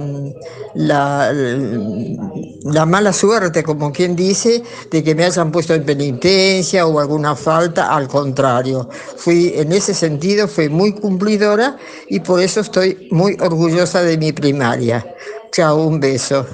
la, 0.74 1.34
la 2.64 2.86
mala 2.86 3.14
suerte, 3.14 3.64
como 3.64 3.92
quien 3.92 4.16
dice, 4.16 4.64
de 4.90 5.04
que 5.04 5.14
me 5.16 5.26
hayan 5.26 5.52
puesto 5.52 5.74
en 5.74 5.86
penitencia 5.86 6.86
o 6.86 7.00
alguna 7.00 7.36
falta, 7.36 7.96
al 7.96 8.08
contrario. 8.08 8.90
Fui, 9.18 9.54
en 9.56 9.72
ese 9.72 9.94
sentido, 9.94 10.48
fui 10.48 10.70
muy 10.70 10.94
cumplidora 10.94 11.78
y 12.10 12.20
por 12.20 12.42
eso 12.42 12.62
estoy 12.62 13.08
muy 13.12 13.38
orgullosa 13.40 14.02
de 14.02 14.18
mi 14.18 14.32
primaria. 14.32 15.06
Chao, 15.52 15.86
un 15.86 16.00
beso. 16.00 16.46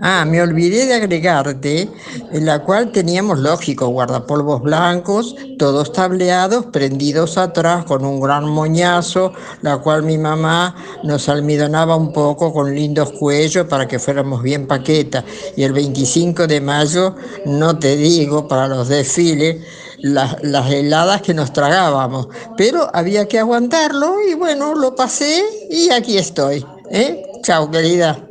Ah, 0.00 0.24
me 0.24 0.40
olvidé 0.40 0.86
de 0.86 0.94
agregarte, 0.94 1.90
en 2.30 2.46
la 2.46 2.62
cual 2.62 2.92
teníamos, 2.92 3.40
lógico, 3.40 3.88
guardapolvos 3.88 4.62
blancos, 4.62 5.34
todos 5.58 5.92
tableados, 5.92 6.66
prendidos 6.66 7.36
atrás 7.36 7.84
con 7.84 8.04
un 8.04 8.20
gran 8.20 8.44
moñazo, 8.48 9.32
la 9.60 9.78
cual 9.78 10.04
mi 10.04 10.16
mamá 10.16 10.76
nos 11.02 11.28
almidonaba 11.28 11.96
un 11.96 12.12
poco 12.12 12.52
con 12.52 12.72
lindos 12.76 13.10
cuellos 13.18 13.66
para 13.66 13.88
que 13.88 13.98
fuéramos 13.98 14.40
bien 14.40 14.68
paqueta. 14.68 15.24
Y 15.56 15.64
el 15.64 15.72
25 15.72 16.46
de 16.46 16.60
mayo, 16.60 17.16
no 17.44 17.76
te 17.76 17.96
digo, 17.96 18.46
para 18.46 18.68
los 18.68 18.86
desfiles, 18.86 19.66
las, 19.98 20.36
las 20.44 20.70
heladas 20.70 21.22
que 21.22 21.34
nos 21.34 21.52
tragábamos, 21.52 22.28
pero 22.56 22.88
había 22.94 23.26
que 23.26 23.40
aguantarlo 23.40 24.14
y 24.30 24.34
bueno, 24.34 24.76
lo 24.76 24.94
pasé 24.94 25.42
y 25.68 25.90
aquí 25.90 26.18
estoy. 26.18 26.64
¿eh? 26.92 27.20
Chao, 27.42 27.68
querida. 27.68 28.27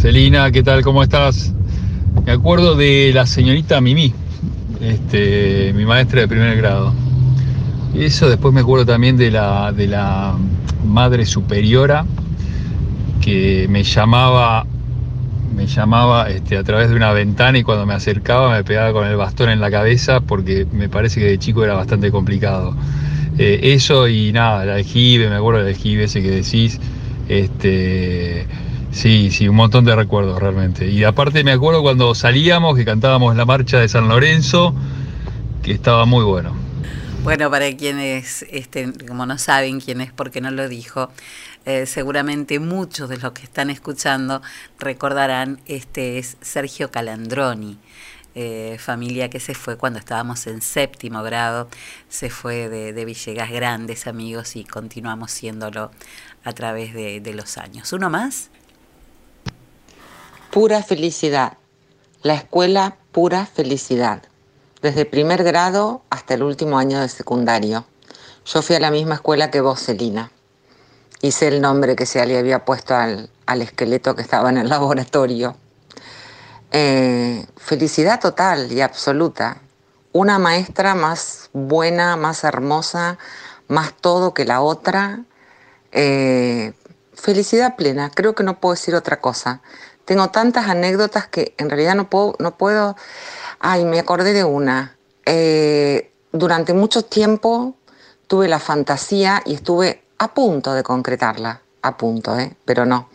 Celina, 0.00 0.50
¿qué 0.50 0.62
tal? 0.62 0.82
¿Cómo 0.82 1.02
estás? 1.02 1.52
Me 2.24 2.32
acuerdo 2.32 2.74
de 2.74 3.10
la 3.12 3.26
señorita 3.26 3.82
Mimi, 3.82 4.14
este, 4.80 5.74
mi 5.76 5.84
maestra 5.84 6.22
de 6.22 6.28
primer 6.28 6.56
grado. 6.56 6.94
Y 7.92 8.04
eso 8.04 8.30
después 8.30 8.54
me 8.54 8.62
acuerdo 8.62 8.86
también 8.86 9.18
de 9.18 9.30
la, 9.30 9.72
de 9.72 9.86
la 9.88 10.38
madre 10.86 11.26
superiora 11.26 12.06
que 13.20 13.66
me 13.68 13.82
llamaba, 13.82 14.64
me 15.54 15.66
llamaba 15.66 16.30
este, 16.30 16.56
a 16.56 16.64
través 16.64 16.88
de 16.88 16.96
una 16.96 17.12
ventana 17.12 17.58
y 17.58 17.62
cuando 17.62 17.84
me 17.84 17.92
acercaba 17.92 18.56
me 18.56 18.64
pegaba 18.64 18.94
con 18.94 19.06
el 19.06 19.16
bastón 19.16 19.50
en 19.50 19.60
la 19.60 19.70
cabeza 19.70 20.20
porque 20.20 20.66
me 20.72 20.88
parece 20.88 21.20
que 21.20 21.26
de 21.26 21.38
chico 21.38 21.62
era 21.62 21.74
bastante 21.74 22.10
complicado. 22.10 22.74
Eh, 23.36 23.74
eso 23.74 24.08
y 24.08 24.32
nada, 24.32 24.62
el 24.62 24.70
aljibe, 24.70 25.28
me 25.28 25.36
acuerdo 25.36 25.60
del 25.60 25.74
aljibe 25.74 26.04
ese 26.04 26.22
que 26.22 26.30
decís. 26.30 26.80
Este, 27.28 28.46
sí, 28.92 29.30
sí, 29.30 29.48
un 29.48 29.56
montón 29.56 29.84
de 29.84 29.94
recuerdos 29.94 30.38
realmente. 30.40 30.86
Y 30.86 31.04
aparte 31.04 31.44
me 31.44 31.52
acuerdo 31.52 31.82
cuando 31.82 32.14
salíamos, 32.14 32.76
que 32.76 32.84
cantábamos 32.84 33.36
la 33.36 33.44
marcha 33.44 33.78
de 33.78 33.88
San 33.88 34.08
Lorenzo, 34.08 34.74
que 35.62 35.72
estaba 35.72 36.04
muy 36.06 36.24
bueno. 36.24 36.54
Bueno, 37.22 37.50
para 37.50 37.70
quienes, 37.76 38.46
este, 38.50 38.92
como 39.06 39.26
no 39.26 39.36
saben 39.36 39.80
quién 39.80 40.00
es 40.00 40.10
porque 40.10 40.40
no 40.40 40.50
lo 40.50 40.68
dijo, 40.68 41.10
eh, 41.66 41.84
seguramente 41.84 42.58
muchos 42.58 43.10
de 43.10 43.18
los 43.18 43.32
que 43.32 43.42
están 43.42 43.68
escuchando 43.68 44.40
recordarán, 44.78 45.60
este 45.66 46.18
es 46.18 46.38
Sergio 46.40 46.90
Calandroni, 46.90 47.78
eh, 48.34 48.78
familia 48.78 49.28
que 49.28 49.38
se 49.38 49.54
fue 49.54 49.76
cuando 49.76 49.98
estábamos 49.98 50.46
en 50.46 50.62
séptimo 50.62 51.22
grado, 51.22 51.68
se 52.08 52.30
fue 52.30 52.70
de, 52.70 52.94
de 52.94 53.04
Villegas, 53.04 53.50
grandes 53.50 54.06
amigos 54.06 54.56
y 54.56 54.64
continuamos 54.64 55.30
siéndolo 55.30 55.90
a 56.42 56.52
través 56.54 56.94
de, 56.94 57.20
de 57.20 57.34
los 57.34 57.58
años. 57.58 57.92
¿Uno 57.92 58.08
más? 58.08 58.50
Pura 60.50 60.82
felicidad. 60.82 61.58
La 62.22 62.34
escuela 62.34 62.96
pura 63.12 63.46
felicidad. 63.46 64.24
Desde 64.82 65.04
primer 65.04 65.44
grado 65.44 66.02
hasta 66.10 66.34
el 66.34 66.42
último 66.42 66.76
año 66.76 67.00
de 67.00 67.08
secundario. 67.08 67.84
Yo 68.44 68.60
fui 68.60 68.74
a 68.74 68.80
la 68.80 68.90
misma 68.90 69.14
escuela 69.14 69.52
que 69.52 69.60
vos, 69.60 69.78
Celina. 69.80 70.32
Hice 71.22 71.46
el 71.46 71.60
nombre 71.60 71.94
que 71.94 72.04
se 72.04 72.26
le 72.26 72.36
había 72.36 72.64
puesto 72.64 72.96
al, 72.96 73.30
al 73.46 73.62
esqueleto 73.62 74.16
que 74.16 74.22
estaba 74.22 74.50
en 74.50 74.58
el 74.58 74.68
laboratorio. 74.68 75.54
Eh, 76.72 77.46
felicidad 77.56 78.18
total 78.18 78.72
y 78.72 78.80
absoluta. 78.80 79.58
Una 80.10 80.40
maestra 80.40 80.96
más 80.96 81.50
buena, 81.52 82.16
más 82.16 82.42
hermosa, 82.42 83.18
más 83.68 83.94
todo 83.94 84.34
que 84.34 84.44
la 84.44 84.62
otra. 84.62 85.20
Eh, 85.92 86.72
felicidad 87.14 87.76
plena, 87.76 88.10
creo 88.10 88.34
que 88.34 88.42
no 88.42 88.58
puedo 88.58 88.74
decir 88.74 88.96
otra 88.96 89.20
cosa. 89.20 89.62
Tengo 90.10 90.26
tantas 90.30 90.66
anécdotas 90.66 91.28
que 91.28 91.54
en 91.56 91.70
realidad 91.70 91.94
no 91.94 92.10
puedo, 92.10 92.34
no 92.40 92.58
puedo. 92.58 92.96
Ay, 93.60 93.84
me 93.84 94.00
acordé 94.00 94.32
de 94.32 94.42
una. 94.42 94.96
Eh, 95.24 96.10
durante 96.32 96.74
mucho 96.74 97.04
tiempo 97.04 97.76
tuve 98.26 98.48
la 98.48 98.58
fantasía 98.58 99.40
y 99.46 99.54
estuve 99.54 100.02
a 100.18 100.34
punto 100.34 100.74
de 100.74 100.82
concretarla, 100.82 101.62
a 101.82 101.96
punto, 101.96 102.36
¿eh? 102.36 102.56
pero 102.64 102.84
no. 102.86 103.08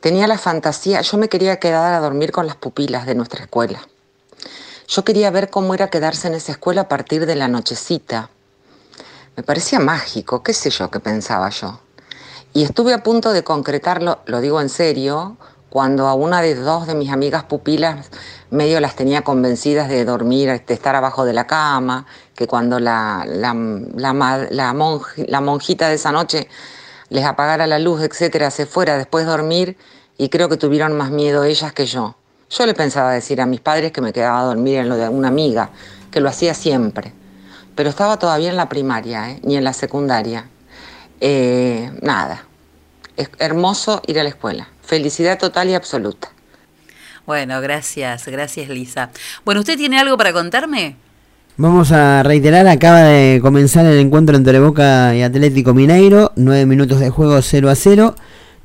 Tenía 0.00 0.26
la 0.26 0.38
fantasía, 0.38 1.02
yo 1.02 1.18
me 1.18 1.28
quería 1.28 1.58
quedar 1.58 1.92
a 1.92 2.00
dormir 2.00 2.32
con 2.32 2.46
las 2.46 2.56
pupilas 2.56 3.04
de 3.04 3.14
nuestra 3.14 3.42
escuela. 3.42 3.86
Yo 4.88 5.04
quería 5.04 5.30
ver 5.30 5.50
cómo 5.50 5.74
era 5.74 5.90
quedarse 5.90 6.28
en 6.28 6.34
esa 6.34 6.52
escuela 6.52 6.80
a 6.80 6.88
partir 6.88 7.26
de 7.26 7.34
la 7.34 7.48
nochecita. 7.48 8.30
Me 9.36 9.42
parecía 9.42 9.80
mágico, 9.80 10.42
qué 10.42 10.54
sé 10.54 10.70
yo 10.70 10.90
qué 10.90 10.98
pensaba 10.98 11.50
yo. 11.50 11.80
Y 12.54 12.64
estuve 12.64 12.94
a 12.94 13.02
punto 13.02 13.34
de 13.34 13.44
concretarlo, 13.44 14.20
lo 14.24 14.40
digo 14.40 14.62
en 14.62 14.70
serio, 14.70 15.36
cuando 15.72 16.06
a 16.06 16.12
una 16.12 16.42
de 16.42 16.54
dos 16.54 16.86
de 16.86 16.94
mis 16.94 17.10
amigas 17.10 17.44
pupilas 17.44 18.10
medio 18.50 18.78
las 18.78 18.94
tenía 18.94 19.22
convencidas 19.22 19.88
de 19.88 20.04
dormir, 20.04 20.62
de 20.66 20.74
estar 20.74 20.94
abajo 20.94 21.24
de 21.24 21.32
la 21.32 21.46
cama, 21.46 22.04
que 22.34 22.46
cuando 22.46 22.78
la, 22.78 23.24
la, 23.26 23.54
la, 23.54 24.48
la, 24.50 24.72
monj, 24.74 25.16
la 25.28 25.40
monjita 25.40 25.88
de 25.88 25.94
esa 25.94 26.12
noche 26.12 26.46
les 27.08 27.24
apagara 27.24 27.66
la 27.66 27.78
luz, 27.78 28.02
etcétera, 28.02 28.50
se 28.50 28.66
fuera 28.66 28.98
después 28.98 29.24
de 29.24 29.30
dormir 29.30 29.78
y 30.18 30.28
creo 30.28 30.50
que 30.50 30.58
tuvieron 30.58 30.94
más 30.94 31.10
miedo 31.10 31.42
ellas 31.42 31.72
que 31.72 31.86
yo. 31.86 32.16
Yo 32.50 32.66
le 32.66 32.74
pensaba 32.74 33.10
decir 33.10 33.40
a 33.40 33.46
mis 33.46 33.62
padres 33.62 33.92
que 33.92 34.02
me 34.02 34.12
quedaba 34.12 34.40
a 34.40 34.44
dormir 34.44 34.76
en 34.76 34.90
lo 34.90 34.96
de 34.96 35.08
una 35.08 35.28
amiga, 35.28 35.70
que 36.10 36.20
lo 36.20 36.28
hacía 36.28 36.52
siempre, 36.52 37.14
pero 37.74 37.88
estaba 37.88 38.18
todavía 38.18 38.50
en 38.50 38.58
la 38.58 38.68
primaria, 38.68 39.30
¿eh? 39.30 39.40
ni 39.42 39.56
en 39.56 39.64
la 39.64 39.72
secundaria. 39.72 40.50
Eh, 41.18 41.90
nada, 42.02 42.44
es 43.16 43.30
hermoso 43.38 44.02
ir 44.06 44.20
a 44.20 44.22
la 44.22 44.28
escuela, 44.28 44.68
felicidad 44.92 45.38
total 45.38 45.70
y 45.70 45.74
absoluta. 45.74 46.28
Bueno, 47.24 47.62
gracias, 47.62 48.26
gracias 48.26 48.68
Lisa. 48.68 49.08
Bueno, 49.42 49.60
¿usted 49.62 49.78
tiene 49.78 49.98
algo 49.98 50.18
para 50.18 50.34
contarme? 50.34 50.96
Vamos 51.56 51.92
a 51.92 52.22
reiterar, 52.22 52.68
acaba 52.68 53.00
de 53.00 53.40
comenzar 53.40 53.86
el 53.86 53.98
encuentro 53.98 54.36
entre 54.36 54.60
Boca 54.60 55.16
y 55.16 55.22
Atlético 55.22 55.72
Mineiro, 55.72 56.32
nueve 56.36 56.66
minutos 56.66 57.00
de 57.00 57.08
juego 57.08 57.40
0 57.40 57.70
a 57.70 57.74
0. 57.74 58.14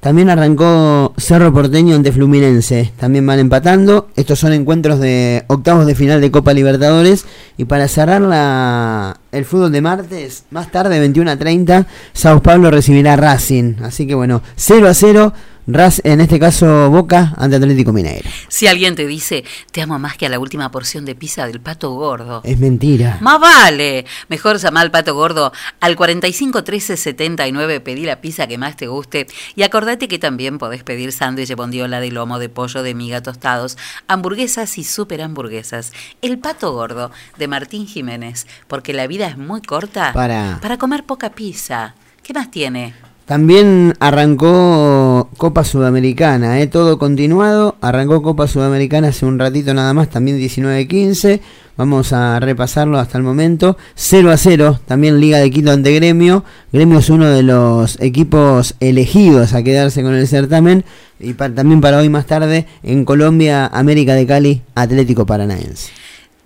También 0.01 0.29
arrancó 0.29 1.13
Cerro 1.17 1.53
Porteño 1.53 1.95
ante 1.95 2.11
Fluminense, 2.11 2.91
también 2.99 3.25
van 3.25 3.39
empatando. 3.39 4.09
Estos 4.17 4.37
son 4.37 4.51
encuentros 4.51 4.99
de 4.99 5.45
octavos 5.47 5.85
de 5.85 5.95
final 5.95 6.19
de 6.19 6.29
Copa 6.29 6.51
Libertadores. 6.53 7.25
Y 7.55 7.65
para 7.65 7.87
cerrar 7.87 8.19
la, 8.19 9.17
el 9.31 9.45
fútbol 9.45 9.71
de 9.71 9.81
martes, 9.81 10.43
más 10.51 10.71
tarde, 10.71 10.99
21 10.99 11.31
a 11.31 11.37
30, 11.37 11.87
Sao 12.11 12.43
Paulo 12.43 12.69
recibirá 12.69 13.15
Racing. 13.15 13.75
Así 13.81 14.05
que 14.05 14.13
bueno, 14.13 14.41
0 14.57 14.89
a 14.89 14.93
0. 14.93 15.33
En 15.68 16.22
este 16.22 16.39
caso, 16.39 16.89
Boca 16.89 17.34
ante 17.35 17.57
Atlético 17.57 17.91
Mineiro. 17.91 18.30
Si 18.48 18.68
alguien 18.68 18.95
te 18.95 19.06
dice, 19.06 19.44
te 19.72 19.81
amo 19.81 19.99
más 19.99 20.15
que 20.15 20.26
a 20.26 20.30
la 20.30 20.39
última 20.39 20.72
porción 20.72 21.03
de 21.03 21.14
pizza 21.14 21.45
del 21.45 21.60
pato 21.60 21.91
gordo. 21.91 22.41
Es 22.45 22.57
mentira. 22.57 23.18
Más 23.19 23.38
vale. 23.41 24.06
Mejor 24.30 24.60
llama 24.60 24.80
al 24.80 24.91
pato 24.91 25.14
gordo 25.14 25.52
al 25.81 25.98
45 25.98 26.64
13 26.64 26.95
79, 26.95 27.81
pedí 27.81 28.06
la 28.06 28.22
pizza 28.22 28.48
que 28.48 28.57
más 28.57 28.77
te 28.77 28.88
guste. 28.88 29.27
Y 29.57 29.64
acordate 29.64 30.07
que 30.07 30.19
también 30.19 30.57
podés 30.57 30.84
pedir 30.84 31.11
sándwich 31.11 31.49
de 31.49 31.56
bondiola 31.56 31.99
de 31.99 32.11
lomo, 32.11 32.39
de 32.39 32.48
pollo, 32.48 32.81
de 32.81 32.94
miga 32.94 33.22
tostados, 33.22 33.77
hamburguesas 34.07 34.77
y 34.77 34.85
super 34.85 35.22
hamburguesas. 35.22 35.91
El 36.22 36.39
pato 36.39 36.72
gordo 36.72 37.11
de 37.38 37.48
Martín 37.49 37.88
Jiménez, 37.88 38.48
porque 38.69 38.94
la 38.94 39.06
vida 39.06 39.27
es 39.27 39.38
muy 39.38 39.61
corta 39.61 40.14
para, 40.14 40.60
para 40.61 40.77
comer 40.77 41.03
poca 41.03 41.31
pizza. 41.31 41.94
¿Qué 42.23 42.34
más 42.34 42.52
tiene? 42.52 42.94
También 43.27 43.93
arrancó 43.99 45.27
Copa 45.35 45.65
Sudamericana, 45.65 46.61
¿eh? 46.61 46.67
todo 46.67 46.97
continuado. 46.97 47.75
Arrancó 47.81 48.21
Copa 48.21 48.47
Sudamericana 48.47 49.09
hace 49.09 49.25
un 49.25 49.37
ratito 49.37 49.73
nada 49.73 49.93
más, 49.93 50.09
también 50.09 50.39
19-15. 50.39 51.41
Vamos 51.75 52.13
a 52.13 52.39
repasarlo 52.39 52.97
hasta 52.97 53.17
el 53.17 53.25
momento. 53.25 53.75
0 53.95 54.31
a 54.31 54.37
0, 54.37 54.79
también 54.85 55.19
Liga 55.19 55.39
de 55.39 55.51
Quito 55.51 55.71
ante 55.71 55.93
Gremio. 55.93 56.45
Gremio 56.71 56.99
es 56.99 57.09
uno 57.09 57.25
de 57.29 57.43
los 57.43 57.99
equipos 57.99 58.75
elegidos 58.79 59.53
a 59.53 59.61
quedarse 59.61 60.03
con 60.03 60.13
el 60.13 60.25
certamen. 60.25 60.85
Y 61.19 61.33
para, 61.33 61.53
también 61.53 61.81
para 61.81 61.97
hoy 61.97 62.07
más 62.07 62.27
tarde, 62.27 62.65
en 62.81 63.03
Colombia, 63.03 63.67
América 63.67 64.13
de 64.13 64.25
Cali, 64.25 64.61
Atlético 64.73 65.25
Paranaense. 65.25 65.89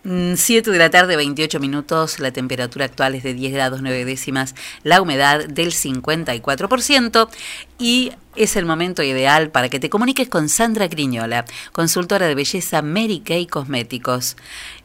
7 0.03 0.71
de 0.71 0.77
la 0.79 0.89
tarde, 0.89 1.15
28 1.15 1.59
minutos, 1.59 2.19
la 2.19 2.31
temperatura 2.31 2.85
actual 2.85 3.13
es 3.13 3.21
de 3.21 3.35
10 3.35 3.53
grados 3.53 3.81
9 3.83 4.03
décimas, 4.03 4.55
la 4.83 4.99
humedad 4.99 5.45
del 5.45 5.71
54% 5.71 7.29
y 7.77 8.11
es 8.35 8.55
el 8.55 8.65
momento 8.65 9.03
ideal 9.03 9.51
para 9.51 9.69
que 9.69 9.79
te 9.79 9.91
comuniques 9.91 10.27
con 10.27 10.49
Sandra 10.49 10.89
Criñola, 10.89 11.45
consultora 11.71 12.25
de 12.25 12.33
belleza 12.33 12.81
Mary 12.81 13.19
Kay 13.19 13.45
Cosméticos. 13.45 14.37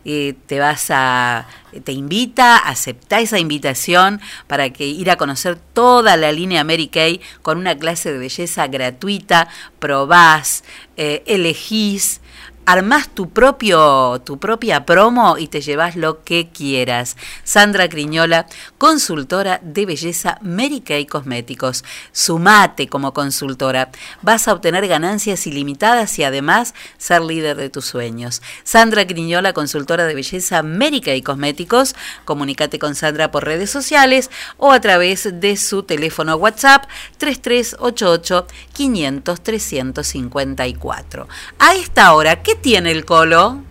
Eh, 0.04 0.34
te 0.46 0.58
vas 0.58 0.86
a, 0.90 1.46
te 1.84 1.92
invita, 1.92 2.58
acepta 2.58 3.20
esa 3.20 3.38
invitación 3.38 4.20
para 4.46 4.70
que 4.70 4.86
ir 4.86 5.10
a 5.10 5.16
conocer 5.16 5.56
toda 5.56 6.16
la 6.18 6.30
línea 6.30 6.62
Mary 6.62 6.88
Kay 6.88 7.22
con 7.40 7.56
una 7.56 7.78
clase 7.78 8.12
de 8.12 8.18
belleza 8.18 8.66
gratuita, 8.66 9.48
probás, 9.78 10.62
eh, 10.96 11.22
elegís 11.26 12.20
armás 12.66 13.08
tu 13.08 13.30
propio 13.30 14.20
tu 14.24 14.38
propia 14.38 14.84
promo 14.84 15.38
y 15.38 15.46
te 15.46 15.60
llevas 15.60 15.94
lo 15.94 16.24
que 16.24 16.48
quieras. 16.50 17.16
Sandra 17.44 17.88
Criñola, 17.88 18.46
consultora 18.76 19.60
de 19.62 19.86
belleza 19.86 20.38
Mary 20.42 20.80
Kay 20.80 21.06
Cosméticos. 21.06 21.84
Sumate 22.10 22.88
como 22.88 23.14
consultora. 23.14 23.90
Vas 24.20 24.48
a 24.48 24.52
obtener 24.52 24.88
ganancias 24.88 25.46
ilimitadas 25.46 26.18
y 26.18 26.24
además 26.24 26.74
ser 26.98 27.22
líder 27.22 27.56
de 27.56 27.70
tus 27.70 27.84
sueños. 27.84 28.42
Sandra 28.64 29.06
Criñola, 29.06 29.52
consultora 29.52 30.04
de 30.04 30.14
belleza 30.14 30.64
Mary 30.64 31.00
Kay 31.00 31.22
Cosméticos. 31.22 31.94
Comunícate 32.24 32.80
con 32.80 32.96
Sandra 32.96 33.30
por 33.30 33.44
redes 33.44 33.70
sociales 33.70 34.28
o 34.56 34.72
a 34.72 34.80
través 34.80 35.40
de 35.40 35.56
su 35.56 35.84
teléfono 35.84 36.34
WhatsApp 36.34 36.84
3388 37.18 38.46
500 38.72 39.40
354. 39.40 41.28
A 41.60 41.74
esta 41.76 42.12
hora, 42.12 42.42
¿qué 42.42 42.55
tiene 42.60 42.90
el 42.90 43.04
colo? 43.04 43.62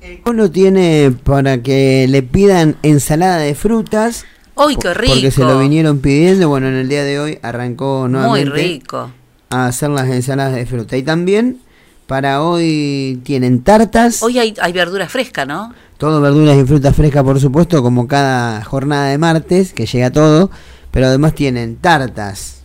El 0.00 0.20
colo 0.20 0.50
tiene 0.50 1.14
para 1.24 1.62
que 1.62 2.06
le 2.08 2.22
pidan 2.22 2.76
ensalada 2.82 3.38
de 3.38 3.54
frutas. 3.54 4.24
¡Uy, 4.54 4.76
qué 4.76 4.92
rico! 4.94 5.14
Porque 5.14 5.30
se 5.30 5.42
lo 5.44 5.58
vinieron 5.58 6.00
pidiendo. 6.00 6.48
Bueno, 6.48 6.68
en 6.68 6.74
el 6.74 6.88
día 6.88 7.04
de 7.04 7.20
hoy 7.20 7.38
arrancó 7.42 8.08
nuevamente 8.08 8.50
Muy 8.50 8.58
rico. 8.58 9.10
a 9.50 9.66
hacer 9.66 9.90
las 9.90 10.08
ensaladas 10.08 10.54
de 10.54 10.66
fruta. 10.66 10.96
Y 10.96 11.02
también 11.02 11.60
para 12.06 12.42
hoy 12.42 13.20
tienen 13.24 13.62
tartas. 13.62 14.22
Hoy 14.22 14.38
hay, 14.38 14.54
hay 14.60 14.72
verdura 14.72 15.08
fresca, 15.08 15.46
¿no? 15.46 15.72
Todo 15.98 16.20
verduras 16.20 16.58
y 16.58 16.64
frutas 16.64 16.96
frescas, 16.96 17.22
por 17.22 17.38
supuesto, 17.38 17.82
como 17.82 18.08
cada 18.08 18.64
jornada 18.64 19.06
de 19.06 19.18
martes, 19.18 19.72
que 19.72 19.86
llega 19.86 20.10
todo. 20.10 20.50
Pero 20.90 21.06
además 21.06 21.34
tienen 21.34 21.76
tartas, 21.76 22.62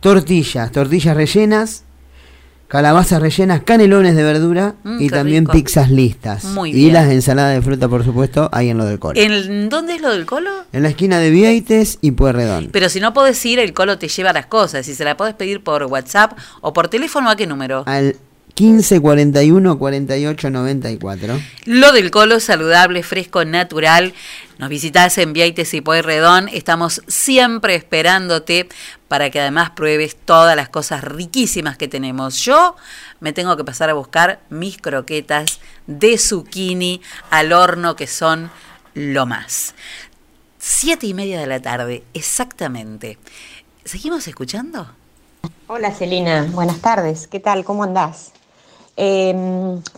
tortillas, 0.00 0.72
tortillas 0.72 1.14
rellenas, 1.14 1.84
calabazas 2.70 3.20
rellenas, 3.20 3.62
canelones 3.64 4.14
de 4.14 4.22
verdura 4.22 4.74
Mm, 4.84 5.02
y 5.02 5.10
también 5.10 5.44
rico. 5.44 5.52
pizzas 5.52 5.90
listas. 5.90 6.44
Muy 6.44 6.70
y 6.70 6.74
bien. 6.74 6.92
las 6.94 7.10
ensaladas 7.10 7.54
de 7.56 7.62
fruta, 7.62 7.88
por 7.88 8.04
supuesto, 8.04 8.48
ahí 8.52 8.68
en 8.70 8.78
lo 8.78 8.84
del 8.84 9.00
colo. 9.00 9.20
¿En 9.20 9.68
dónde 9.68 9.96
es 9.96 10.00
lo 10.00 10.10
del 10.10 10.24
colo? 10.24 10.50
En 10.72 10.84
la 10.84 10.88
esquina 10.90 11.18
de 11.18 11.30
Vieites 11.30 11.98
y 12.00 12.12
Pueyrredón. 12.12 12.68
Pero 12.72 12.88
si 12.88 13.00
no 13.00 13.12
podés 13.12 13.44
ir, 13.44 13.58
el 13.58 13.72
colo 13.74 13.98
te 13.98 14.06
lleva 14.06 14.32
las 14.32 14.46
cosas. 14.46 14.86
Si 14.86 14.94
se 14.94 15.04
la 15.04 15.16
podés 15.16 15.34
pedir 15.34 15.64
por 15.64 15.82
WhatsApp 15.84 16.38
o 16.60 16.72
por 16.72 16.86
teléfono, 16.88 17.28
¿a 17.28 17.34
qué 17.36 17.46
número? 17.48 17.82
Al 17.86 18.14
15 18.54 19.00
41 19.00 19.78
48 19.78 20.50
94. 20.50 21.40
Lo 21.66 21.92
del 21.92 22.10
colo 22.10 22.40
saludable, 22.40 23.02
fresco, 23.02 23.44
natural. 23.44 24.14
Nos 24.58 24.68
visitás 24.68 25.16
en 25.18 25.32
Vieites 25.32 25.72
y 25.74 25.80
Pueyrredón. 25.80 26.48
Estamos 26.48 27.02
siempre 27.06 27.74
esperándote 27.74 28.68
para 29.08 29.30
que 29.30 29.40
además 29.40 29.70
pruebes 29.70 30.16
todas 30.16 30.56
las 30.56 30.68
cosas 30.68 31.02
riquísimas 31.02 31.76
que 31.76 31.88
tenemos. 31.88 32.38
Yo 32.40 32.76
me 33.20 33.32
tengo 33.32 33.56
que 33.56 33.64
pasar 33.64 33.90
a 33.90 33.94
buscar 33.94 34.40
mis 34.50 34.78
croquetas 34.78 35.60
de 35.86 36.18
zucchini 36.18 37.00
al 37.30 37.52
horno 37.52 37.96
que 37.96 38.06
son 38.06 38.50
lo 38.94 39.26
más. 39.26 39.74
Siete 40.58 41.06
y 41.06 41.14
media 41.14 41.40
de 41.40 41.46
la 41.46 41.60
tarde, 41.60 42.04
exactamente. 42.12 43.18
¿Seguimos 43.84 44.28
escuchando? 44.28 44.90
Hola 45.66 45.92
Celina, 45.94 46.46
buenas 46.52 46.80
tardes. 46.80 47.26
¿Qué 47.26 47.40
tal? 47.40 47.64
¿Cómo 47.64 47.84
andás? 47.84 48.32
Eh, 49.02 49.30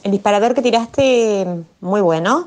el 0.05 0.11
disparador 0.13 0.55
que 0.55 0.63
tiraste, 0.63 1.45
muy 1.81 2.01
bueno. 2.01 2.47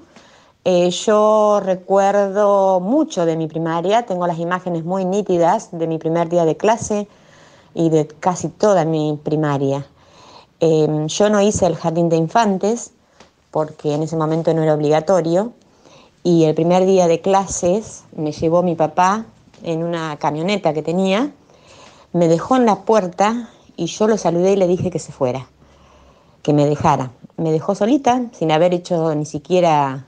Eh, 0.64 0.90
yo 0.90 1.60
recuerdo 1.62 2.80
mucho 2.80 3.26
de 3.26 3.36
mi 3.36 3.48
primaria, 3.48 4.06
tengo 4.06 4.26
las 4.26 4.40
imágenes 4.40 4.86
muy 4.86 5.04
nítidas 5.04 5.78
de 5.78 5.86
mi 5.86 5.98
primer 5.98 6.30
día 6.30 6.46
de 6.46 6.56
clase 6.56 7.10
y 7.74 7.90
de 7.90 8.08
casi 8.08 8.48
toda 8.48 8.86
mi 8.86 9.20
primaria. 9.22 9.86
Eh, 10.62 10.88
yo 11.08 11.30
no 11.30 11.42
hice 11.42 11.66
el 11.66 11.76
jardín 11.76 12.08
de 12.08 12.16
infantes 12.16 12.92
porque 13.52 13.94
en 13.94 14.04
ese 14.04 14.16
momento 14.16 14.54
no 14.54 14.64
era 14.64 14.76
obligatorio 14.76 15.52
y 16.24 16.46
el 16.46 16.56
primer 16.56 16.86
día 16.86 17.10
de 17.10 17.20
clases 17.20 18.06
me 18.16 18.32
llevó 18.32 18.64
mi 18.64 18.76
papá 18.76 19.26
en 19.62 19.84
una 19.84 20.16
camioneta 20.16 20.74
que 20.74 20.82
tenía, 20.82 21.34
me 22.14 22.30
dejó 22.30 22.56
en 22.56 22.66
la 22.66 22.84
puerta 22.84 23.50
y 23.76 23.88
yo 23.88 24.08
lo 24.08 24.18
saludé 24.18 24.54
y 24.54 24.56
le 24.56 24.68
dije 24.68 24.90
que 24.90 25.00
se 25.00 25.12
fuera, 25.12 25.50
que 26.46 26.54
me 26.54 26.68
dejara. 26.68 27.12
Me 27.38 27.52
dejó 27.52 27.74
solita, 27.74 28.22
sin 28.32 28.52
haber 28.52 28.72
hecho 28.72 29.16
ni 29.16 29.26
siquiera 29.26 30.06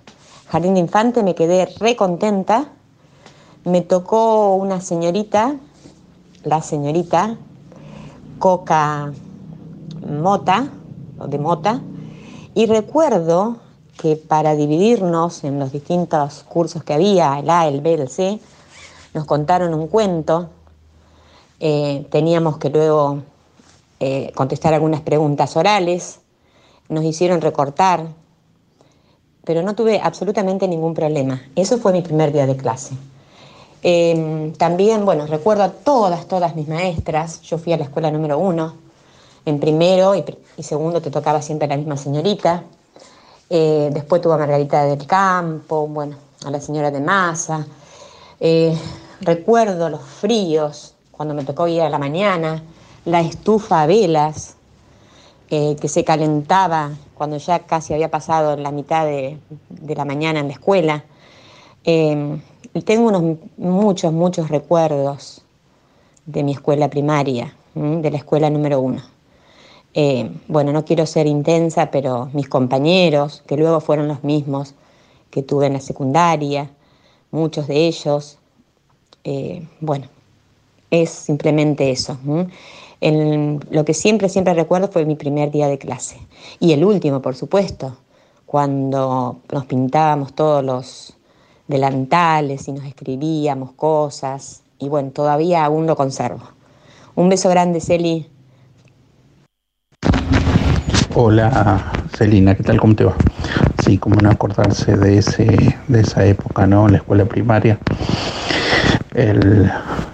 jardín 0.48 0.76
de 0.76 0.82
infante, 0.82 1.24
me 1.24 1.34
quedé 1.34 1.66
re 1.80 1.96
contenta. 1.96 2.70
Me 3.66 3.82
tocó 3.82 4.54
una 4.54 4.80
señorita, 4.80 5.56
la 6.44 6.62
señorita 6.62 7.38
Coca 8.38 9.12
Mota, 10.08 10.70
o 11.18 11.28
de 11.28 11.40
Mota, 11.40 11.82
y 12.54 12.68
recuerdo 12.68 13.58
que 14.00 14.16
para 14.16 14.56
dividirnos 14.56 15.44
en 15.44 15.58
los 15.58 15.72
distintos 15.72 16.46
cursos 16.48 16.84
que 16.84 16.94
había, 16.94 17.40
el 17.40 17.50
A, 17.50 17.68
el 17.68 17.82
B, 17.82 17.96
el 17.96 18.10
C, 18.10 18.40
nos 19.16 19.26
contaron 19.26 19.74
un 19.74 19.88
cuento, 19.88 20.50
eh, 21.60 22.08
teníamos 22.12 22.60
que 22.60 22.70
luego 22.70 23.24
eh, 24.00 24.32
contestar 24.36 24.76
algunas 24.76 25.02
preguntas 25.02 25.58
orales, 25.58 26.20
nos 26.90 27.04
hicieron 27.04 27.42
recortar, 27.42 28.06
pero 29.44 29.62
no 29.62 29.76
tuve 29.76 30.00
absolutamente 30.02 30.68
ningún 30.68 30.94
problema. 30.94 31.42
Eso 31.56 31.78
fue 31.78 31.94
mi 31.94 32.02
primer 32.02 32.34
día 32.34 32.46
de 32.46 32.58
clase. 32.58 32.96
Eh, 33.84 34.54
también, 34.58 35.06
bueno, 35.06 35.28
recuerdo 35.28 35.64
a 35.64 35.70
todas, 35.70 36.28
todas 36.28 36.56
mis 36.56 36.68
maestras. 36.68 37.42
Yo 37.44 37.58
fui 37.58 37.74
a 37.74 37.78
la 37.78 37.84
escuela 37.84 38.12
número 38.12 38.38
uno. 38.38 38.74
En 39.46 39.62
primero 39.62 40.14
y, 40.14 40.26
segundo 40.62 41.02
te 41.02 41.10
tocaba 41.10 41.42
siempre 41.42 41.70
la 41.70 41.78
misma 41.78 41.96
señorita. 41.96 42.64
Eh, 43.50 43.90
después 43.94 44.22
tuve 44.22 44.34
a 44.34 44.38
Margarita 44.38 44.84
del 44.84 45.08
Campo, 45.08 45.88
bueno, 45.88 46.18
a 46.46 46.52
la 46.52 46.60
señora 46.60 46.92
de 46.92 47.00
Masa. 47.00 47.66
Eh, 48.42 48.78
recuerdo 49.22 49.90
los 49.90 50.02
fríos, 50.02 50.96
cuando 51.12 51.34
me 51.34 51.46
tocó 51.46 51.66
ir 51.70 51.82
a 51.82 51.90
la 51.90 51.98
mañana, 51.98 52.62
la 53.06 53.22
estufa 53.22 53.84
a 53.84 53.88
velas, 53.88 54.57
eh, 55.50 55.78
que 55.80 55.88
se 55.88 56.04
calentaba 56.04 56.92
cuando 57.14 57.38
ya 57.38 57.60
casi 57.60 57.94
había 57.94 58.12
pasado 58.12 58.58
la 58.58 58.70
mitad 58.72 59.06
de, 59.06 59.38
la 59.88 60.04
mañana 60.04 60.42
en 60.42 60.48
la 60.48 60.54
escuela. 60.54 61.06
Eh, 61.86 62.38
tengo 62.84 63.08
unos 63.08 63.38
muchos, 63.56 64.12
muchos 64.12 64.50
recuerdos 64.50 65.42
de 66.26 66.44
mi 66.44 66.52
escuela 66.52 66.90
primaria, 66.90 67.56
de 67.76 68.12
la 68.12 68.18
escuela 68.18 68.50
número 68.50 68.82
uno. 68.82 69.02
Eh, 69.94 70.30
bueno, 70.50 70.74
no 70.74 70.84
quiero 70.84 71.06
ser 71.06 71.28
intensa, 71.28 71.92
pero 71.92 72.30
mis 72.34 72.50
compañeros, 72.50 73.42
que 73.48 73.56
luego 73.56 73.80
fueron 73.80 74.10
los 74.10 74.26
mismos 74.26 74.76
que 75.32 75.44
tuve 75.44 75.68
en 75.68 75.74
la 75.74 75.80
secundaria, 75.80 76.70
muchos 77.32 77.68
de 77.68 77.88
ellos, 77.88 78.38
bueno, 79.80 80.08
es 80.92 81.10
simplemente 81.10 81.90
eso. 81.90 82.18
Lo 83.00 83.86
que 83.86 83.94
siempre, 83.94 84.30
siempre 84.30 84.54
recuerdo 84.54 84.88
fue 84.88 85.06
mi 85.06 85.16
primer 85.16 85.52
día 85.52 85.68
de 85.68 85.78
clase. 85.78 86.18
Y 86.60 86.74
el 86.74 86.84
último, 86.84 87.22
por 87.22 87.36
supuesto, 87.36 87.98
cuando 88.46 89.40
nos 89.52 89.66
pintábamos 89.66 90.34
todos 90.34 90.64
los 90.64 91.14
delantales 91.68 92.68
y 92.68 92.72
nos 92.72 92.86
escribíamos 92.86 93.74
cosas. 93.74 94.64
Y 94.80 94.90
bueno, 94.90 95.12
todavía 95.12 95.66
aún 95.66 95.86
lo 95.86 95.96
conservo. 95.96 96.44
Un 97.16 97.30
beso 97.30 97.50
grande, 97.50 97.82
Celi. 97.82 98.28
Hola 101.14 101.92
Celina, 102.16 102.54
¿qué 102.54 102.62
tal? 102.62 102.80
¿Cómo 102.80 102.96
te 102.96 103.04
va? 103.04 103.16
Sí, 103.84 103.98
como 103.98 104.18
no 104.18 104.30
acordarse 104.30 104.96
de 104.98 105.18
ese, 105.18 105.76
de 105.88 106.02
esa 106.02 106.24
época, 106.26 106.68
¿no? 106.68 106.88
La 106.88 106.98
escuela 106.98 107.26
primaria. 107.26 107.80
El 109.16 109.72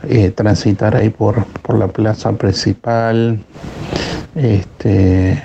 eh, 0.10 0.32
transitar 0.32 0.96
ahí 0.96 1.10
por, 1.10 1.46
por 1.62 1.78
la 1.78 1.88
plaza 1.88 2.32
principal, 2.34 3.40
este 4.36 5.42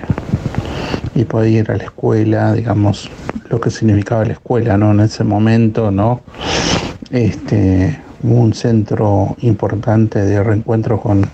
y 1.15 1.25
poder 1.25 1.49
ir 1.51 1.71
a 1.71 1.77
la 1.77 1.83
escuela, 1.83 2.53
digamos, 2.53 3.09
lo 3.49 3.59
que 3.59 3.69
significaba 3.69 4.23
la 4.23 4.33
escuela, 4.33 4.77
¿no? 4.77 4.91
En 4.91 5.01
ese 5.01 5.23
momento, 5.23 5.91
¿no? 5.91 6.21
Este, 7.11 7.99
un 8.23 8.53
centro 8.53 9.35
importante 9.41 10.19
de 10.19 10.41
reencuentro 10.41 10.99
con, 10.99 11.25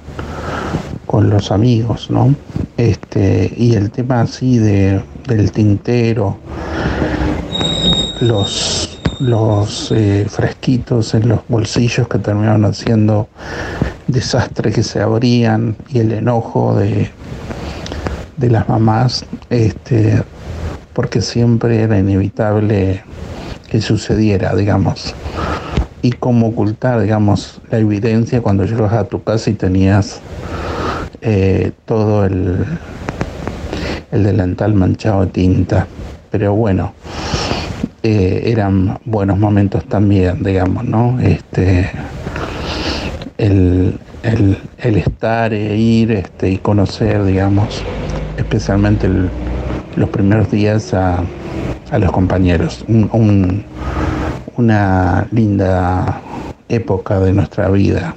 con 1.06 1.30
los 1.30 1.52
amigos, 1.52 2.10
¿no? 2.10 2.34
Este, 2.78 3.54
y 3.56 3.76
el 3.76 3.92
tema 3.92 4.22
así 4.22 4.58
de, 4.58 5.02
del 5.28 5.52
tintero, 5.52 6.38
los, 8.22 8.85
los 9.20 9.92
eh, 9.92 10.26
fresquitos 10.30 11.14
en 11.14 11.30
los 11.30 11.40
bolsillos 11.48 12.08
que 12.08 12.20
terminaron 12.20 12.66
haciendo 12.66 13.28
desastres 14.08 14.76
que 14.76 14.84
se 14.84 15.02
abrían 15.02 15.76
y 15.90 16.00
el 16.00 16.12
enojo 16.12 16.76
de, 16.76 17.10
de 18.38 18.50
las 18.50 18.68
mamás, 18.70 19.26
este, 19.50 20.24
porque 20.94 21.22
siempre 21.22 21.82
era 21.82 21.98
inevitable 21.98 23.04
que 23.70 23.82
sucediera, 23.82 24.56
digamos. 24.56 25.14
Y 26.02 26.12
cómo 26.12 26.48
ocultar, 26.48 27.02
digamos, 27.02 27.62
la 27.72 27.80
evidencia 27.80 28.42
cuando 28.42 28.66
llegas 28.66 28.94
a 28.94 29.06
tu 29.06 29.24
casa 29.24 29.50
y 29.50 29.54
tenías 29.54 30.22
eh, 31.22 31.72
todo 31.86 32.26
el, 32.26 32.64
el 34.12 34.24
delantal 34.24 34.76
manchado 34.76 35.22
de 35.22 35.28
tinta. 35.28 35.88
Pero 36.30 36.54
bueno, 36.54 36.94
eh, 38.08 38.52
eran 38.52 39.00
buenos 39.06 39.40
momentos 39.40 39.84
también, 39.88 40.44
digamos, 40.44 40.84
¿no? 40.86 41.20
Este, 41.20 41.90
el, 43.38 44.00
el- 44.22 44.58
el 44.78 44.98
estar 44.98 45.54
e 45.54 45.76
ir 45.78 46.12
este, 46.12 46.50
y 46.52 46.58
conocer, 46.58 47.24
digamos, 47.24 47.84
especialmente 48.38 49.08
los 49.96 50.10
primeros 50.10 50.50
días 50.52 50.94
a, 50.94 51.24
a 51.92 52.00
los 52.00 52.12
compañeros. 52.12 52.84
Un- 52.88 53.66
una 54.58 55.28
linda 55.32 56.22
época 56.70 57.20
de 57.20 57.34
nuestra 57.34 57.70
vida. 57.70 58.16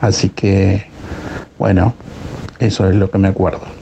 Así 0.00 0.30
que, 0.30 0.84
bueno, 1.58 1.94
eso 2.58 2.88
es 2.88 2.96
lo 2.96 3.10
que 3.10 3.18
me 3.18 3.28
acuerdo. 3.28 3.81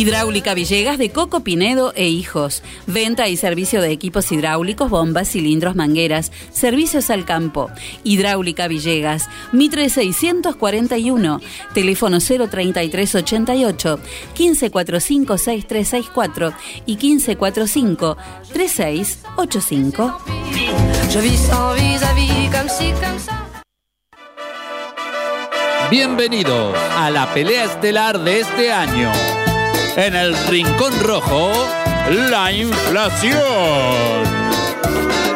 Hidráulica 0.00 0.54
Villegas 0.54 0.96
de 0.96 1.10
Coco 1.10 1.40
Pinedo 1.40 1.92
e 1.94 2.08
Hijos. 2.08 2.62
Venta 2.86 3.28
y 3.28 3.36
servicio 3.36 3.82
de 3.82 3.90
equipos 3.90 4.32
hidráulicos, 4.32 4.88
bombas, 4.88 5.28
cilindros, 5.28 5.76
mangueras. 5.76 6.32
Servicios 6.50 7.10
al 7.10 7.26
campo. 7.26 7.70
Hidráulica 8.02 8.66
Villegas, 8.66 9.28
Mitre 9.52 9.90
641. 9.90 11.42
Teléfono 11.74 12.18
03388 12.18 14.00
1545 14.38 15.36
6364 15.36 16.54
y 16.86 16.96
1545 16.96 18.16
3685. 18.54 20.18
Bienvenido 25.90 26.72
a 26.96 27.10
la 27.10 27.34
Pelea 27.34 27.64
Estelar 27.64 28.18
de 28.24 28.40
este 28.40 28.72
año 28.72 29.12
en 29.96 30.14
el 30.14 30.36
rincón 30.46 30.92
rojo, 31.00 31.52
la 32.08 32.52
inflación. 32.52 33.40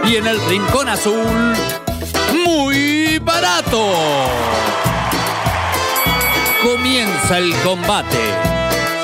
Y 0.07 0.17
en 0.17 0.27
el 0.27 0.41
rincón 0.47 0.89
azul, 0.89 1.55
muy 2.47 3.19
barato. 3.19 3.93
Comienza 6.63 7.39
el 7.39 7.55
combate. 7.63 8.19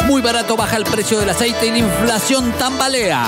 Muy 0.06 0.22
barato 0.22 0.56
baja 0.56 0.77
el 0.77 0.85
precio 0.85 1.18
del 1.20 1.31
aceite 1.31 1.66
y 1.66 1.70
la 1.70 1.78
inflación 1.78 2.52
tambalea. 2.52 3.24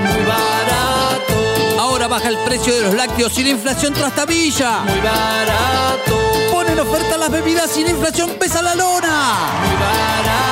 Muy 0.00 0.24
barato. 0.24 1.80
Ahora 1.80 2.08
baja 2.08 2.28
el 2.28 2.38
precio 2.38 2.74
de 2.74 2.82
los 2.82 2.94
lácteos 2.94 3.36
y 3.38 3.44
la 3.44 3.50
inflación 3.50 3.92
trastabilla. 3.92 4.80
Muy 4.80 5.00
barato. 5.00 6.32
Ponen 6.50 6.78
oferta 6.78 7.16
las 7.16 7.30
bebidas 7.30 7.76
y 7.76 7.84
la 7.84 7.90
inflación 7.90 8.30
pesa 8.38 8.62
la 8.62 8.74
lona. 8.74 9.36
Muy 9.64 9.74
barato 9.76 10.51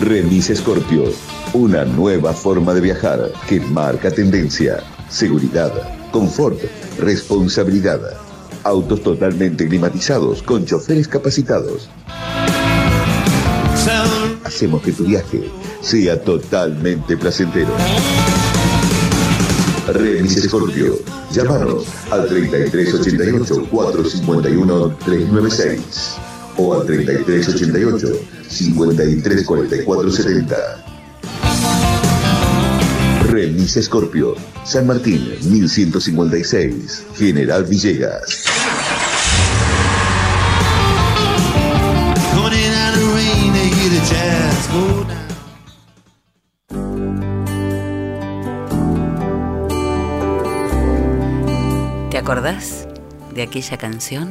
Remis 0.00 0.50
Scorpio, 0.54 1.04
una 1.52 1.84
nueva 1.84 2.32
forma 2.32 2.72
de 2.72 2.80
viajar 2.80 3.30
que 3.46 3.60
marca 3.60 4.10
tendencia, 4.10 4.82
seguridad, 5.10 5.70
confort, 6.10 6.58
responsabilidad. 6.98 8.00
Autos 8.64 9.02
totalmente 9.02 9.68
climatizados 9.68 10.42
con 10.42 10.64
choferes 10.64 11.06
capacitados. 11.06 11.90
Hacemos 14.42 14.82
que 14.82 14.92
tu 14.92 15.04
viaje 15.04 15.50
sea 15.82 16.18
totalmente 16.22 17.18
placentero. 17.18 17.72
Remis 19.92 20.42
Scorpio, 20.44 20.94
llámanos 21.30 21.84
al 22.10 22.26
3388 22.26 23.68
451 23.70 24.96
396 25.04 26.29
o 26.60 26.80
al 26.80 26.86
3388 26.86 28.20
534470. 28.48 30.84
Remis 33.30 33.78
Scorpio, 33.80 34.34
San 34.64 34.86
Martín 34.86 35.34
1156, 35.42 37.06
General 37.16 37.64
Villegas. 37.64 38.44
¿Te 52.10 52.18
acordás 52.18 52.86
de 53.34 53.42
aquella 53.42 53.78
canción? 53.78 54.28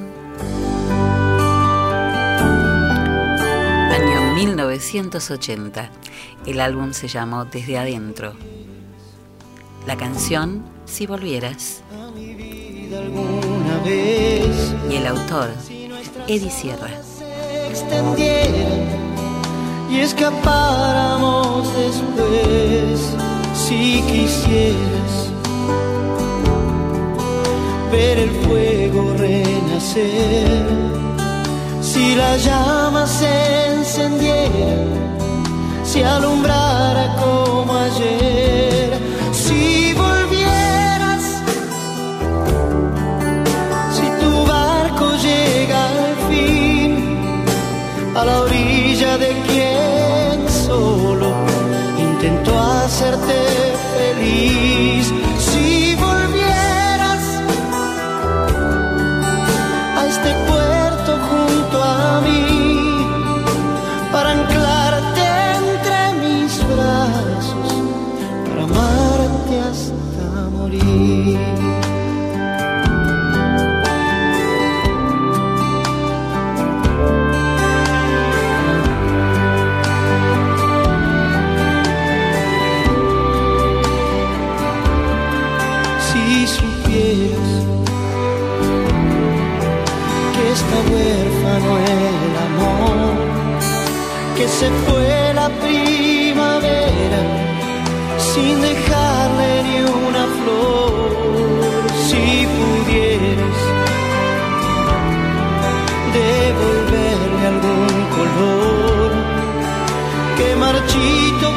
1980. 4.80 5.90
El 6.46 6.62
álbum 6.62 6.94
se 6.94 7.08
llamó 7.08 7.46
Desde 7.46 7.78
Adentro. 7.78 8.34
La 9.86 9.98
canción 9.98 10.64
Si 10.86 11.06
Volvieras. 11.06 11.84
Y 14.90 14.96
el 14.96 15.06
autor, 15.06 15.50
Eddie 16.28 16.50
Sierra. 16.50 16.90
y 19.92 20.00
escapáramos 20.00 21.68
después 21.76 23.16
si 23.54 24.02
quisieras 24.04 25.30
ver 27.92 28.20
el 28.20 28.30
fuego 28.30 29.14
renacer 29.18 31.09
si 32.00 32.16
la 32.16 32.38
llama 32.38 33.06
se 33.06 33.34
encendiera 33.74 34.86
si 35.84 36.02
alumbrara 36.02 37.06
como 37.22 37.74
ayer 37.76 38.49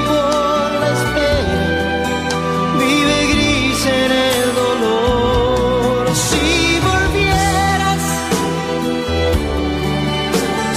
por 0.07 0.73
la 0.81 0.89
espera, 0.93 1.59
vive 2.79 3.27
gris 3.33 3.87
en 3.87 4.13
el 4.13 4.55
dolor. 4.55 6.09
Si 6.15 6.81
volvieras, 6.81 8.03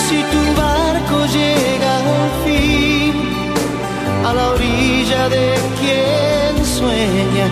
si 0.07 0.17
tu 0.31 0.41
barco 0.61 1.25
llega 1.27 1.97
al 1.97 2.31
fin 2.45 3.13
a 4.25 4.33
la 4.33 4.49
orilla 4.51 5.29
de 5.29 5.55
quien 5.79 6.65
sueña 6.65 7.47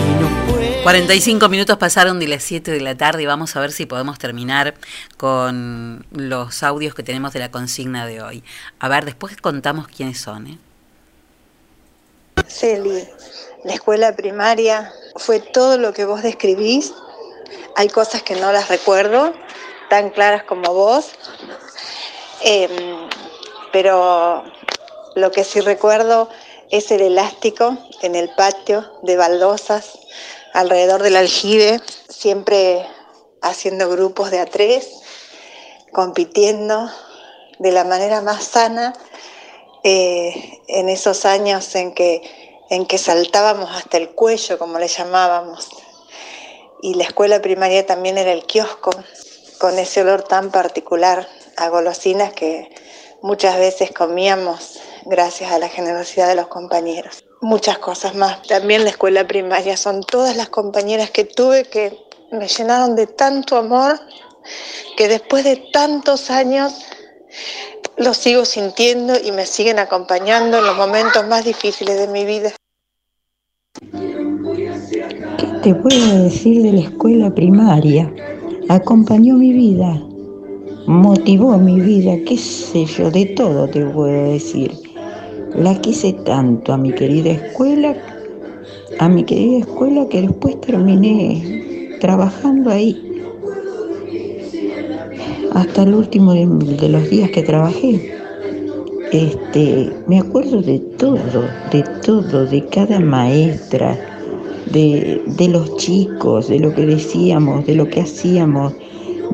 y 0.00 0.20
no 0.20 0.28
puede. 0.52 0.82
45 0.82 1.48
minutos 1.48 1.76
pasaron 1.76 2.18
de 2.18 2.28
las 2.28 2.42
7 2.42 2.70
de 2.70 2.80
la 2.80 2.96
tarde 2.96 3.22
y 3.22 3.26
vamos 3.26 3.54
a 3.56 3.60
ver 3.60 3.72
si 3.72 3.86
podemos 3.86 4.18
terminar 4.18 4.74
con 5.16 6.06
los 6.12 6.62
audios 6.62 6.94
que 6.94 7.02
tenemos 7.02 7.32
de 7.32 7.40
la 7.40 7.50
consigna 7.50 8.06
de 8.06 8.22
hoy. 8.22 8.42
A 8.78 8.88
ver, 8.88 9.04
después 9.04 9.36
contamos 9.36 9.86
quiénes 9.88 10.18
son. 10.18 10.46
¿eh? 10.46 10.58
Celi, 12.48 13.08
la 13.64 13.74
escuela 13.74 14.16
primaria 14.16 14.92
fue 15.16 15.40
todo 15.40 15.78
lo 15.78 15.92
que 15.92 16.04
vos 16.04 16.22
describís. 16.22 16.92
Hay 17.76 17.88
cosas 17.88 18.22
que 18.22 18.34
no 18.36 18.52
las 18.52 18.68
recuerdo 18.68 19.32
tan 19.88 20.10
claras 20.10 20.44
como 20.44 20.74
vos, 20.74 21.12
Em, 22.40 23.08
pero 23.72 24.44
lo 25.16 25.30
que 25.32 25.42
sí 25.42 25.60
recuerdo 25.60 26.28
es 26.70 26.90
el 26.90 27.00
elástico 27.00 27.76
en 28.02 28.14
el 28.14 28.30
patio 28.30 28.88
de 29.02 29.16
baldosas 29.16 29.98
alrededor 30.54 31.02
del 31.02 31.16
aljibe, 31.16 31.80
siempre 32.08 32.86
haciendo 33.42 33.88
grupos 33.88 34.30
de 34.30 34.38
a 34.38 34.46
tres, 34.46 34.88
compitiendo 35.92 36.90
de 37.58 37.72
la 37.72 37.84
manera 37.84 38.20
más 38.20 38.44
sana 38.44 38.92
eh, 39.84 40.60
en 40.68 40.88
esos 40.88 41.24
años 41.24 41.74
en 41.74 41.92
que, 41.94 42.22
en 42.70 42.86
que 42.86 42.98
saltábamos 42.98 43.70
hasta 43.74 43.96
el 43.96 44.10
cuello, 44.10 44.58
como 44.58 44.78
le 44.78 44.88
llamábamos. 44.88 45.68
Y 46.82 46.94
la 46.94 47.04
escuela 47.04 47.40
primaria 47.40 47.86
también 47.86 48.18
era 48.18 48.32
el 48.32 48.44
kiosco, 48.44 48.90
con 49.58 49.78
ese 49.78 50.02
olor 50.02 50.22
tan 50.22 50.50
particular 50.50 51.28
a 51.56 51.68
golosinas 51.68 52.32
que 52.32 52.68
muchas 53.22 53.58
veces 53.58 53.90
comíamos 53.90 54.78
gracias 55.04 55.50
a 55.50 55.58
la 55.58 55.68
generosidad 55.68 56.28
de 56.28 56.36
los 56.36 56.46
compañeros. 56.48 57.24
Muchas 57.40 57.78
cosas 57.78 58.14
más. 58.14 58.42
También 58.42 58.84
la 58.84 58.90
escuela 58.90 59.26
primaria 59.26 59.76
son 59.76 60.02
todas 60.02 60.36
las 60.36 60.48
compañeras 60.48 61.10
que 61.10 61.24
tuve 61.24 61.64
que 61.64 61.98
me 62.30 62.46
llenaron 62.46 62.94
de 62.94 63.06
tanto 63.06 63.56
amor 63.56 63.98
que 64.96 65.08
después 65.08 65.44
de 65.44 65.56
tantos 65.72 66.30
años 66.30 66.74
lo 67.98 68.14
sigo 68.14 68.44
sintiendo 68.44 69.14
y 69.22 69.32
me 69.32 69.44
siguen 69.44 69.78
acompañando 69.78 70.58
en 70.58 70.66
los 70.66 70.76
momentos 70.76 71.26
más 71.26 71.44
difíciles 71.44 71.98
de 71.98 72.08
mi 72.08 72.24
vida. 72.24 72.52
¿Qué 75.36 75.46
te 75.62 75.74
puedo 75.74 76.22
decir 76.22 76.62
de 76.62 76.72
la 76.72 76.80
escuela 76.80 77.34
primaria? 77.34 78.12
Acompañó 78.68 79.36
mi 79.36 79.52
vida, 79.52 80.00
motivó 80.86 81.58
mi 81.58 81.80
vida, 81.80 82.12
qué 82.24 82.36
sé 82.36 82.84
yo, 82.84 83.10
de 83.10 83.26
todo 83.26 83.68
te 83.68 83.84
puedo 83.84 84.32
decir. 84.32 84.72
La 85.54 85.74
quise 85.80 86.12
tanto 86.12 86.72
a 86.72 86.78
mi 86.78 86.92
querida 86.92 87.30
escuela, 87.30 87.96
a 88.98 89.08
mi 89.08 89.24
querida 89.24 89.58
escuela 89.60 90.08
que 90.08 90.22
después 90.22 90.60
terminé 90.60 91.96
trabajando 92.00 92.70
ahí. 92.70 93.07
Hasta 95.58 95.82
el 95.82 95.92
último 95.92 96.34
de, 96.34 96.88
los 96.88 97.10
días 97.10 97.30
que 97.32 97.42
trabajé. 97.42 98.14
Este, 99.10 99.92
me 100.06 100.20
acuerdo 100.20 100.62
de 100.62 100.78
todo, 100.78 101.42
de 101.72 101.82
todo, 102.06 102.46
de 102.46 102.64
cada 102.66 103.00
maestra, 103.00 103.98
de, 104.70 105.20
los 105.50 105.76
chicos, 105.76 106.46
de 106.46 106.60
lo 106.60 106.72
que 106.72 106.86
decíamos, 106.86 107.66
de 107.66 107.74
lo 107.74 107.88
que 107.88 108.02
hacíamos, 108.02 108.72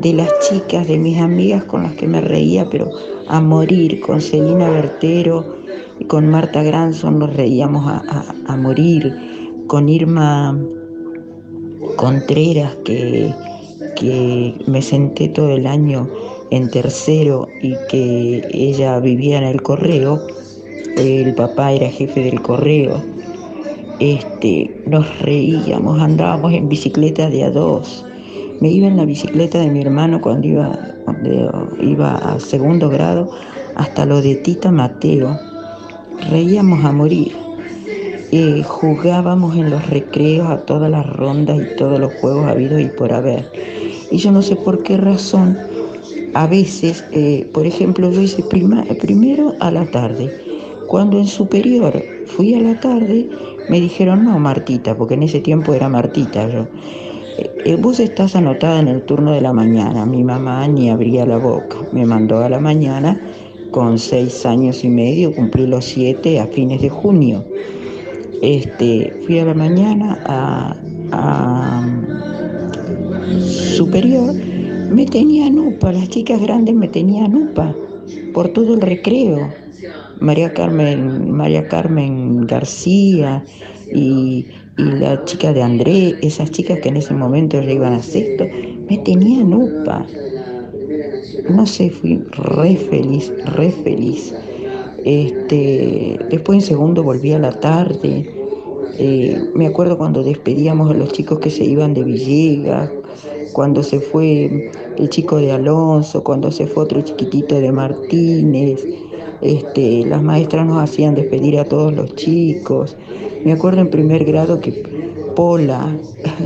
de 0.00 0.14
las 0.14 0.30
chicas, 0.48 0.88
de 0.88 0.96
mis 0.96 1.20
amigas 1.20 1.62
con 1.64 1.82
las 1.82 1.92
que 1.92 2.06
me 2.06 2.22
reía, 2.22 2.70
pero 2.70 2.88
a 3.28 3.42
morir, 3.42 4.00
con 4.00 4.22
Celina 4.22 4.70
Bertero 4.70 5.58
y 6.00 6.06
con 6.06 6.26
Marta 6.30 6.62
Granson 6.62 7.18
nos 7.18 7.36
reíamos 7.36 7.84
a 7.86 8.56
morir, 8.56 9.12
con 9.66 9.90
Irma 9.90 10.58
Contreras, 11.98 12.74
que, 12.76 13.30
que 13.96 14.54
me 14.66 14.82
senté 14.82 15.28
todo 15.28 15.50
el 15.50 15.66
año 15.66 16.08
en 16.50 16.70
tercero 16.70 17.48
y 17.62 17.74
que 17.88 18.46
ella 18.52 19.00
vivía 19.00 19.38
en 19.38 19.44
el 19.44 19.62
correo, 19.62 20.20
el 20.96 21.34
papá 21.34 21.72
era 21.72 21.88
jefe 21.88 22.22
del 22.24 22.40
correo, 22.40 23.02
este, 24.00 24.82
nos 24.86 25.20
reíamos, 25.20 26.00
andábamos 26.00 26.52
en 26.52 26.68
bicicleta 26.68 27.30
de 27.30 27.44
a 27.44 27.50
dos. 27.50 28.04
Me 28.60 28.68
iba 28.68 28.86
en 28.86 28.96
la 28.96 29.04
bicicleta 29.04 29.58
de 29.60 29.70
mi 29.70 29.82
hermano 29.82 30.20
cuando 30.20 30.46
iba, 30.46 30.78
cuando 31.04 31.68
iba 31.80 32.16
a 32.16 32.40
segundo 32.40 32.88
grado 32.88 33.30
hasta 33.76 34.04
lo 34.06 34.20
de 34.20 34.36
Tita 34.36 34.70
Mateo. 34.70 35.38
Reíamos 36.30 36.84
a 36.84 36.92
morir. 36.92 37.36
Eh, 38.32 38.62
jugábamos 38.66 39.56
en 39.56 39.70
los 39.70 39.88
recreos 39.88 40.48
a 40.48 40.58
todas 40.58 40.90
las 40.90 41.06
rondas 41.06 41.58
y 41.58 41.76
todos 41.76 42.00
los 42.00 42.12
juegos 42.14 42.48
habidos 42.48 42.80
y 42.80 42.86
por 42.86 43.12
haber. 43.12 43.48
Y 44.14 44.18
yo 44.18 44.30
no 44.30 44.42
sé 44.42 44.54
por 44.54 44.84
qué 44.84 44.96
razón, 44.96 45.58
a 46.34 46.46
veces, 46.46 47.04
eh, 47.10 47.50
por 47.52 47.66
ejemplo, 47.66 48.12
yo 48.12 48.20
hice 48.22 48.44
prima- 48.44 48.84
primero 49.00 49.54
a 49.58 49.72
la 49.72 49.86
tarde. 49.86 50.30
Cuando 50.86 51.18
en 51.18 51.26
superior 51.26 52.00
fui 52.26 52.54
a 52.54 52.60
la 52.60 52.78
tarde, 52.78 53.28
me 53.68 53.80
dijeron, 53.80 54.24
no, 54.24 54.38
Martita, 54.38 54.96
porque 54.96 55.14
en 55.14 55.24
ese 55.24 55.40
tiempo 55.40 55.74
era 55.74 55.88
Martita 55.88 56.48
yo. 56.48 56.68
"Eh, 57.38 57.50
eh, 57.64 57.76
vos 57.76 57.98
estás 57.98 58.36
anotada 58.36 58.78
en 58.78 58.86
el 58.86 59.02
turno 59.02 59.32
de 59.32 59.40
la 59.40 59.52
mañana. 59.52 60.06
Mi 60.06 60.22
mamá 60.22 60.68
ni 60.68 60.90
abría 60.90 61.26
la 61.26 61.38
boca. 61.38 61.78
Me 61.90 62.06
mandó 62.06 62.38
a 62.38 62.48
la 62.48 62.60
mañana 62.60 63.20
con 63.72 63.98
seis 63.98 64.46
años 64.46 64.84
y 64.84 64.90
medio, 64.90 65.34
cumplí 65.34 65.66
los 65.66 65.86
siete 65.86 66.38
a 66.38 66.46
fines 66.46 66.80
de 66.82 66.88
junio. 66.88 67.44
Este, 68.42 69.12
fui 69.26 69.40
a 69.40 69.44
la 69.44 69.54
mañana 69.54 70.22
a 70.24 70.76
superior, 73.74 74.34
me 74.34 75.06
tenían 75.06 75.58
UPA, 75.58 75.92
las 75.92 76.08
chicas 76.08 76.40
grandes 76.40 76.74
me 76.74 76.88
tenían 76.88 77.34
UPA 77.34 77.74
por 78.32 78.48
todo 78.48 78.74
el 78.74 78.80
recreo. 78.80 79.50
María 80.20 80.52
Carmen, 80.52 81.30
María 81.32 81.68
Carmen 81.68 82.46
García 82.46 83.44
y, 83.92 84.46
la 84.76 85.24
chica 85.24 85.52
de 85.52 85.62
André, 85.62 86.16
esas 86.22 86.50
chicas 86.50 86.80
que 86.80 86.88
en 86.88 86.96
ese 86.96 87.14
momento 87.14 87.60
ya 87.60 87.70
iban 87.70 87.92
a 87.92 88.02
sexto, 88.02 88.44
me 88.88 88.98
tenían 88.98 89.54
UPA. 89.54 90.04
No 91.48 91.64
sé, 91.64 91.90
fui 91.90 92.22
re 92.32 92.76
feliz, 92.76 93.32
re 93.54 93.70
feliz. 93.70 94.34
Este, 95.04 96.18
después 96.30 96.58
en 96.58 96.66
segundo 96.66 97.04
volví 97.04 97.32
a 97.32 97.38
la 97.38 97.52
tarde. 97.52 98.28
Eh, 98.98 99.40
me 99.54 99.66
acuerdo 99.66 99.98
cuando 99.98 100.22
despedíamos 100.24 100.90
a 100.90 100.94
los 100.94 101.12
chicos 101.12 101.38
que 101.38 101.50
se 101.50 101.64
iban 101.64 101.94
de 101.94 102.02
Villegas, 102.04 102.90
cuando 103.54 103.82
se 103.82 104.00
fue 104.00 104.70
el 104.98 105.08
chico 105.08 105.38
de 105.38 105.52
Alonso, 105.52 106.22
cuando 106.22 106.50
se 106.50 106.66
fue 106.66 106.82
otro 106.82 107.00
chiquitito 107.00 107.54
de 107.54 107.72
Martínez. 107.72 108.84
Este, 109.40 110.04
las 110.04 110.22
maestras 110.22 110.66
nos 110.66 110.82
hacían 110.82 111.14
despedir 111.14 111.58
a 111.58 111.64
todos 111.64 111.94
los 111.94 112.14
chicos. 112.16 112.96
Me 113.44 113.52
acuerdo 113.52 113.80
en 113.80 113.90
primer 113.90 114.24
grado 114.24 114.60
que 114.60 114.72
Pola 115.36 115.96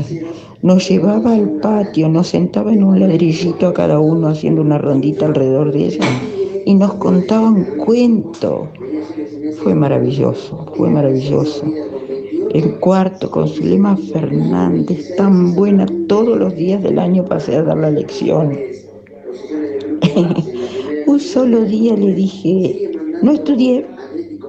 nos 0.63 0.89
llevaba 0.89 1.35
al 1.35 1.49
patio, 1.61 2.09
nos 2.09 2.29
sentaba 2.29 2.73
en 2.73 2.85
un 2.85 3.01
ladrillito 3.01 3.69
a 3.69 3.75
cada 3.75 3.99
uno 3.99 4.29
haciendo 4.29 4.63
una 4.63 4.79
rondita 4.79 5.27
alrededor 5.27 5.73
de 5.73 5.87
ella 5.87 6.07
y 6.67 6.75
nos 6.75 6.95
contaba 6.95 7.49
un 7.49 7.65
cuento. 7.85 8.69
Fue 9.63 9.75
maravilloso, 9.75 10.67
fue 10.77 10.91
maravilloso. 10.91 11.65
El 12.55 12.79
cuarto 12.81 13.31
con 13.31 13.47
Zulema 13.47 13.97
Fernández, 13.97 15.15
tan 15.17 15.55
buena, 15.55 15.87
todos 16.09 16.39
los 16.39 16.55
días 16.57 16.83
del 16.83 16.99
año 16.99 17.25
pasé 17.25 17.57
a 17.57 17.63
dar 17.63 17.77
la 17.77 17.91
lección. 17.91 18.59
Un 21.07 21.21
solo 21.21 21.65
día 21.65 21.95
le 21.95 22.15
dije, 22.15 22.93
no 23.23 23.33
estudié, 23.33 23.87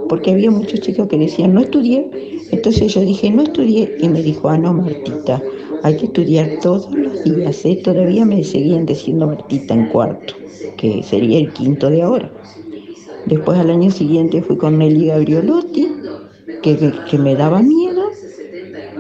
porque 0.08 0.32
había 0.32 0.50
muchos 0.50 0.80
chicos 0.80 1.08
que 1.08 1.18
decían, 1.18 1.54
no 1.54 1.62
estudié. 1.62 2.10
Entonces 2.52 2.94
yo 2.94 3.02
dije, 3.02 3.30
no 3.30 3.44
estudié. 3.44 3.98
Y 4.00 4.10
me 4.10 4.24
dijo, 4.24 4.50
ah, 4.50 4.58
no, 4.58 4.74
Martita, 4.74 5.42
hay 5.84 5.98
que 5.98 6.06
estudiar 6.06 6.60
todos 6.62 6.90
los 6.96 7.24
días. 7.24 7.66
¿eh? 7.66 7.82
Todavía 7.84 8.26
me 8.26 8.44
seguían 8.44 8.86
diciendo 8.86 9.28
Martita 9.28 9.74
en 9.74 9.90
cuarto, 9.90 10.34
que 10.78 11.04
sería 11.04 11.40
el 11.40 11.52
quinto 11.54 11.90
de 11.90 12.02
ahora. 12.02 12.32
Después 13.26 13.60
al 13.60 13.70
año 13.70 13.92
siguiente 13.92 14.42
fui 14.42 14.58
con 14.58 14.80
Nelly 14.80 15.08
Gabriolotti, 15.08 15.88
que, 16.62 16.94
que 17.10 17.18
me 17.18 17.36
daba 17.36 17.62
miedo 17.62 18.10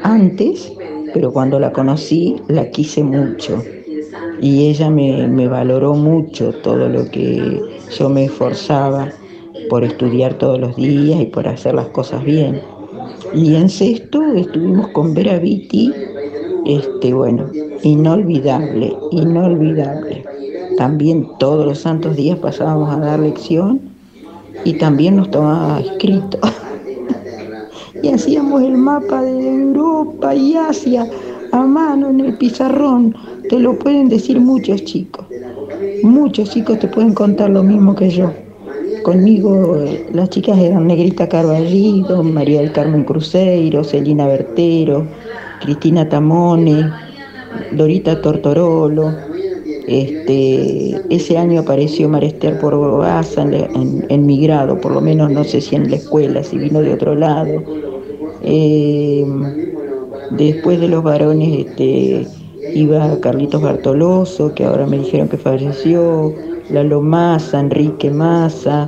antes, 0.03 0.71
pero 1.13 1.31
cuando 1.31 1.59
la 1.59 1.71
conocí 1.71 2.35
la 2.47 2.69
quise 2.69 3.03
mucho. 3.03 3.61
Y 4.41 4.69
ella 4.69 4.89
me, 4.89 5.27
me 5.27 5.47
valoró 5.47 5.93
mucho 5.93 6.53
todo 6.53 6.87
lo 6.87 7.09
que 7.11 7.61
yo 7.97 8.09
me 8.09 8.25
esforzaba 8.25 9.09
por 9.69 9.83
estudiar 9.83 10.35
todos 10.35 10.59
los 10.59 10.75
días 10.75 11.21
y 11.21 11.25
por 11.25 11.47
hacer 11.47 11.75
las 11.75 11.87
cosas 11.87 12.23
bien. 12.23 12.61
Y 13.33 13.55
en 13.55 13.69
sexto 13.69 14.23
estuvimos 14.33 14.87
con 14.89 15.13
Vera 15.13 15.39
Vitti, 15.39 15.93
este, 16.65 17.13
bueno, 17.13 17.45
inolvidable, 17.83 18.95
inolvidable. 19.11 20.23
También 20.77 21.27
todos 21.39 21.65
los 21.65 21.79
santos 21.79 22.15
días 22.15 22.39
pasábamos 22.39 22.93
a 22.93 22.99
dar 22.99 23.19
lección 23.19 23.81
y 24.63 24.73
también 24.73 25.17
nos 25.17 25.29
tomaba 25.29 25.79
escrito. 25.79 26.39
y 28.01 28.09
hacíamos 28.09 28.63
el 28.63 28.77
mapa 28.77 29.21
de 29.21 29.49
Europa 29.49 30.33
y 30.35 30.55
Asia 30.55 31.07
a 31.51 31.61
mano 31.61 32.09
en 32.09 32.19
el 32.21 32.37
pizarrón. 32.37 33.15
Te 33.49 33.59
lo 33.59 33.77
pueden 33.77 34.09
decir 34.09 34.39
muchos 34.39 34.83
chicos. 34.83 35.25
Muchos 36.03 36.51
chicos 36.51 36.79
te 36.79 36.87
pueden 36.87 37.13
contar 37.13 37.49
lo 37.49 37.63
mismo 37.63 37.95
que 37.95 38.09
yo. 38.09 38.31
Conmigo 39.03 39.77
eh, 39.77 40.07
las 40.13 40.29
chicas 40.29 40.57
eran 40.59 40.87
Negrita 40.87 41.27
Carballido, 41.29 42.21
María 42.23 42.61
del 42.61 42.71
Carmen 42.71 43.03
Cruzeiro, 43.03 43.83
Celina 43.83 44.27
Bertero, 44.27 45.07
Cristina 45.61 46.07
Tamone, 46.07 46.91
Dorita 47.71 48.21
Tortorolo. 48.21 49.28
Este, 49.89 51.01
ese 51.09 51.35
año 51.35 51.61
apareció 51.61 52.07
Marester 52.07 52.59
por 52.59 52.75
en, 52.75 54.05
en, 54.07 54.25
mi 54.27 54.39
grado, 54.39 54.79
por 54.79 54.91
lo 54.91 55.01
menos 55.01 55.31
no 55.31 55.43
sé 55.43 55.61
si 55.61 55.75
en 55.75 55.89
la 55.89 55.95
escuela, 55.95 56.43
si 56.43 56.59
vino 56.59 56.79
de 56.81 56.93
otro 56.93 57.15
lado. 57.15 57.63
Eh, 58.43 59.25
después 60.29 60.79
de 60.79 60.89
los 60.89 61.01
varones 61.01 61.65
este, 61.65 62.27
iba 62.75 63.19
Carlitos 63.19 63.63
Bartoloso, 63.63 64.53
que 64.53 64.65
ahora 64.65 64.85
me 64.85 64.99
dijeron 64.99 65.27
que 65.27 65.37
falleció, 65.37 66.35
Lalo 66.69 67.01
Massa, 67.01 67.59
Enrique 67.59 68.11
Massa, 68.11 68.87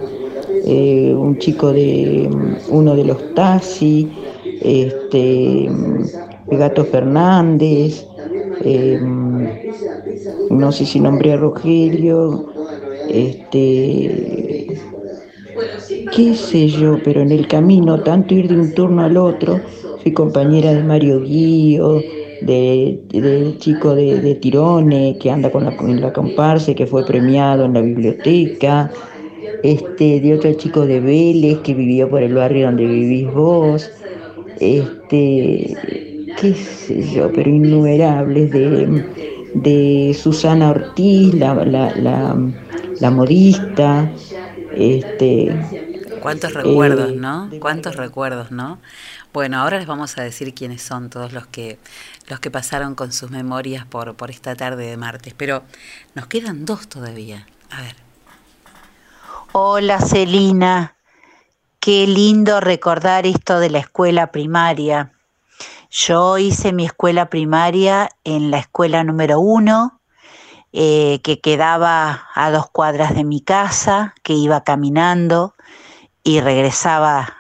eh, 0.68 1.16
un 1.18 1.36
chico 1.40 1.74
de 1.74 2.30
uno 2.70 2.96
de 2.96 3.06
los 3.06 3.34
Tassi, 3.34 4.08
este, 4.62 5.68
Gato 6.46 6.86
Fernández, 6.86 8.06
eh, 8.64 9.02
no 10.50 10.72
sé 10.72 10.86
si 10.86 11.00
nombré 11.00 11.34
a 11.34 11.38
Rogelio, 11.38 12.46
este, 13.10 14.68
qué 16.16 16.36
sé 16.36 16.68
yo, 16.68 17.00
pero 17.04 17.22
en 17.22 17.32
el 17.32 17.48
camino, 17.48 18.02
tanto 18.02 18.34
ir 18.34 18.48
de 18.48 18.56
un 18.60 18.74
turno 18.74 19.04
al 19.04 19.18
otro, 19.18 19.60
fui 20.02 20.14
compañera 20.14 20.74
de 20.74 20.84
Mario 20.84 21.22
Guío, 21.22 22.02
del 22.42 23.08
de 23.10 23.56
chico 23.60 23.94
de, 23.96 24.20
de, 24.20 24.36
Tirone 24.36 25.18
que 25.20 25.30
anda 25.30 25.52
con 25.52 25.66
la, 25.66 25.76
con 25.78 26.02
la 26.02 26.12
que 26.12 26.88
fue 26.88 27.06
premiado 27.06 27.66
en 27.66 27.74
la 27.74 27.82
biblioteca, 27.82 28.92
este, 29.64 30.20
de 30.20 30.34
otro 30.34 30.54
chico 30.54 30.86
de 30.86 31.00
Vélez 31.00 31.60
que 31.60 31.74
vivió 31.74 32.10
por 32.10 32.24
el 32.24 32.34
barrio 32.34 32.66
donde 32.66 32.86
vivís 32.86 33.32
vos, 33.32 33.92
este, 34.60 35.78
qué 36.40 36.54
sé 36.54 37.04
yo, 37.14 37.32
pero 37.32 37.50
innumerables 37.50 38.52
de, 38.52 39.04
de 39.54 40.18
Susana 40.20 40.70
Ortiz, 40.70 41.34
la, 41.34 41.54
la, 41.54 41.96
la, 41.96 42.36
la 43.00 43.12
modista, 43.12 44.12
este, 44.74 45.54
Cuántos 46.22 46.54
recuerdos, 46.54 47.16
¿no? 47.16 47.50
Cuántos 47.60 47.96
recuerdos, 47.96 48.52
¿no? 48.52 48.80
Bueno, 49.34 49.60
ahora 49.60 49.80
les 49.80 49.88
vamos 49.88 50.18
a 50.18 50.24
decir 50.24 50.54
quiénes 50.54 50.82
son 50.82 51.10
todos 51.10 51.34
los 51.34 51.48
que 51.48 51.80
los 52.30 52.40
que 52.40 52.52
pasaron 52.52 52.96
con 52.96 53.12
sus 53.12 53.32
memorias 53.32 53.86
por 53.86 54.16
por 54.16 54.30
esta 54.30 54.56
tarde 54.56 54.86
de 54.86 54.98
martes, 54.98 55.34
pero 55.36 55.64
nos 56.14 56.28
quedan 56.28 56.66
dos 56.66 56.88
todavía. 56.88 57.48
A 57.72 57.82
ver. 57.82 57.96
Hola, 59.54 60.00
Celina. 60.00 60.96
Qué 61.80 62.06
lindo 62.06 62.60
recordar 62.60 63.26
esto 63.26 63.60
de 63.60 63.72
la 63.72 63.80
escuela 63.80 64.32
primaria. 64.32 65.14
Yo 65.94 66.38
hice 66.38 66.72
mi 66.72 66.86
escuela 66.86 67.30
primaria 67.30 68.10
en 68.24 68.50
la 68.50 68.60
escuela 68.60 69.04
número 69.04 69.42
uno, 69.42 70.00
eh, 70.72 71.20
que 71.22 71.42
quedaba 71.42 72.30
a 72.34 72.50
dos 72.50 72.70
cuadras 72.70 73.14
de 73.14 73.26
mi 73.26 73.42
casa, 73.42 74.16
que 74.24 74.32
iba 74.32 74.64
caminando 74.64 75.54
y 76.24 76.40
regresaba 76.40 77.36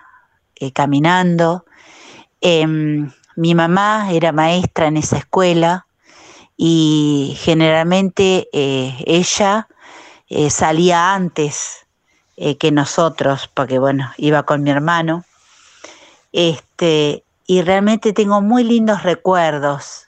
eh, 0.57 0.73
caminando. 0.73 1.63
Eh, 2.41 2.67
mi 3.37 3.55
mamá 3.55 4.11
era 4.11 4.33
maestra 4.33 4.87
en 4.87 4.97
esa 4.97 5.15
escuela 5.15 5.87
y 6.57 7.37
generalmente 7.39 8.49
eh, 8.51 9.01
ella 9.07 9.69
salía 10.49 11.13
antes 11.13 11.85
que 12.35 12.71
nosotros, 12.71 13.49
porque 13.53 13.79
bueno, 13.79 14.11
iba 14.17 14.43
con 14.43 14.63
mi 14.63 14.71
hermano. 14.71 15.25
Este, 16.31 17.23
y 17.51 17.63
realmente 17.63 18.13
tengo 18.13 18.41
muy 18.41 18.63
lindos 18.63 19.03
recuerdos. 19.03 20.07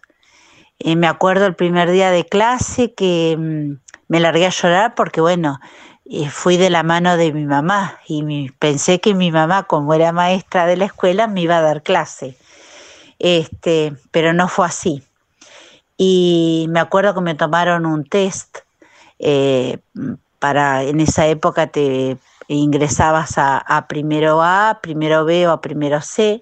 me 0.79 1.07
acuerdo 1.07 1.45
el 1.45 1.55
primer 1.55 1.91
día 1.91 2.09
de 2.09 2.25
clase 2.25 2.93
que 2.93 3.35
mm, 3.37 3.81
me 4.07 4.21
largué 4.21 4.45
a 4.45 4.49
llorar 4.49 4.95
porque 4.95 5.19
bueno, 5.19 5.59
y 6.05 6.25
fui 6.27 6.55
de 6.55 6.69
la 6.69 6.83
mano 6.83 7.17
de 7.17 7.33
mi 7.33 7.43
mamá 7.43 7.99
y 8.07 8.49
pensé 8.51 9.01
que 9.01 9.13
mi 9.13 9.29
mamá, 9.29 9.63
como 9.63 9.93
era 9.93 10.13
maestra 10.13 10.65
de 10.67 10.77
la 10.77 10.85
escuela, 10.85 11.27
me 11.27 11.41
iba 11.41 11.57
a 11.57 11.61
dar 11.61 11.83
clase. 11.83 12.37
Este, 13.19 13.93
pero 14.11 14.31
no 14.31 14.47
fue 14.47 14.65
así. 14.65 15.03
Y 15.97 16.67
me 16.69 16.79
acuerdo 16.79 17.13
que 17.13 17.19
me 17.19 17.35
tomaron 17.35 17.85
un 17.85 18.05
test 18.05 18.59
eh, 19.19 19.79
para, 20.39 20.83
en 20.83 21.01
esa 21.01 21.27
época 21.27 21.67
te 21.67 22.15
ingresabas 22.47 23.37
a, 23.37 23.57
a, 23.57 23.89
primero 23.89 24.41
A, 24.41 24.79
primero 24.81 25.25
B 25.25 25.45
o 25.45 25.51
a 25.51 25.59
primero 25.59 25.99
C. 25.99 26.41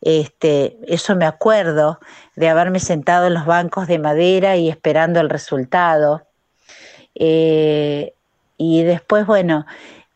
Este, 0.00 0.78
eso 0.86 1.14
me 1.14 1.26
acuerdo 1.26 2.00
de 2.36 2.48
haberme 2.48 2.80
sentado 2.80 3.26
en 3.26 3.34
los 3.34 3.46
bancos 3.46 3.86
de 3.86 3.98
madera 3.98 4.56
y 4.56 4.68
esperando 4.68 5.20
el 5.20 5.28
resultado. 5.28 6.22
Eh, 7.14 8.14
y 8.56 8.82
después, 8.82 9.26
bueno, 9.26 9.66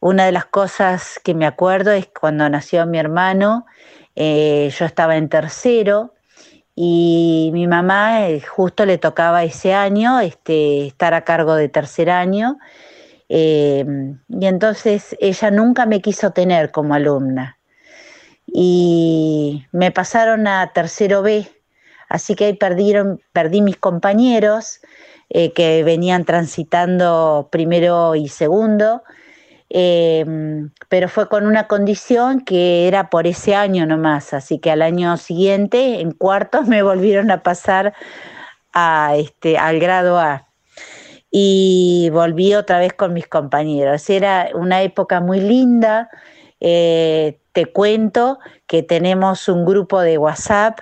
una 0.00 0.26
de 0.26 0.32
las 0.32 0.46
cosas 0.46 1.20
que 1.22 1.34
me 1.34 1.46
acuerdo 1.46 1.92
es 1.92 2.08
cuando 2.08 2.48
nació 2.48 2.86
mi 2.86 2.98
hermano, 2.98 3.66
eh, 4.16 4.72
yo 4.78 4.84
estaba 4.84 5.16
en 5.16 5.28
tercero 5.28 6.14
y 6.74 7.50
mi 7.52 7.66
mamá 7.66 8.28
eh, 8.28 8.40
justo 8.40 8.86
le 8.86 8.98
tocaba 8.98 9.44
ese 9.44 9.74
año 9.74 10.20
este, 10.20 10.86
estar 10.86 11.14
a 11.14 11.24
cargo 11.24 11.54
de 11.56 11.68
tercer 11.68 12.10
año. 12.10 12.58
Y 13.26 14.46
entonces 14.46 15.16
ella 15.18 15.50
nunca 15.50 15.86
me 15.86 16.00
quiso 16.00 16.30
tener 16.30 16.70
como 16.70 16.94
alumna. 16.94 17.58
Y 18.56 19.66
me 19.72 19.90
pasaron 19.90 20.46
a 20.46 20.70
tercero 20.72 21.22
B, 21.22 21.44
así 22.08 22.36
que 22.36 22.44
ahí 22.44 22.52
perdieron, 22.54 23.20
perdí 23.32 23.60
mis 23.62 23.76
compañeros 23.76 24.80
eh, 25.28 25.52
que 25.52 25.82
venían 25.82 26.24
transitando 26.24 27.48
primero 27.50 28.14
y 28.14 28.28
segundo, 28.28 29.02
eh, 29.70 30.24
pero 30.88 31.08
fue 31.08 31.28
con 31.28 31.48
una 31.48 31.66
condición 31.66 32.42
que 32.44 32.86
era 32.86 33.10
por 33.10 33.26
ese 33.26 33.56
año 33.56 33.86
nomás, 33.86 34.32
así 34.32 34.60
que 34.60 34.70
al 34.70 34.82
año 34.82 35.16
siguiente, 35.16 36.00
en 36.00 36.12
cuarto, 36.12 36.62
me 36.66 36.84
volvieron 36.84 37.32
a 37.32 37.42
pasar 37.42 37.92
a, 38.72 39.16
este, 39.16 39.58
al 39.58 39.80
grado 39.80 40.20
A. 40.20 40.46
Y 41.28 42.10
volví 42.12 42.54
otra 42.54 42.78
vez 42.78 42.92
con 42.92 43.12
mis 43.12 43.26
compañeros. 43.26 44.08
Era 44.08 44.50
una 44.54 44.82
época 44.82 45.20
muy 45.20 45.40
linda. 45.40 46.08
Eh, 46.66 47.40
te 47.52 47.66
cuento 47.66 48.38
que 48.66 48.82
tenemos 48.82 49.50
un 49.50 49.66
grupo 49.66 50.00
de 50.00 50.16
WhatsApp 50.16 50.78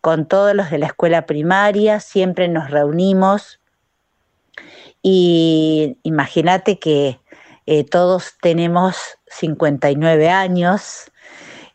con 0.00 0.28
todos 0.28 0.54
los 0.54 0.70
de 0.70 0.78
la 0.78 0.86
escuela 0.86 1.26
primaria, 1.26 1.98
siempre 1.98 2.46
nos 2.46 2.70
reunimos 2.70 3.58
y 5.02 5.98
imagínate 6.04 6.78
que 6.78 7.18
eh, 7.66 7.82
todos 7.82 8.34
tenemos 8.40 9.18
59 9.26 10.30
años, 10.30 11.10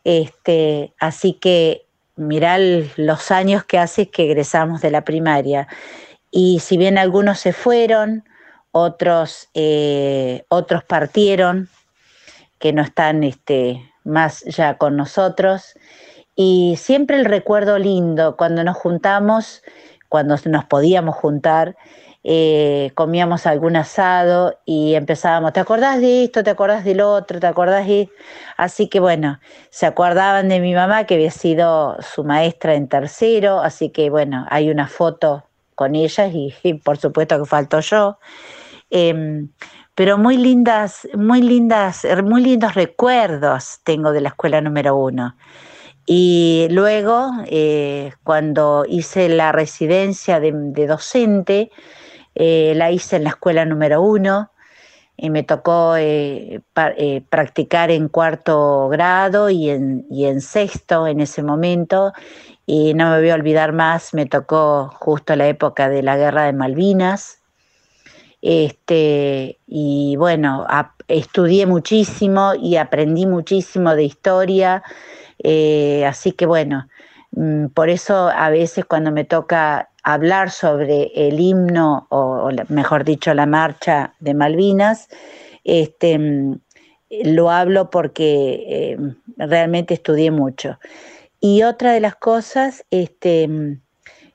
este, 0.05 0.93
así 0.97 1.33
que 1.33 1.85
mirá 2.15 2.57
los 2.57 3.31
años 3.31 3.65
que 3.65 3.79
hace 3.79 4.09
que 4.09 4.23
egresamos 4.23 4.79
de 4.79 4.91
la 4.91 5.03
primaria. 5.03 5.67
Y 6.31 6.61
si 6.61 6.77
bien 6.77 6.97
algunos 6.97 7.41
se 7.41 7.51
fueron, 7.51 8.23
otros, 8.71 9.49
eh, 9.53 10.45
otros 10.47 10.85
partieron, 10.85 11.67
que 12.61 12.71
no 12.71 12.83
están 12.83 13.23
este, 13.23 13.91
más 14.05 14.43
ya 14.45 14.77
con 14.77 14.95
nosotros. 14.95 15.73
Y 16.35 16.75
siempre 16.77 17.17
el 17.17 17.25
recuerdo 17.25 17.77
lindo, 17.79 18.37
cuando 18.37 18.63
nos 18.63 18.77
juntamos, 18.77 19.63
cuando 20.07 20.37
nos 20.45 20.65
podíamos 20.65 21.15
juntar, 21.15 21.75
eh, 22.23 22.91
comíamos 22.93 23.47
algún 23.47 23.75
asado 23.75 24.59
y 24.63 24.93
empezábamos, 24.93 25.53
¿te 25.53 25.59
acordás 25.59 25.99
de 26.01 26.23
esto? 26.23 26.43
¿Te 26.43 26.51
acordás 26.51 26.85
del 26.85 27.01
otro? 27.01 27.39
¿Te 27.39 27.47
acordás 27.47 27.87
de...? 27.87 28.09
Así 28.57 28.87
que 28.87 28.99
bueno, 28.99 29.39
se 29.71 29.87
acordaban 29.87 30.47
de 30.47 30.59
mi 30.59 30.75
mamá 30.75 31.05
que 31.05 31.15
había 31.15 31.31
sido 31.31 31.97
su 32.01 32.23
maestra 32.23 32.75
en 32.75 32.87
tercero, 32.87 33.59
así 33.59 33.89
que 33.89 34.11
bueno, 34.11 34.45
hay 34.51 34.69
una 34.69 34.87
foto 34.87 35.45
con 35.73 35.95
ellas 35.95 36.31
y, 36.31 36.53
y 36.63 36.75
por 36.75 36.97
supuesto 36.97 37.39
que 37.39 37.45
faltó 37.45 37.79
yo. 37.79 38.19
Eh, 38.91 39.47
pero 39.95 40.17
muy 40.17 40.37
lindas, 40.37 41.07
muy 41.13 41.41
lindas, 41.41 42.07
muy 42.23 42.41
lindos 42.41 42.75
recuerdos 42.75 43.79
tengo 43.83 44.11
de 44.11 44.21
la 44.21 44.29
escuela 44.29 44.61
número 44.61 44.95
uno. 44.95 45.35
Y 46.05 46.67
luego, 46.71 47.31
eh, 47.45 48.13
cuando 48.23 48.85
hice 48.87 49.29
la 49.29 49.51
residencia 49.51 50.39
de, 50.39 50.51
docente, 50.87 51.71
eh, 52.35 52.73
la 52.75 52.91
hice 52.91 53.17
en 53.17 53.23
la 53.25 53.29
escuela 53.31 53.65
número 53.65 54.01
uno 54.01 54.51
y 55.17 55.29
me 55.29 55.43
tocó 55.43 55.95
eh, 55.97 56.61
practicar 57.29 57.91
en 57.91 58.07
cuarto 58.07 58.89
grado 58.89 59.49
y 59.49 59.69
en, 59.69 60.05
y 60.09 60.25
en 60.25 60.41
sexto 60.41 61.05
en 61.05 61.19
ese 61.19 61.43
momento. 61.43 62.13
Y 62.65 62.93
no 62.93 63.11
me 63.11 63.19
voy 63.19 63.29
a 63.29 63.35
olvidar 63.35 63.73
más, 63.73 64.13
me 64.13 64.25
tocó 64.25 64.89
justo 64.99 65.35
la 65.35 65.47
época 65.47 65.89
de 65.89 66.01
la 66.01 66.17
guerra 66.17 66.45
de 66.45 66.53
Malvinas. 66.53 67.40
Este, 68.41 69.59
y 69.67 70.15
bueno, 70.17 70.65
estudié 71.07 71.65
muchísimo 71.67 72.53
y 72.59 72.77
aprendí 72.77 73.27
muchísimo 73.27 73.95
de 73.95 74.03
historia 74.03 74.83
eh, 75.43 76.05
así 76.05 76.31
que 76.33 76.45
bueno, 76.45 76.87
mm, 77.31 77.67
por 77.67 77.89
eso 77.89 78.29
a 78.29 78.49
veces 78.49 78.85
cuando 78.85 79.11
me 79.11 79.25
toca 79.25 79.89
hablar 80.03 80.51
sobre 80.51 81.11
el 81.15 81.39
himno, 81.39 82.07
o, 82.09 82.49
mejor 82.69 83.03
dicho, 83.03 83.33
la 83.33 83.45
marcha 83.45 84.13
de 84.19 84.33
Malvinas, 84.33 85.09
este, 85.63 86.17
mm, 86.17 86.59
lo 87.25 87.51
hablo 87.51 87.89
porque 87.89 88.63
eh, 88.67 88.97
realmente 89.37 89.93
estudié 89.93 90.31
mucho. 90.31 90.79
Y 91.39 91.63
otra 91.63 91.93
de 91.93 91.99
las 92.01 92.15
cosas, 92.15 92.85
este, 92.91 93.47
mm, 93.47 93.81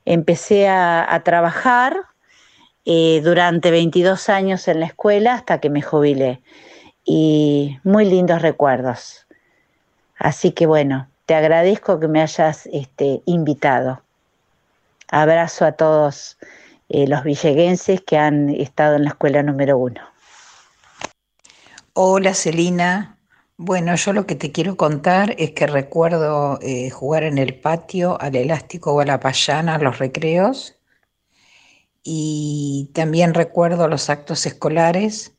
empecé 0.05 0.67
a, 0.69 1.21
trabajar 1.23 1.97
eh, 2.89 3.19
durante 3.21 3.69
22 3.69 4.29
años 4.29 4.65
en 4.69 4.79
la 4.79 4.85
escuela 4.85 5.33
hasta 5.33 5.59
que 5.59 5.69
me 5.69 5.81
jubilé. 5.81 6.39
Y 7.03 7.79
muy 7.83 8.05
lindos 8.05 8.41
recuerdos. 8.41 9.27
Así 10.17 10.53
que 10.53 10.67
bueno, 10.67 11.09
te 11.25 11.35
agradezco 11.35 11.99
que 11.99 12.07
me 12.07 12.21
hayas 12.21 12.65
este, 12.71 13.21
invitado. 13.25 14.01
Abrazo 15.09 15.65
a 15.65 15.73
todos 15.73 16.37
eh, 16.87 17.07
los 17.07 17.25
villeguenses 17.25 17.99
que 17.99 18.17
han 18.17 18.51
estado 18.51 18.95
en 18.95 19.03
la 19.03 19.09
escuela 19.09 19.43
número 19.43 19.77
uno. 19.77 19.99
Hola 21.91 22.33
Celina. 22.33 23.17
Bueno, 23.57 23.95
yo 23.95 24.13
lo 24.13 24.25
que 24.25 24.35
te 24.35 24.53
quiero 24.53 24.77
contar 24.77 25.35
es 25.37 25.51
que 25.51 25.67
recuerdo 25.67 26.57
eh, 26.61 26.89
jugar 26.89 27.23
en 27.23 27.37
el 27.37 27.59
patio 27.59 28.17
al 28.21 28.37
elástico 28.37 28.93
o 28.93 29.01
a 29.01 29.05
la 29.05 29.19
payana, 29.19 29.75
a 29.75 29.79
los 29.79 29.99
recreos. 29.99 30.76
Y 32.09 32.89
también 32.93 33.33
recuerdo 33.33 33.89
los 33.89 34.09
actos 34.09 34.45
escolares 34.45 35.35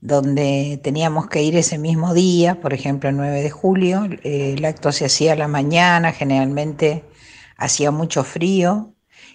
donde 0.00 0.80
teníamos 0.82 1.28
que 1.28 1.44
ir 1.44 1.54
ese 1.54 1.78
mismo 1.78 2.14
día, 2.14 2.60
por 2.60 2.74
ejemplo 2.74 3.10
el 3.10 3.16
9 3.16 3.42
de 3.42 3.50
julio, 3.50 4.08
el 4.24 4.64
acto 4.64 4.90
se 4.90 5.04
hacía 5.04 5.34
a 5.34 5.36
la 5.36 5.46
mañana, 5.46 6.10
generalmente 6.10 7.04
hacía 7.56 7.92
mucho 7.92 8.24
frío, 8.24 8.92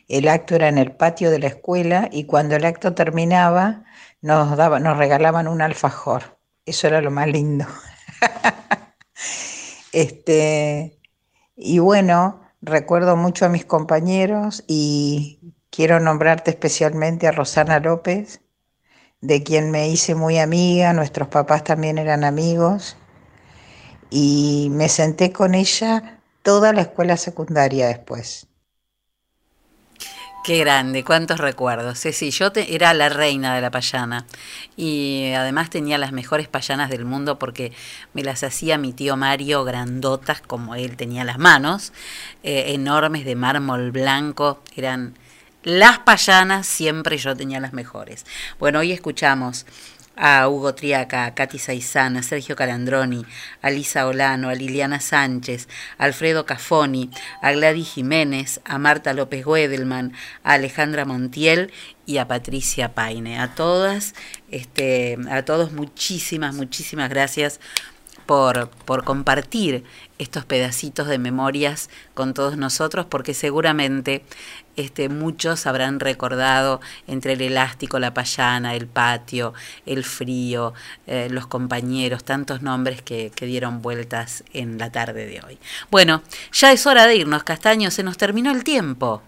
el 0.10 0.28
acto 0.28 0.56
era 0.56 0.68
en 0.68 0.78
el 0.78 0.92
patio 0.92 1.32
de 1.32 1.40
la 1.40 1.48
escuela 1.48 2.10
y 2.12 2.26
cuando 2.26 2.58
el 2.58 2.66
acto 2.66 2.94
terminaba 2.94 3.86
nos, 4.20 4.58
daba, 4.58 4.82
nos 4.82 4.98
regalaban 4.98 5.48
un 5.48 5.62
alfajor, 5.62 6.40
eso 6.66 6.88
era 6.88 7.00
lo 7.00 7.10
más 7.10 7.30
lindo. 7.30 7.66
este, 9.94 11.00
y 11.56 11.80
bueno, 11.80 12.42
recuerdo 12.62 13.16
mucho 13.16 13.46
a 13.46 13.50
mis 13.50 13.64
compañeros 13.64 14.66
y 14.68 15.54
quiero 15.80 16.02
nombrarte 16.02 16.52
especialmente 16.52 17.26
a 17.26 17.32
Rosana 17.32 17.80
López, 17.80 18.42
de 19.22 19.44
quien 19.44 19.72
me 19.72 19.88
hice 19.88 20.14
muy 20.14 20.38
amiga, 20.38 20.92
nuestros 20.92 21.30
papás 21.30 21.64
también 21.64 21.98
eran 21.98 22.26
amigos, 22.26 22.98
y 24.10 24.68
me 24.72 24.90
senté 24.90 25.32
con 25.32 25.56
ella 25.56 26.20
toda 26.44 26.74
la 26.74 26.82
escuela 26.82 27.16
secundaria 27.16 27.88
después. 27.88 28.46
Qué 30.44 30.58
grande, 30.58 31.06
cuántos 31.06 31.40
recuerdos. 31.40 32.00
Sí, 32.00 32.30
yo 32.32 32.52
era 32.54 32.94
la 32.94 33.08
reina 33.08 33.56
de 33.56 33.62
la 33.62 33.72
payana 33.72 34.26
y 34.76 35.32
además 35.34 35.70
tenía 35.70 35.98
las 35.98 36.12
mejores 36.12 36.50
payanas 36.50 36.90
del 36.90 37.06
mundo 37.06 37.40
porque 37.40 37.72
me 38.14 38.24
las 38.24 38.44
hacía 38.44 38.78
mi 38.78 38.92
tío 38.92 39.16
Mario 39.16 39.64
grandotas 39.64 40.42
como 40.42 40.76
él 40.76 40.98
tenía 40.98 41.24
las 41.24 41.38
manos, 41.38 41.94
eh, 42.44 42.74
enormes 42.74 43.24
de 43.24 43.36
mármol 43.36 43.92
blanco, 43.92 44.62
eran 44.76 45.16
las 45.64 46.00
payanas 46.00 46.68
siempre 46.68 47.18
yo 47.18 47.36
tenía 47.36 47.60
las 47.60 47.74
mejores. 47.74 48.26
Bueno, 48.60 48.80
hoy 48.80 48.92
escuchamos 48.92 49.66
a 50.16 50.50
Hugo 50.50 50.76
Triaca, 50.76 51.26
a 51.26 51.34
Katy 51.34 51.60
Saizán, 51.60 52.18
a 52.18 52.24
Sergio 52.24 52.56
Calandroni, 52.56 53.26
a 53.62 53.70
Lisa 53.70 54.06
Olano, 54.06 54.50
a 54.50 54.54
Liliana 54.54 55.00
Sánchez, 55.00 55.70
a 55.98 56.04
Alfredo 56.04 56.46
Cafoni, 56.46 57.10
a 57.42 57.54
Gladys 57.54 57.94
Jiménez, 57.94 58.60
a 58.66 58.78
Marta 58.80 59.14
López 59.14 59.46
Guedelman, 59.46 60.14
a 60.44 60.54
Alejandra 60.54 61.06
Montiel 61.06 61.72
y 62.06 62.18
a 62.18 62.28
Patricia 62.28 62.94
Paine. 62.94 63.40
A 63.40 63.56
todas, 63.56 64.14
este, 64.52 65.18
a 65.32 65.44
todos 65.46 65.72
muchísimas, 65.72 66.54
muchísimas 66.54 67.10
gracias 67.10 67.62
por, 68.26 68.70
por 68.86 69.06
compartir 69.06 69.86
estos 70.18 70.44
pedacitos 70.44 71.08
de 71.08 71.18
memorias 71.18 71.90
con 72.14 72.34
todos 72.34 72.58
nosotros, 72.58 73.06
porque 73.06 73.34
seguramente 73.34 74.24
este, 74.80 75.10
muchos 75.10 75.68
habrán 75.68 76.00
recordado 76.00 76.80
entre 77.08 77.34
el 77.34 77.42
elástico, 77.42 78.00
la 78.00 78.14
payana, 78.14 78.76
el 78.76 78.88
patio, 78.88 79.54
el 79.86 80.04
frío, 80.04 80.74
eh, 81.08 81.28
los 81.30 81.48
compañeros, 81.48 82.24
tantos 82.24 82.62
nombres 82.62 83.02
que, 83.02 83.32
que, 83.36 83.46
dieron 83.46 83.82
vueltas 83.82 84.44
en 84.54 84.78
la 84.78 84.92
tarde 84.92 85.26
de 85.26 85.42
hoy. 85.42 85.58
Bueno, 85.92 86.22
ya 86.54 86.72
es 86.72 86.86
hora 86.86 87.08
de 87.08 87.16
irnos, 87.18 87.44
Castaño, 87.44 87.92
se 87.92 88.04
nos 88.04 88.18
terminó 88.18 88.52
el 88.52 88.64
tiempo. 88.64 89.22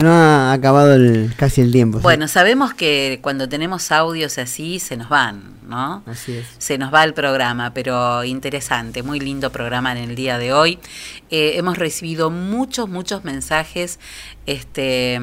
No 0.00 0.12
ha 0.12 0.52
acabado 0.52 0.94
el, 0.94 1.32
casi 1.36 1.60
el 1.60 1.72
tiempo. 1.72 1.98
Bueno, 1.98 2.28
sabemos 2.28 2.72
que 2.72 3.18
cuando 3.20 3.48
tenemos 3.48 3.90
audios 3.90 4.38
así 4.38 4.78
se 4.78 4.96
nos 4.96 5.08
van, 5.08 5.56
¿no? 5.66 6.04
Así 6.06 6.36
es. 6.36 6.46
Se 6.58 6.78
nos 6.78 6.94
va 6.94 7.02
el 7.02 7.14
programa, 7.14 7.74
pero 7.74 8.22
interesante, 8.22 9.02
muy 9.02 9.18
lindo 9.18 9.50
programa 9.50 9.90
en 9.92 9.98
el 9.98 10.14
día 10.14 10.38
de 10.38 10.52
hoy. 10.52 10.78
Eh, 11.30 11.54
hemos 11.56 11.78
recibido 11.78 12.30
muchos, 12.30 12.88
muchos 12.88 13.24
mensajes 13.24 13.98
este, 14.46 15.20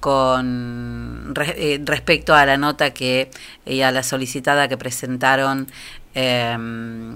con 0.00 1.34
eh, 1.36 1.80
respecto 1.84 2.34
a 2.34 2.44
la 2.46 2.56
nota 2.56 2.90
que, 2.90 3.30
y 3.64 3.82
a 3.82 3.92
la 3.92 4.02
solicitada 4.02 4.66
que 4.66 4.76
presentaron 4.76 5.68
em, 6.14 7.14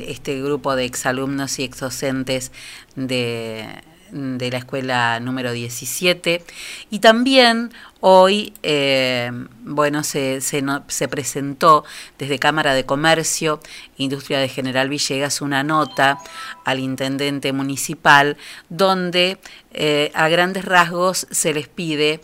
este 0.00 0.40
grupo 0.40 0.76
de 0.76 0.86
exalumnos 0.86 1.58
y 1.58 1.64
exdocentes 1.64 2.52
de 2.96 3.66
de 4.12 4.50
la 4.50 4.58
escuela 4.58 5.18
número 5.20 5.52
17 5.52 6.44
y 6.90 6.98
también 6.98 7.72
hoy 8.00 8.52
eh, 8.62 9.30
bueno 9.64 10.04
se, 10.04 10.40
se, 10.40 10.62
se, 10.88 11.08
presentó 11.08 11.84
desde 12.18 12.38
Cámara 12.38 12.74
de 12.74 12.84
Comercio 12.84 13.60
Industria 13.96 14.38
de 14.38 14.48
General 14.48 14.88
Villegas 14.88 15.40
una 15.40 15.62
nota 15.62 16.18
al 16.64 16.78
intendente 16.78 17.52
municipal 17.52 18.36
donde 18.68 19.38
eh, 19.72 20.12
a 20.14 20.28
grandes 20.28 20.64
rasgos 20.66 21.26
se 21.30 21.54
les 21.54 21.68
pide 21.68 22.20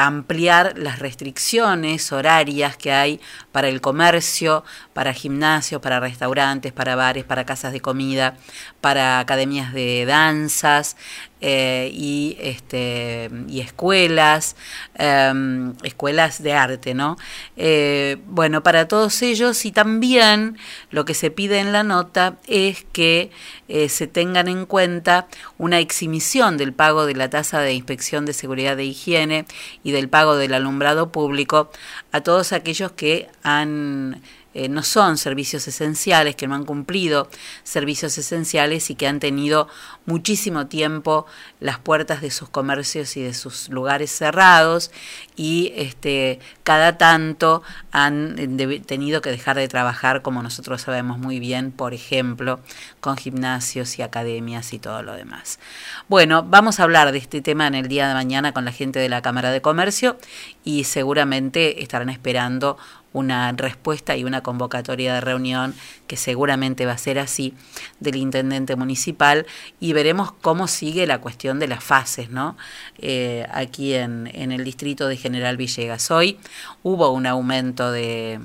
ampliar 0.00 0.78
las 0.78 0.98
restricciones 0.98 2.10
horarias 2.10 2.76
que 2.76 2.90
hay 2.90 3.20
para 3.52 3.68
el 3.68 3.82
comercio, 3.82 4.64
para 4.94 5.12
gimnasios, 5.12 5.82
para 5.82 6.00
restaurantes, 6.00 6.72
para 6.72 6.96
bares, 6.96 7.24
para 7.24 7.44
casas 7.44 7.72
de 7.72 7.80
comida, 7.80 8.34
para 8.80 9.18
academias 9.18 9.74
de 9.74 10.06
danzas, 10.06 10.96
eh, 11.40 11.90
y, 11.94 12.36
este, 12.38 13.30
y 13.48 13.60
escuelas, 13.60 14.56
em, 14.94 15.74
escuelas 15.82 16.42
de 16.42 16.52
arte, 16.52 16.94
¿no? 16.94 17.16
Eh, 17.56 18.18
bueno, 18.26 18.62
para 18.62 18.88
todos 18.88 19.22
ellos 19.22 19.64
y 19.64 19.72
también 19.72 20.58
lo 20.90 21.04
que 21.04 21.14
se 21.14 21.30
pide 21.30 21.58
en 21.60 21.72
la 21.72 21.82
nota 21.82 22.36
es 22.46 22.84
que 22.92 23.30
eh, 23.68 23.88
se 23.88 24.06
tengan 24.06 24.48
en 24.48 24.66
cuenta 24.66 25.28
una 25.56 25.78
exhibición 25.78 26.58
del 26.58 26.72
pago 26.72 27.06
de 27.06 27.14
la 27.14 27.30
tasa 27.30 27.60
de 27.60 27.72
inspección 27.72 28.26
de 28.26 28.32
seguridad 28.32 28.76
de 28.76 28.84
higiene 28.84 29.46
y 29.82 29.92
del 29.92 30.08
pago 30.08 30.36
del 30.36 30.54
alumbrado 30.54 31.10
público 31.10 31.70
a 32.12 32.20
todos 32.20 32.52
aquellos 32.52 32.92
que 32.92 33.28
han 33.42 34.20
eh, 34.52 34.68
no 34.68 34.82
son 34.82 35.16
servicios 35.16 35.68
esenciales, 35.68 36.34
que 36.34 36.48
no 36.48 36.56
han 36.56 36.64
cumplido 36.64 37.28
servicios 37.62 38.18
esenciales 38.18 38.90
y 38.90 38.96
que 38.96 39.06
han 39.06 39.20
tenido 39.20 39.68
muchísimo 40.06 40.66
tiempo 40.66 41.26
las 41.60 41.78
puertas 41.78 42.20
de 42.20 42.30
sus 42.30 42.48
comercios 42.48 43.16
y 43.16 43.22
de 43.22 43.32
sus 43.32 43.68
lugares 43.68 44.10
cerrados 44.10 44.90
y 45.36 45.72
este, 45.76 46.40
cada 46.64 46.98
tanto 46.98 47.62
han 47.92 48.36
eh, 48.38 48.80
tenido 48.84 49.20
que 49.20 49.30
dejar 49.30 49.56
de 49.56 49.68
trabajar, 49.68 50.22
como 50.22 50.42
nosotros 50.42 50.82
sabemos 50.82 51.18
muy 51.18 51.38
bien, 51.38 51.70
por 51.70 51.94
ejemplo, 51.94 52.60
con 53.00 53.16
gimnasios 53.16 53.98
y 53.98 54.02
academias 54.02 54.72
y 54.72 54.78
todo 54.78 55.02
lo 55.02 55.14
demás. 55.14 55.60
Bueno, 56.08 56.42
vamos 56.42 56.80
a 56.80 56.82
hablar 56.82 57.12
de 57.12 57.18
este 57.18 57.40
tema 57.40 57.66
en 57.66 57.74
el 57.74 57.88
día 57.88 58.08
de 58.08 58.14
mañana 58.14 58.52
con 58.52 58.64
la 58.64 58.72
gente 58.72 58.98
de 58.98 59.08
la 59.08 59.22
Cámara 59.22 59.50
de 59.50 59.60
Comercio 59.60 60.18
y 60.64 60.84
seguramente 60.84 61.82
estarán 61.82 62.10
esperando 62.10 62.76
una 63.12 63.52
respuesta 63.52 64.16
y 64.16 64.24
una 64.24 64.42
convocatoria 64.42 65.14
de 65.14 65.20
reunión, 65.20 65.74
que 66.06 66.16
seguramente 66.16 66.86
va 66.86 66.92
a 66.92 66.98
ser 66.98 67.18
así, 67.18 67.54
del 67.98 68.16
intendente 68.16 68.76
municipal 68.76 69.46
y 69.80 69.92
veremos 69.92 70.32
cómo 70.32 70.68
sigue 70.68 71.06
la 71.06 71.20
cuestión 71.20 71.58
de 71.58 71.68
las 71.68 71.82
fases, 71.82 72.30
¿no? 72.30 72.56
Eh, 72.98 73.46
aquí 73.52 73.94
en, 73.94 74.30
en, 74.32 74.52
el 74.52 74.64
distrito 74.64 75.08
de 75.08 75.16
General 75.16 75.56
Villegas. 75.56 76.10
Hoy 76.10 76.38
hubo 76.82 77.10
un 77.10 77.26
aumento 77.26 77.90
de, 77.90 78.40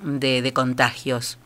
de, 0.00 0.42
de 0.42 0.52
contagios. 0.52 1.38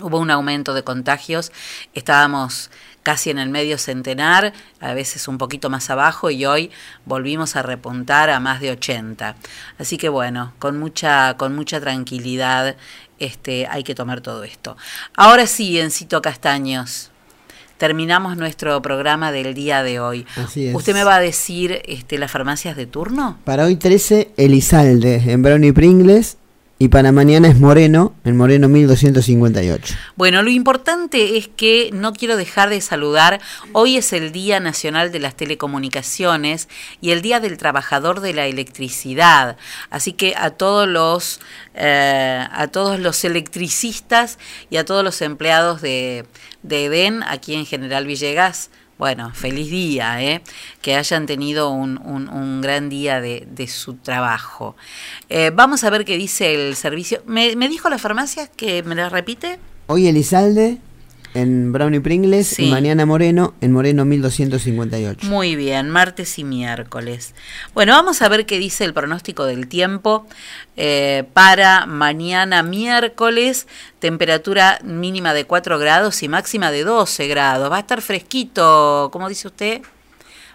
Hubo 0.00 0.18
un 0.18 0.30
aumento 0.30 0.72
de 0.72 0.82
contagios. 0.82 1.52
Estábamos 1.94 2.70
casi 3.02 3.30
en 3.30 3.38
el 3.38 3.48
medio 3.48 3.78
centenar, 3.78 4.52
a 4.80 4.94
veces 4.94 5.28
un 5.28 5.38
poquito 5.38 5.70
más 5.70 5.90
abajo 5.90 6.30
y 6.30 6.44
hoy 6.44 6.70
volvimos 7.04 7.56
a 7.56 7.62
repuntar 7.62 8.30
a 8.30 8.40
más 8.40 8.60
de 8.60 8.70
80. 8.70 9.36
Así 9.78 9.96
que 9.96 10.08
bueno, 10.08 10.52
con 10.58 10.78
mucha, 10.78 11.36
con 11.36 11.54
mucha 11.54 11.80
tranquilidad 11.80 12.76
este, 13.18 13.66
hay 13.66 13.84
que 13.84 13.94
tomar 13.94 14.20
todo 14.20 14.44
esto. 14.44 14.76
Ahora 15.16 15.46
sí, 15.46 15.78
Encito 15.78 16.20
Castaños. 16.22 17.10
Terminamos 17.78 18.36
nuestro 18.36 18.80
programa 18.80 19.32
del 19.32 19.54
día 19.54 19.82
de 19.82 19.98
hoy. 19.98 20.24
Así 20.36 20.68
es. 20.68 20.74
¿Usted 20.74 20.94
me 20.94 21.02
va 21.02 21.16
a 21.16 21.20
decir 21.20 21.82
este, 21.86 22.16
las 22.16 22.30
farmacias 22.30 22.76
de 22.76 22.86
turno? 22.86 23.38
Para 23.42 23.64
hoy 23.64 23.74
13, 23.74 24.32
Elizalde, 24.36 25.16
en 25.26 25.42
Brownie 25.42 25.72
Pringles, 25.72 26.36
y 26.82 26.88
para 26.88 27.12
mañana 27.12 27.46
es 27.46 27.60
Moreno, 27.60 28.12
en 28.24 28.36
Moreno 28.36 28.68
1258. 28.68 29.94
Bueno, 30.16 30.42
lo 30.42 30.50
importante 30.50 31.36
es 31.36 31.46
que 31.46 31.90
no 31.92 32.12
quiero 32.12 32.36
dejar 32.36 32.70
de 32.70 32.80
saludar, 32.80 33.40
hoy 33.70 33.98
es 33.98 34.12
el 34.12 34.32
Día 34.32 34.58
Nacional 34.58 35.12
de 35.12 35.20
las 35.20 35.36
Telecomunicaciones 35.36 36.68
y 37.00 37.12
el 37.12 37.22
Día 37.22 37.38
del 37.38 37.56
Trabajador 37.56 38.18
de 38.18 38.34
la 38.34 38.46
Electricidad. 38.46 39.56
Así 39.90 40.12
que 40.12 40.34
a 40.36 40.50
todos 40.50 40.88
los, 40.88 41.38
eh, 41.74 42.44
a 42.50 42.66
todos 42.66 42.98
los 42.98 43.24
electricistas 43.24 44.40
y 44.68 44.76
a 44.76 44.84
todos 44.84 45.04
los 45.04 45.22
empleados 45.22 45.82
de, 45.82 46.24
de 46.64 46.86
EDEN, 46.86 47.22
aquí 47.22 47.54
en 47.54 47.64
General 47.64 48.06
Villegas, 48.06 48.70
bueno, 49.02 49.32
feliz 49.34 49.68
día, 49.68 50.22
¿eh? 50.22 50.42
que 50.80 50.94
hayan 50.94 51.26
tenido 51.26 51.70
un, 51.70 51.98
un, 51.98 52.60
gran 52.60 52.88
día 52.88 53.20
de, 53.20 53.48
de 53.50 53.66
su 53.66 53.94
trabajo. 53.94 54.76
Eh, 55.28 55.50
vamos 55.52 55.82
a 55.82 55.90
ver 55.90 56.04
qué 56.04 56.16
dice 56.16 56.54
el 56.54 56.76
servicio. 56.76 57.20
¿Me, 57.26 57.56
me 57.56 57.68
dijo 57.68 57.90
la 57.90 57.98
farmacia 57.98 58.46
que 58.46 58.84
me 58.84 58.94
la 58.94 59.08
repite? 59.08 59.58
Hoy 59.88 60.06
Elizalde, 60.06 60.78
en 61.34 61.72
Brownie 61.72 62.00
Pringles, 62.00 62.46
Sí. 62.48 62.66
y 62.66 62.70
mañana 62.70 63.06
Moreno, 63.06 63.54
en 63.60 63.72
Moreno 63.72 64.04
1258. 64.04 65.26
Muy 65.28 65.56
bien, 65.56 65.88
martes 65.90 66.38
y 66.38 66.44
miércoles. 66.44 67.34
Bueno, 67.74 67.92
vamos 67.92 68.22
a 68.22 68.28
ver 68.28 68.46
qué 68.46 68.58
dice 68.58 68.84
el 68.84 68.92
pronóstico 68.94 69.44
del 69.44 69.66
tiempo 69.68 70.26
eh, 70.76 71.24
para 71.32 71.86
mañana 71.86 72.62
miércoles. 72.62 73.66
Temperatura 73.98 74.78
mínima 74.84 75.32
de 75.34 75.44
4 75.44 75.78
grados 75.78 76.22
y 76.22 76.28
máxima 76.28 76.70
de 76.70 76.84
12 76.84 77.26
grados. 77.28 77.70
Va 77.70 77.76
a 77.76 77.80
estar 77.80 78.02
fresquito, 78.02 79.10
¿cómo 79.12 79.28
dice 79.28 79.48
usted? 79.48 79.82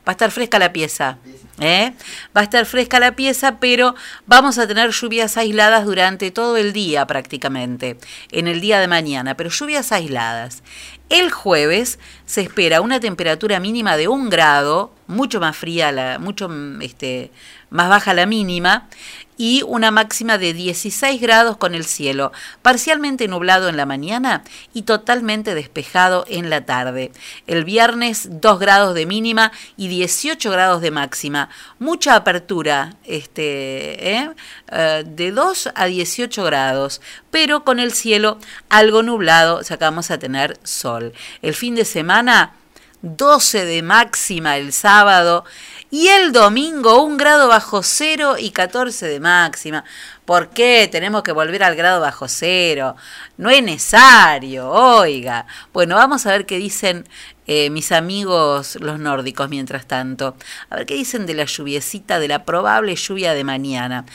Va 0.07 0.11
a 0.11 0.13
estar 0.13 0.31
fresca 0.31 0.57
la 0.57 0.71
pieza. 0.71 1.17
¿eh? 1.59 1.93
Va 2.35 2.41
a 2.41 2.43
estar 2.43 2.65
fresca 2.65 2.99
la 2.99 3.15
pieza, 3.15 3.59
pero 3.59 3.95
vamos 4.25 4.57
a 4.57 4.67
tener 4.67 4.91
lluvias 4.91 5.37
aisladas 5.37 5.85
durante 5.85 6.31
todo 6.31 6.57
el 6.57 6.71
día 6.73 7.05
prácticamente, 7.07 7.97
en 8.31 8.47
el 8.47 8.61
día 8.61 8.79
de 8.79 8.87
mañana, 8.87 9.35
pero 9.35 9.49
lluvias 9.49 9.91
aisladas. 9.91 10.63
El 11.09 11.31
jueves 11.31 11.99
se 12.25 12.41
espera 12.41 12.81
una 12.81 12.99
temperatura 12.99 13.59
mínima 13.61 13.95
de 13.95 14.09
un 14.09 14.29
grado, 14.29 14.91
mucho 15.07 15.39
más 15.39 15.55
fría, 15.55 15.91
la, 15.93 16.19
mucho 16.19 16.49
mm, 16.49 16.81
este, 16.81 17.31
más 17.69 17.87
baja 17.87 18.13
la 18.13 18.25
mínima, 18.25 18.89
y 19.37 19.63
una 19.67 19.91
máxima 19.91 20.37
de 20.37 20.53
16 20.53 21.21
grados 21.21 21.57
con 21.57 21.75
el 21.75 21.85
cielo 21.85 22.31
parcialmente 22.61 23.27
nublado 23.27 23.69
en 23.69 23.77
la 23.77 23.85
mañana 23.85 24.43
y 24.73 24.81
totalmente 24.81 25.53
despejado 25.53 26.25
en 26.27 26.49
la 26.49 26.65
tarde. 26.65 27.11
El 27.45 27.63
viernes 27.63 28.27
2 28.41 28.59
grados 28.59 28.95
de 28.95 29.05
mínima 29.05 29.51
y 29.77 29.87
18 29.87 30.51
grados 30.51 30.81
de 30.81 30.91
máxima. 30.91 31.49
Mucha 31.79 32.15
apertura, 32.15 32.95
este, 33.05 34.15
¿eh? 34.15 34.31
Eh, 34.71 35.03
de 35.05 35.31
2 35.31 35.69
a 35.75 35.85
18 35.85 36.43
grados, 36.43 37.01
pero 37.29 37.63
con 37.63 37.79
el 37.79 37.93
cielo 37.93 38.39
algo 38.69 39.03
nublado, 39.03 39.63
sacamos 39.63 40.09
a 40.11 40.17
tener 40.17 40.57
sol. 40.63 40.96
El 41.41 41.53
fin 41.53 41.75
de 41.75 41.85
semana 41.85 42.53
12 43.01 43.65
de 43.65 43.81
máxima 43.83 44.57
el 44.57 44.73
sábado 44.73 45.45
y 45.89 46.07
el 46.07 46.31
domingo 46.31 47.01
un 47.01 47.15
grado 47.15 47.47
bajo 47.47 47.83
cero 47.83 48.35
y 48.37 48.51
14 48.51 49.07
de 49.07 49.19
máxima. 49.19 49.83
¿Por 50.25 50.49
qué 50.49 50.89
tenemos 50.91 51.23
que 51.23 51.31
volver 51.31 51.63
al 51.63 51.75
grado 51.75 52.01
bajo 52.01 52.27
cero? 52.27 52.95
No 53.37 53.49
es 53.49 53.63
necesario, 53.63 54.69
oiga. 54.69 55.45
Bueno, 55.71 55.95
vamos 55.95 56.25
a 56.25 56.31
ver 56.31 56.45
qué 56.45 56.57
dicen 56.57 57.07
eh, 57.45 57.69
mis 57.69 57.93
amigos 57.93 58.77
los 58.81 58.99
nórdicos 58.99 59.49
mientras 59.49 59.85
tanto. 59.85 60.35
A 60.69 60.75
ver 60.75 60.85
qué 60.85 60.95
dicen 60.95 61.25
de 61.25 61.35
la 61.35 61.45
lluviecita, 61.45 62.19
de 62.19 62.27
la 62.27 62.43
probable 62.43 62.95
lluvia 62.95 63.33
de 63.33 63.43
mañana. 63.45 64.05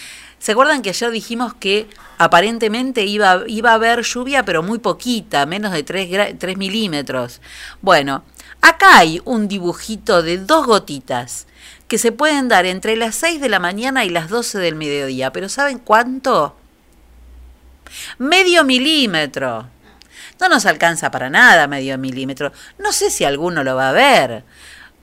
¿Se 0.43 0.51
acuerdan 0.51 0.83
que 0.83 0.91
ayer 0.91 1.13
dijimos 1.13 1.55
que 1.55 1.87
aparentemente 2.19 3.05
iba, 3.05 3.45
iba 3.47 3.71
a 3.71 3.75
haber 3.75 4.03
lluvia, 4.03 4.45
pero 4.45 4.65
muy 4.65 4.81
poquita, 4.81 5.47
menos 5.47 5.71
de 5.71 5.85
3, 5.85 6.37
3 6.37 6.57
milímetros? 6.57 7.41
Bueno, 7.81 8.25
acá 8.61 8.99
hay 8.99 9.23
un 9.25 9.47
dibujito 9.47 10.21
de 10.21 10.39
dos 10.39 10.67
gotitas 10.67 11.47
que 11.87 11.97
se 11.97 12.11
pueden 12.11 12.49
dar 12.49 12.67
entre 12.67 12.97
las 12.97 13.15
6 13.15 13.41
de 13.41 13.49
la 13.49 13.61
mañana 13.61 14.05
y 14.05 14.09
las 14.09 14.29
12 14.31 14.59
del 14.59 14.75
mediodía. 14.75 15.33
Pero 15.33 15.49
¿saben 15.49 15.79
cuánto? 15.79 16.57
Medio 18.19 18.65
milímetro. 18.65 19.69
No 20.41 20.49
nos 20.49 20.67
alcanza 20.67 21.13
para 21.13 21.31
nada 21.31 21.69
medio 21.69 21.97
milímetro. 21.99 22.51
No 22.81 22.91
sé 22.91 23.13
si 23.13 23.25
alguno 23.25 23.63
lo 23.63 23.77
va 23.77 23.91
a 23.91 23.93
ver. 23.93 24.43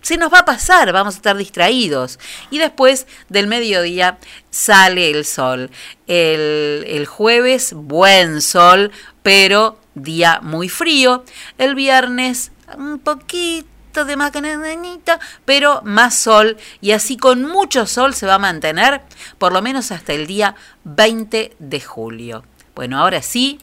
Se 0.01 0.17
nos 0.17 0.34
va 0.34 0.39
a 0.39 0.45
pasar, 0.45 0.91
vamos 0.93 1.15
a 1.15 1.17
estar 1.17 1.38
distraídos. 1.38 2.19
Y 2.51 2.57
después 2.57 3.07
del 3.27 3.47
mediodía 3.47 4.17
sale 4.49 5.11
el 5.11 5.26
sol. 5.26 5.69
El, 6.07 6.85
el 6.88 7.05
jueves, 7.05 7.73
buen 7.73 8.41
sol, 8.41 8.91
pero 9.23 9.80
día 9.95 10.39
muy 10.41 10.69
frío. 10.69 11.23
El 11.57 11.76
viernes, 11.76 12.51
un 12.77 12.99
poquito 12.99 13.67
de 14.05 14.15
macananita, 14.15 15.19
pero 15.45 15.81
más 15.84 16.15
sol 16.15 16.57
y 16.81 16.91
así 16.91 17.17
con 17.17 17.43
mucho 17.43 17.85
sol 17.85 18.13
se 18.13 18.26
va 18.26 18.35
a 18.35 18.39
mantener 18.39 19.01
por 19.38 19.51
lo 19.51 19.61
menos 19.61 19.91
hasta 19.91 20.13
el 20.13 20.27
día 20.27 20.55
20 20.84 21.55
de 21.57 21.81
julio. 21.81 22.43
Bueno, 22.76 22.99
ahora 22.99 23.21
sí, 23.21 23.59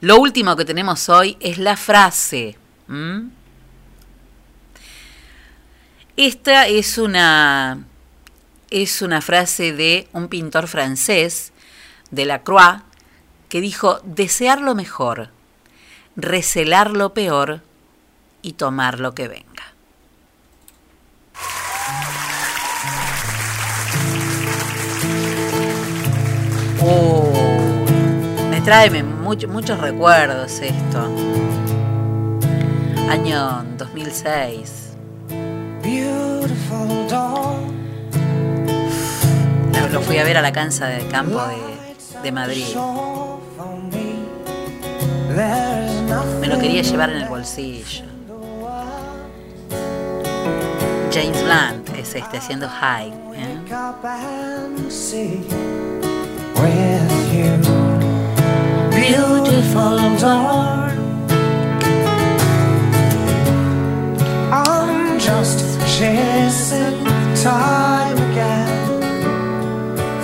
lo 0.00 0.18
último 0.18 0.56
que 0.56 0.64
tenemos 0.64 1.08
hoy 1.08 1.36
es 1.40 1.58
la 1.58 1.76
frase. 1.76 2.56
Esta 6.16 6.68
es 6.68 6.98
una 6.98 7.86
es 8.70 9.02
una 9.02 9.20
frase 9.20 9.72
de 9.72 10.08
un 10.12 10.28
pintor 10.28 10.68
francés, 10.68 11.52
de 12.12 12.24
Lacroix, 12.24 12.82
que 13.48 13.60
dijo 13.60 13.98
desear 14.04 14.60
lo 14.60 14.76
mejor, 14.76 15.30
recelar 16.14 16.92
lo 16.92 17.14
peor 17.14 17.62
y 18.42 18.52
tomar 18.52 19.00
lo 19.00 19.12
que 19.14 19.26
venga. 19.26 19.44
Oh, 26.80 27.32
me 28.50 28.60
trae 28.60 29.02
muchos 29.02 29.80
recuerdos 29.80 30.60
esto. 30.60 31.00
Año 33.08 33.64
2006. 33.78 34.83
Beautiful 35.84 37.06
dawn. 37.08 37.74
Lo, 39.92 40.00
fui 40.00 40.16
a 40.18 40.24
ver 40.24 40.38
a 40.38 40.42
la 40.42 40.50
cancha 40.50 40.86
de 40.86 41.06
campo 41.08 41.40
de, 41.46 42.20
de 42.22 42.32
Madrid. 42.32 42.64
Me 46.40 46.46
lo 46.48 46.58
quería 46.58 46.82
llevar 46.82 47.10
en 47.10 47.16
el 47.18 47.28
bolsillo. 47.28 48.04
James 51.12 51.42
Blunt 51.44 51.88
es 51.98 52.14
este 52.14 52.38
haciendo 52.38 52.68
high. 52.68 53.12
¿eh? 53.34 53.58
Beautiful 58.90 60.16
dawn. 60.18 60.94
I'm 64.50 65.18
just 65.18 65.73
chasing 65.98 67.04
time 67.42 68.18
again. 68.30 69.00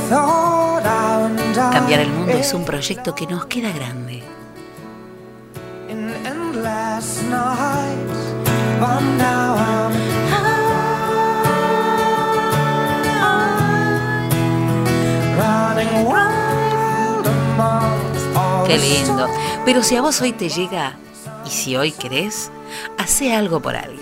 Thought 0.09 0.85
I 0.85 1.23
would 1.23 1.37
die 1.55 1.71
Cambiar 1.73 2.01
el 2.01 2.11
mundo 2.11 2.33
es 2.33 2.53
un 2.55 2.65
proyecto 2.65 3.15
que 3.15 3.27
nos 3.27 3.47
queda 3.47 3.71
grande. 3.73 4.23
in 5.89 6.11
endless 6.25 7.23
nights, 7.25 8.21
but 8.81 9.01
now 9.19 9.55
I'm 9.57 9.93
high, 10.31 10.71
running 15.37 16.07
wild. 16.07 17.27
Qué 18.67 18.79
lindo. 18.79 19.29
Pero 19.65 19.83
si 19.83 19.97
a 19.97 20.03
vos 20.03 20.21
hoy 20.21 20.33
te 20.33 20.49
llega, 20.49 20.97
y 21.45 21.51
si 21.51 21.77
hoy 21.77 21.91
querés, 21.93 22.51
hace 22.99 23.35
algo 23.35 23.61
por 23.61 23.77
alguien. 23.77 23.99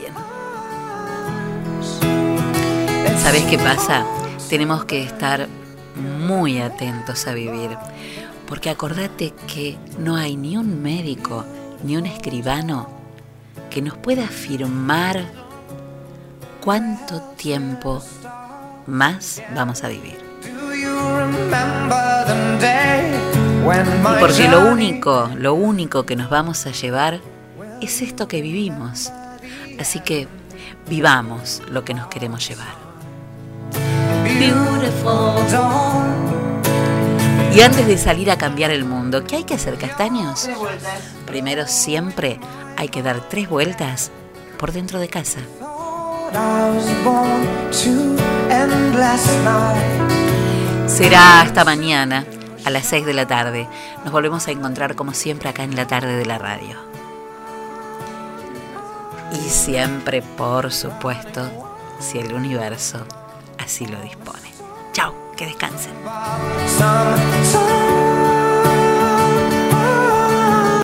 ¿Sabés 3.18 3.44
qué 3.44 3.58
pasa? 3.58 4.06
Tenemos 4.48 4.84
que 4.84 5.02
estar 5.02 5.48
muy 5.96 6.60
atentos 6.60 7.26
a 7.26 7.34
vivir. 7.34 7.76
Porque 8.46 8.70
acordate 8.70 9.34
que 9.46 9.76
no 9.98 10.16
hay 10.16 10.36
ni 10.36 10.56
un 10.56 10.82
médico 10.82 11.44
ni 11.84 11.96
un 11.96 12.06
escribano 12.06 12.88
que 13.70 13.82
nos 13.82 13.96
pueda 13.98 14.24
afirmar 14.24 15.22
cuánto 16.62 17.20
tiempo 17.36 18.02
más 18.86 19.42
vamos 19.54 19.84
a 19.84 19.88
vivir. 19.88 20.18
Y 23.74 24.20
porque 24.20 24.48
lo 24.48 24.70
único, 24.70 25.30
lo 25.36 25.54
único 25.54 26.06
que 26.06 26.16
nos 26.16 26.30
vamos 26.30 26.66
a 26.66 26.70
llevar 26.70 27.20
es 27.82 28.00
esto 28.00 28.26
que 28.28 28.40
vivimos. 28.40 29.12
Así 29.78 30.00
que 30.00 30.26
vivamos 30.88 31.62
lo 31.70 31.84
que 31.84 31.92
nos 31.92 32.06
queremos 32.08 32.48
llevar. 32.48 32.87
Y 37.54 37.60
antes 37.60 37.88
de 37.88 37.98
salir 37.98 38.30
a 38.30 38.38
cambiar 38.38 38.70
el 38.70 38.84
mundo, 38.84 39.24
¿qué 39.24 39.36
hay 39.36 39.44
que 39.44 39.54
hacer, 39.54 39.76
castaños? 39.78 40.48
Primero 41.26 41.66
siempre 41.66 42.38
hay 42.76 42.88
que 42.88 43.02
dar 43.02 43.28
tres 43.28 43.48
vueltas 43.48 44.12
por 44.58 44.70
dentro 44.70 45.00
de 45.00 45.08
casa. 45.08 45.40
Será 50.86 51.40
hasta 51.40 51.64
mañana 51.64 52.24
a 52.64 52.70
las 52.70 52.86
6 52.86 53.06
de 53.06 53.14
la 53.14 53.26
tarde. 53.26 53.66
Nos 54.04 54.12
volvemos 54.12 54.46
a 54.46 54.52
encontrar 54.52 54.94
como 54.94 55.12
siempre 55.12 55.48
acá 55.48 55.64
en 55.64 55.74
la 55.74 55.88
tarde 55.88 56.16
de 56.16 56.26
la 56.26 56.38
radio. 56.38 56.76
Y 59.32 59.48
siempre, 59.48 60.22
por 60.22 60.72
supuesto, 60.72 61.42
si 61.98 62.18
el 62.18 62.32
universo 62.34 63.04
así 63.68 63.86
lo 63.86 64.00
dispone. 64.00 64.50
Chao, 64.94 65.14
que 65.36 65.44
descansen. 65.44 65.92